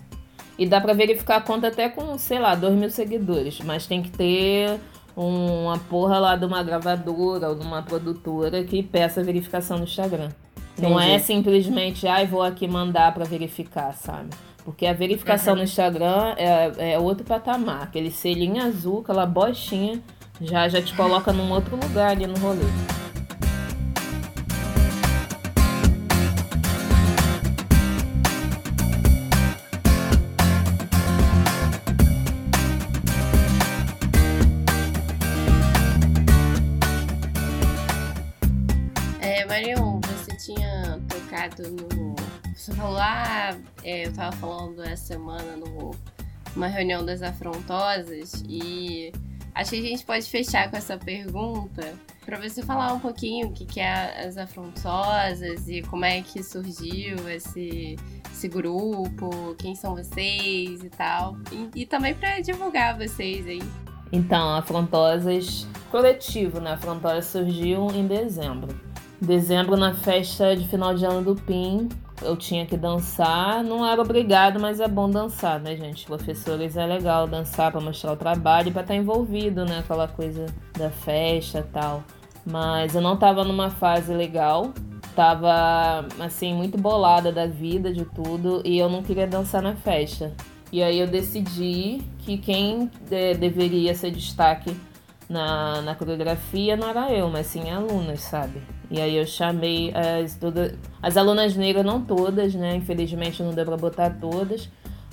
[0.58, 4.02] E dá para verificar a conta até com, sei lá, 2 mil seguidores, mas tem
[4.02, 4.80] que ter
[5.16, 10.30] uma porra lá de uma gravadora ou de uma produtora que peça verificação no Instagram.
[10.78, 10.92] Entendi.
[10.92, 14.30] Não é simplesmente, ai, ah, vou aqui mandar para verificar, sabe?
[14.66, 15.60] Porque a verificação uhum.
[15.60, 17.84] no Instagram é, é outro patamar.
[17.84, 20.02] Aquele selinho azul, aquela bostinha,
[20.42, 22.66] já, já te coloca num outro lugar ali no rolê.
[41.64, 42.16] No.
[42.56, 45.58] Você falou, ah, é, eu tava falando essa semana
[46.56, 49.12] numa reunião das afrontosas e
[49.54, 51.94] acho que a gente pode fechar com essa pergunta
[52.26, 56.42] para você falar um pouquinho o que, que é as afrontosas e como é que
[56.42, 57.98] surgiu esse,
[58.32, 61.38] esse grupo, quem são vocês e tal.
[61.52, 63.62] E, e também para divulgar vocês aí.
[64.12, 66.74] Então, Afrontosas coletivo, né?
[66.74, 68.85] Afrontosas surgiu em dezembro.
[69.26, 71.90] Dezembro, na festa de final de ano do PIN,
[72.22, 73.64] eu tinha que dançar.
[73.64, 76.06] Não era obrigado, mas é bom dançar, né, gente?
[76.06, 79.80] Professores é legal dançar para mostrar o trabalho e pra estar tá envolvido, né?
[79.80, 80.46] Aquela coisa
[80.78, 82.04] da festa tal.
[82.46, 84.72] Mas eu não tava numa fase legal.
[85.16, 88.62] Tava, assim, muito bolada da vida, de tudo.
[88.64, 90.34] E eu não queria dançar na festa.
[90.72, 94.76] E aí eu decidi que quem de, deveria ser destaque
[95.28, 98.62] na, na coreografia não era eu, mas sim alunas, sabe?
[98.96, 102.78] E aí eu chamei as, todas, as alunas negras, não todas, né?
[102.78, 104.70] Infelizmente não deu pra botar todas,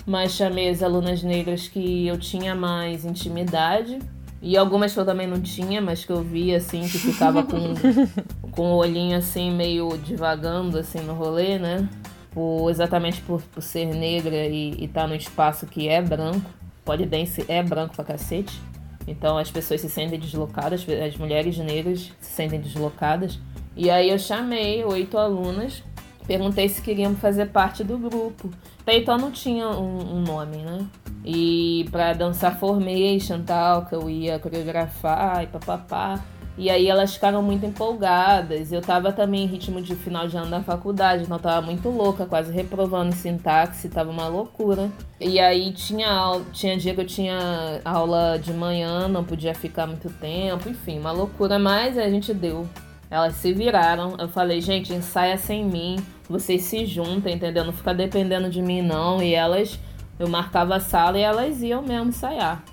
[0.06, 3.98] mas chamei as alunas negras que eu tinha mais intimidade.
[4.40, 7.74] E algumas que eu também não tinha, mas que eu via assim, que ficava com,
[8.52, 11.88] com o olhinho assim, meio divagando assim no rolê, né?
[12.30, 16.48] Por, exatamente por, por ser negra e estar tá no espaço que é branco.
[16.84, 18.60] Pode dance é branco pra cacete.
[19.08, 23.40] Então as pessoas se sentem deslocadas, as mulheres negras se sentem deslocadas.
[23.76, 25.82] E aí eu chamei oito alunas,
[26.26, 28.50] perguntei se queriam fazer parte do grupo.
[28.80, 30.86] Até então não tinha um, um nome, né?
[31.24, 36.20] E para dançar formation tal, que eu ia coreografar e papapá.
[36.58, 38.72] E aí elas ficaram muito empolgadas.
[38.72, 41.88] Eu tava também em ritmo de final de ano da faculdade, então eu tava muito
[41.88, 44.90] louca, quase reprovando em sintaxe, tava uma loucura.
[45.18, 50.10] E aí tinha, tinha dia que eu tinha aula de manhã, não podia ficar muito
[50.10, 52.68] tempo, enfim, uma loucura, mas a gente deu.
[53.12, 54.16] Elas se viraram.
[54.18, 55.96] Eu falei, gente, ensaia sem mim.
[56.30, 57.62] Vocês se juntam, entendeu?
[57.62, 59.22] Não fica dependendo de mim, não.
[59.22, 59.78] E elas,
[60.18, 62.64] eu marcava a sala e elas iam mesmo ensaiar.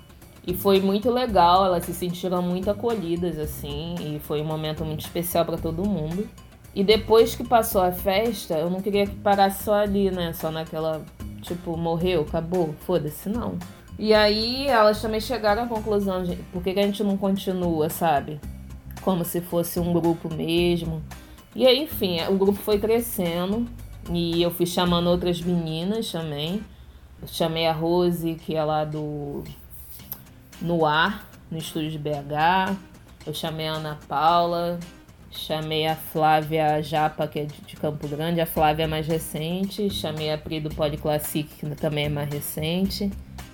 [0.46, 3.96] E foi muito legal, elas se sentiram muito acolhidas, assim.
[4.00, 6.26] E foi um momento muito especial para todo mundo.
[6.74, 10.32] E depois que passou a festa, eu não queria que parasse só ali, né?
[10.32, 11.04] Só naquela.
[11.42, 13.58] Tipo, morreu, acabou, foda-se, não.
[13.98, 17.90] E aí elas também chegaram à conclusão, de por que, que a gente não continua,
[17.90, 18.40] sabe?
[19.00, 21.02] Como se fosse um grupo mesmo.
[21.54, 23.66] E aí, enfim, o grupo foi crescendo
[24.12, 26.62] e eu fui chamando outras meninas também.
[27.20, 29.44] Eu chamei a Rose, que é lá do
[30.60, 32.76] No Ar, no estúdio de BH.
[33.26, 34.78] Eu chamei a Ana Paula,
[35.30, 38.40] chamei a Flávia Japa, que é de Campo Grande.
[38.40, 39.90] A Flávia é mais recente.
[39.90, 43.10] Chamei a Pri do Pod Classic, que também é mais recente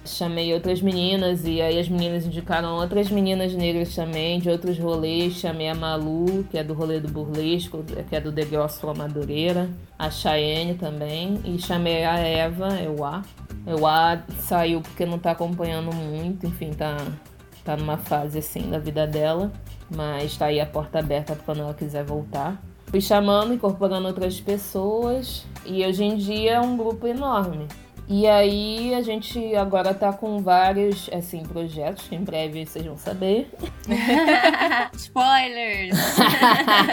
[0.06, 5.34] chamei outras meninas e aí as meninas indicaram outras meninas negras também, de outros rolês.
[5.34, 8.94] Chamei a Malu, que é do rolê do burlesco, que é do The Girls from
[8.94, 9.68] Madureira.
[9.98, 11.40] A Cheyenne também.
[11.44, 13.22] E chamei a Eva, Ewa.
[13.66, 16.96] Ewa saiu porque não tá acompanhando muito, enfim, tá,
[17.64, 19.52] tá numa fase assim da vida dela.
[19.94, 22.62] Mas tá aí a porta aberta quando ela quiser voltar.
[22.86, 25.44] Fui chamando, incorporando outras pessoas.
[25.64, 27.66] E hoje em dia é um grupo enorme.
[28.08, 32.96] E aí a gente agora tá com vários, assim, projetos que em breve vocês vão
[32.96, 33.50] saber.
[34.94, 35.96] Spoilers!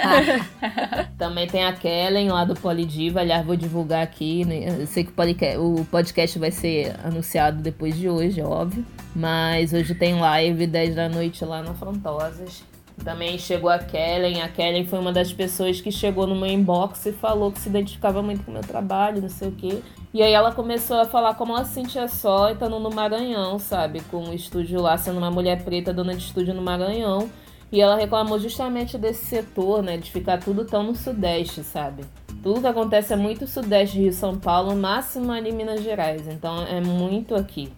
[1.15, 4.43] Também tem a Kellen lá do Polidiva, aliás, vou divulgar aqui.
[4.43, 4.81] Né?
[4.81, 8.83] Eu sei que o podcast, o podcast vai ser anunciado depois de hoje, é óbvio.
[9.15, 12.63] Mas hoje tem live 10 da noite lá na Frontosas.
[13.03, 14.41] Também chegou a Kellen.
[14.41, 17.69] A Kellen foi uma das pessoas que chegou no meu inbox e falou que se
[17.69, 19.79] identificava muito com o meu trabalho, não sei o quê.
[20.13, 23.99] E aí ela começou a falar como ela se sentia só estando no Maranhão, sabe?
[24.11, 27.31] Com o estúdio lá, sendo uma mulher preta, dona de estúdio no Maranhão.
[27.71, 29.97] E ela reclamou justamente desse setor, né?
[29.97, 32.05] De ficar tudo tão no Sudeste, sabe?
[32.43, 36.27] Tudo que acontece é muito Sudeste, Rio São Paulo, máximo ali Minas Gerais.
[36.27, 37.73] Então é muito aqui.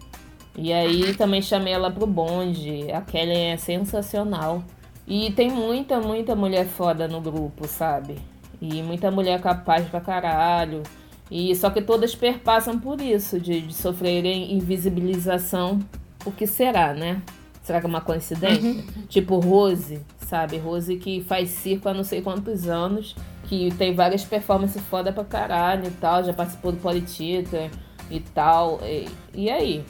[0.57, 2.91] E aí também chamei ela pro bonde.
[2.91, 4.62] A Kelly é sensacional.
[5.07, 8.18] E tem muita, muita mulher foda no grupo, sabe?
[8.62, 10.84] E muita mulher capaz pra caralho.
[11.30, 15.80] E só que todas perpassam por isso, de, de sofrerem invisibilização.
[16.26, 17.22] O que será, né?
[17.64, 18.69] Será que é uma coincidência?
[18.69, 18.84] Uhum.
[19.10, 20.57] Tipo Rose, sabe?
[20.57, 23.15] Rose que faz circo há não sei quantos anos,
[23.45, 27.72] que tem várias performances foda pra caralho e tal, já participou do Politita
[28.10, 28.80] e tal.
[28.84, 29.84] E, e aí?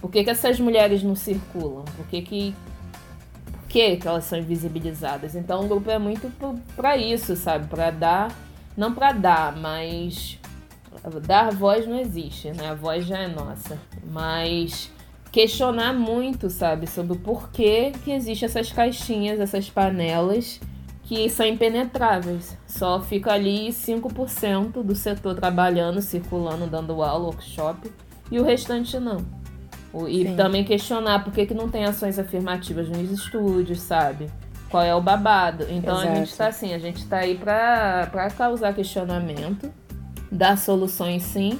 [0.00, 1.84] Por que, que essas mulheres não circulam?
[1.96, 2.54] Por que que,
[3.50, 5.34] por que que elas são invisibilizadas?
[5.34, 6.30] Então o grupo é muito
[6.76, 7.68] para isso, sabe?
[7.68, 8.36] Para dar,
[8.76, 10.38] não para dar, mas
[11.26, 12.70] dar voz não existe, né?
[12.70, 13.78] A voz já é nossa.
[14.10, 14.90] Mas
[15.30, 20.60] questionar muito, sabe, sobre o porquê que existem essas caixinhas, essas panelas
[21.02, 22.56] que são impenetráveis.
[22.66, 27.92] Só fica ali 5% do setor trabalhando, circulando, dando aula, workshop,
[28.30, 29.24] e o restante não.
[30.08, 30.36] E Sim.
[30.36, 34.28] também questionar por que, que não tem ações afirmativas nos estúdios, sabe?
[34.68, 35.66] Qual é o babado?
[35.70, 36.12] Então Exato.
[36.12, 39.70] a gente tá assim, a gente tá aí pra, pra causar questionamento,
[40.34, 41.58] dar soluções sim,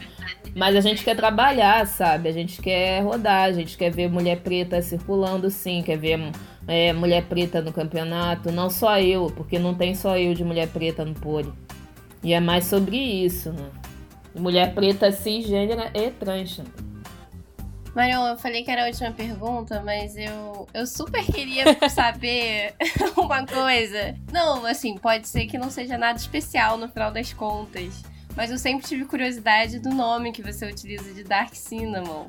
[0.54, 2.28] mas a gente quer trabalhar, sabe?
[2.28, 6.18] A gente quer rodar, a gente quer ver mulher preta circulando sim, quer ver
[6.66, 10.68] é, mulher preta no campeonato, não só eu, porque não tem só eu de mulher
[10.68, 11.52] preta no pole.
[12.22, 13.70] E é mais sobre isso, né?
[14.34, 16.60] Mulher preta cisgênera e trans.
[17.94, 22.74] Marion, eu falei que era a última pergunta, mas eu, eu super queria saber
[23.16, 24.16] uma coisa.
[24.32, 28.02] Não, assim, pode ser que não seja nada especial no final das contas.
[28.36, 32.26] Mas eu sempre tive curiosidade do nome que você utiliza de Dark Cinnamon.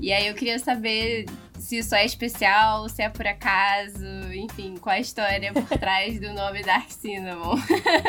[0.00, 1.26] E aí eu queria saber
[1.58, 4.04] se isso é especial, se é por acaso,
[4.34, 7.56] enfim, qual a história por trás do nome Dark Cinnamon.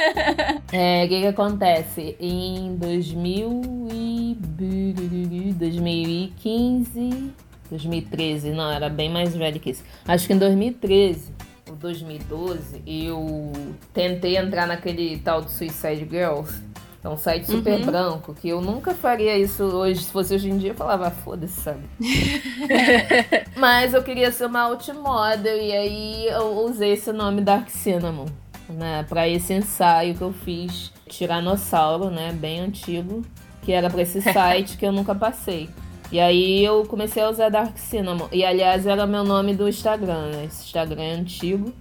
[0.73, 2.15] é, o que que acontece?
[2.19, 4.37] Em 2000 e...
[5.53, 7.31] 2015,
[7.69, 9.83] 2013, não, era bem mais velho que isso.
[10.05, 11.31] Acho que em 2013
[11.69, 13.51] ou 2012 eu
[13.93, 16.61] tentei entrar naquele tal do Suicide Girls
[17.03, 17.85] é um site super uhum.
[17.85, 20.03] branco, que eu nunca faria isso hoje.
[20.03, 21.83] Se fosse hoje em dia, eu falava, ah, foda-se, sabe?
[23.57, 28.27] Mas eu queria ser uma outmodel, e aí eu usei esse nome Dark Cinnamon,
[28.69, 29.05] né?
[29.09, 32.31] Pra esse ensaio que eu fiz, Tiranossauro, né?
[32.31, 33.21] Bem antigo,
[33.63, 35.69] que era pra esse site que eu nunca passei.
[36.09, 38.27] E aí eu comecei a usar Dark Cinnamon.
[38.31, 40.45] E aliás, era meu nome do Instagram, né?
[40.45, 41.73] Esse Instagram é antigo.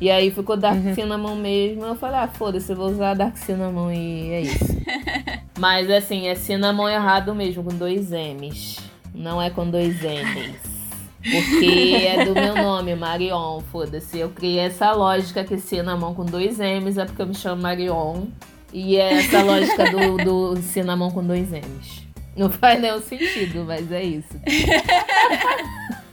[0.00, 0.94] E aí ficou Dark uhum.
[0.94, 1.84] Cinnamon mesmo.
[1.84, 4.76] Eu falei, ah, foda-se, eu vou usar Dark Cinnamon e é isso.
[5.58, 8.78] Mas assim, é Cinnamon errado mesmo, com dois M's.
[9.14, 10.76] Não é com dois N's.
[11.22, 14.18] Porque é do meu nome, Marion, foda-se.
[14.18, 18.26] Eu criei essa lógica que Cinnamon com dois M's é porque eu me chamo Marion.
[18.72, 22.06] E é essa lógica do, do Cinnamon com dois M's.
[22.36, 24.38] Não faz nenhum sentido, mas é isso.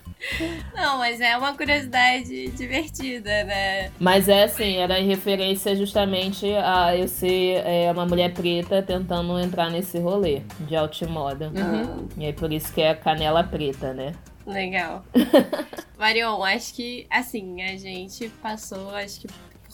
[0.74, 3.92] Não, mas é uma curiosidade divertida, né?
[4.00, 9.38] Mas é assim, era em referência justamente a eu ser é, uma mulher preta tentando
[9.40, 11.50] entrar nesse rolê de outmoda.
[11.50, 12.08] Uhum.
[12.18, 14.14] E aí por isso que é canela preta, né?
[14.46, 15.06] Legal.
[15.98, 19.28] Marion, acho que assim, a gente passou, acho que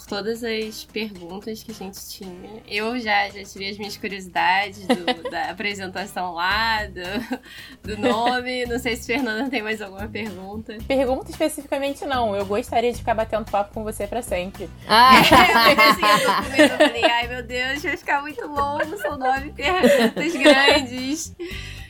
[0.10, 2.64] todas as perguntas que a gente tinha.
[2.68, 8.66] Eu já, já tirei as minhas curiosidades do, da apresentação lá, do, do nome.
[8.66, 10.76] Não sei se Fernanda tem mais alguma pergunta.
[10.88, 12.36] Pergunta especificamente não.
[12.36, 14.68] Eu gostaria de ficar batendo papo com você pra sempre.
[14.88, 15.12] Ah!
[16.58, 21.36] eu, eu falei, ai meu Deus, vai ficar muito longo, são nove perguntas grandes.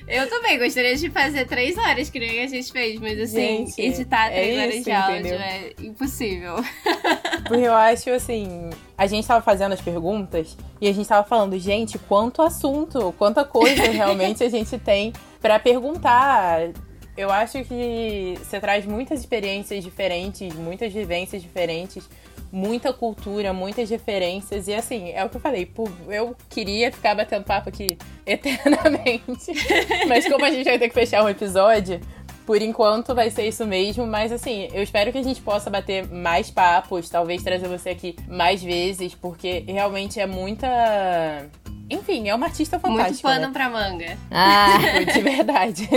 [0.10, 3.80] Eu também gostaria de fazer três horas, que nem a gente fez, mas assim, gente,
[3.80, 5.40] editar três é horas isso, de áudio entendeu?
[5.40, 6.56] é impossível.
[7.48, 8.72] Porque eu acho assim.
[8.98, 13.46] A gente tava fazendo as perguntas e a gente tava falando, gente, quanto assunto, quanta
[13.46, 16.72] coisa realmente a gente tem para perguntar.
[17.16, 22.10] Eu acho que você traz muitas experiências diferentes, muitas vivências diferentes
[22.52, 24.68] muita cultura, muitas referências.
[24.68, 25.70] E assim, é o que eu falei,
[26.08, 29.54] eu queria ficar batendo papo aqui eternamente.
[30.08, 32.00] Mas como a gente vai ter que fechar um episódio,
[32.50, 36.08] por enquanto vai ser isso mesmo, mas assim, eu espero que a gente possa bater
[36.08, 40.68] mais papos, talvez trazer você aqui mais vezes, porque realmente é muita.
[41.88, 43.06] Enfim, é uma artista fantástica.
[43.06, 43.54] Muito pano né?
[43.54, 44.18] pra manga.
[44.32, 44.80] Ah,
[45.14, 45.88] de verdade.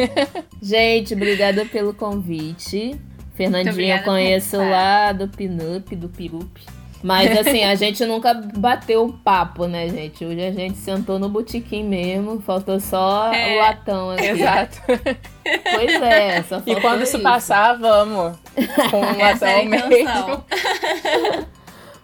[0.61, 3.01] gente, obrigada pelo convite.
[3.35, 6.61] Fernandinha eu conheço lá do Pinup, do Pirup.
[7.03, 10.25] Mas assim, a gente nunca bateu o papo, né, gente?
[10.25, 14.27] Hoje a gente sentou no botequim mesmo, faltou só é, o latão aqui.
[14.27, 14.81] Exato.
[15.75, 18.39] Pois é, só E quando isso, passar, vamos.
[18.91, 20.45] Com um latão é mesmo.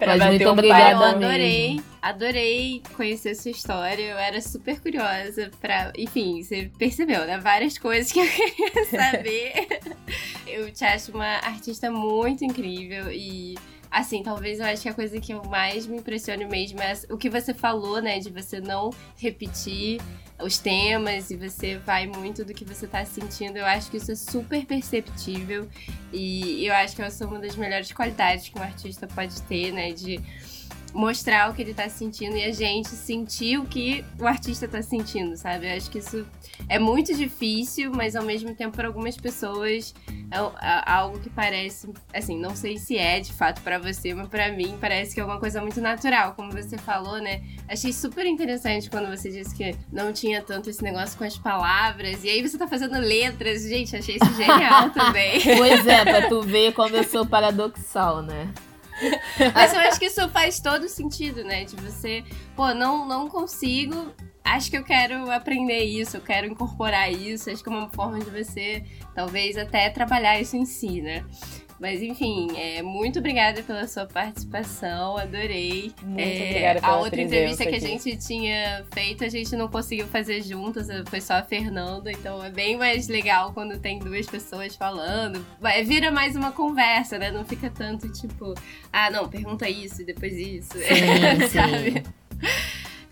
[0.04, 4.02] Mas muito obrigada, eu adorei, adorei conhecer sua história.
[4.02, 7.38] Eu era super curiosa para, enfim, você percebeu, né?
[7.38, 9.80] Várias coisas que eu queria saber.
[10.46, 13.56] eu te acho uma artista muito incrível e
[13.90, 17.16] Assim, talvez eu acho que a coisa que eu mais me impressione mesmo é o
[17.16, 18.18] que você falou, né?
[18.18, 19.98] De você não repetir
[20.42, 23.56] os temas e você vai muito do que você tá sentindo.
[23.56, 25.66] Eu acho que isso é super perceptível
[26.12, 29.72] e eu acho que essa é uma das melhores qualidades que um artista pode ter,
[29.72, 29.92] né?
[29.92, 30.20] De
[30.92, 34.82] mostrar o que ele tá sentindo e a gente sentir o que o artista tá
[34.82, 35.70] sentindo, sabe?
[35.70, 36.26] Eu acho que isso
[36.68, 39.94] é muito difícil, mas ao mesmo tempo para algumas pessoas
[40.30, 44.28] é, é algo que parece, assim, não sei se é de fato para você, mas
[44.28, 47.42] para mim parece que é uma coisa muito natural, como você falou, né?
[47.68, 52.24] Achei super interessante quando você disse que não tinha tanto esse negócio com as palavras
[52.24, 55.40] e aí você tá fazendo letras, gente, achei isso genial também.
[55.56, 58.52] Pois é, pra tu ver como eu sou paradoxal, né?
[59.54, 61.64] Mas eu acho que isso faz todo sentido, né?
[61.64, 62.24] De você,
[62.56, 64.12] pô, não, não consigo.
[64.44, 67.50] Acho que eu quero aprender isso, eu quero incorporar isso.
[67.50, 68.82] Acho que é uma forma de você,
[69.14, 71.24] talvez, até trabalhar isso em si, né?
[71.80, 75.92] Mas enfim, é, muito obrigada pela sua participação, adorei.
[76.02, 79.68] Muito é, obrigada pela A outra entrevista que a gente tinha feito, a gente não
[79.68, 84.26] conseguiu fazer juntas, foi só a Fernanda, então é bem mais legal quando tem duas
[84.26, 85.44] pessoas falando.
[85.86, 87.30] Vira mais uma conversa, né?
[87.30, 88.54] Não fica tanto tipo,
[88.92, 90.72] ah, não, pergunta isso e depois isso.
[90.78, 92.02] Sim, sabe?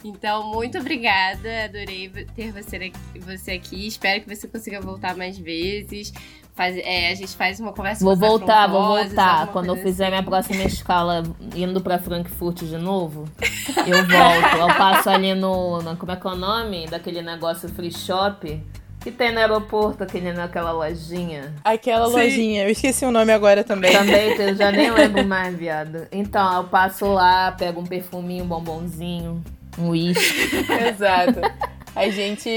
[0.05, 1.65] Então, muito obrigada.
[1.65, 3.87] Adorei ter você aqui, você aqui.
[3.87, 6.13] Espero que você consiga voltar mais vezes.
[6.57, 9.49] Faz, é, a gente faz uma conversa Vou voltar, vou voltar.
[9.49, 10.13] Quando eu fizer assim.
[10.13, 11.23] minha próxima escala
[11.55, 13.29] indo pra Frankfurt de novo,
[13.87, 14.57] eu volto.
[14.59, 15.95] Eu passo ali no, no.
[15.99, 16.87] Como é que é o nome?
[16.87, 18.59] Daquele negócio free shop.
[19.01, 21.55] Que tem no aeroporto, aquele, naquela lojinha.
[21.63, 22.13] Aquela Sim.
[22.15, 23.93] lojinha, eu esqueci o nome agora também.
[23.93, 26.09] Também, eu já nem lembro mais, viado.
[26.11, 29.45] Então, eu passo lá, pego um perfuminho, um bombonzinho,
[29.79, 30.67] um uísque.
[30.89, 31.39] Exato.
[31.95, 32.51] A gente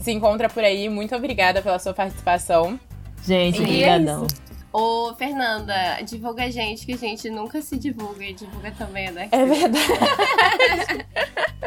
[0.00, 0.88] se encontra por aí.
[0.88, 2.80] Muito obrigada pela sua participação.
[3.26, 4.26] Gente, obrigadão.
[4.40, 9.08] É Ô, Fernanda, divulga a gente, que a gente nunca se divulga e divulga também,
[9.12, 9.28] né?
[9.30, 11.06] É verdade.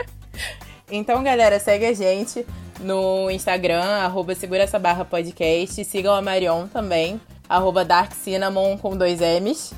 [0.91, 2.45] então, galera, segue a gente
[2.81, 5.85] no Instagram, arroba segura essa barra podcast.
[5.85, 9.73] Sigam a Marion também, arroba Dark Cinnamon com dois M's.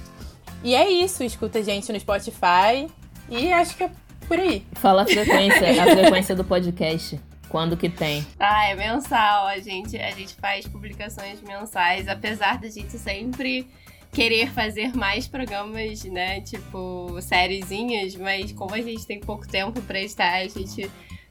[0.64, 2.88] E é isso, escuta a gente no Spotify
[3.30, 3.92] e acho que é
[4.28, 4.66] por aí.
[4.74, 7.29] Fala a frequência, a frequência do podcast.
[7.50, 8.26] Quando que tem?
[8.40, 9.48] Ah, é mensal.
[9.48, 13.68] A gente, a gente faz publicações mensais, apesar da gente sempre
[14.12, 16.42] querer fazer mais programas, né?
[16.42, 20.90] Tipo, sériezinhas, mas como a gente tem pouco tempo pra estar, a gente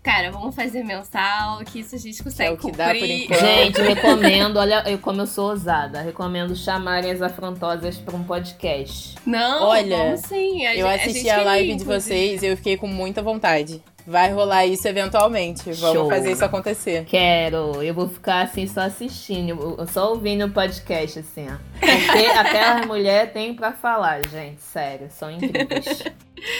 [0.08, 2.78] cara, vamos fazer mensal, que isso a gente consegue é o que cumprir.
[2.78, 3.40] Dá por enquanto.
[3.40, 9.16] Gente, recomendo, olha eu, como eu sou ousada, recomendo chamarem as afrontosas para um podcast.
[9.26, 10.64] Não, olha, sim.
[10.64, 13.82] A eu gente, assisti a, a live de vocês e eu fiquei com muita vontade.
[14.08, 15.70] Vai rolar isso eventualmente.
[15.70, 16.08] Vamos Show.
[16.08, 17.04] fazer isso acontecer.
[17.04, 17.82] Quero.
[17.82, 21.58] Eu vou ficar assim só assistindo, só ouvindo o podcast, assim, ó.
[21.78, 24.62] Porque aquela mulher tem para falar, gente.
[24.62, 26.04] Sério, são incríveis.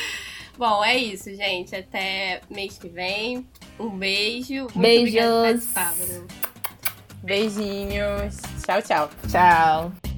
[0.58, 1.74] Bom, é isso, gente.
[1.74, 3.46] Até mês que vem.
[3.80, 4.66] Um beijo.
[4.74, 5.72] Muito Beijos.
[7.22, 8.36] Beijinhos.
[8.62, 9.10] Tchau, tchau.
[9.26, 10.17] Tchau.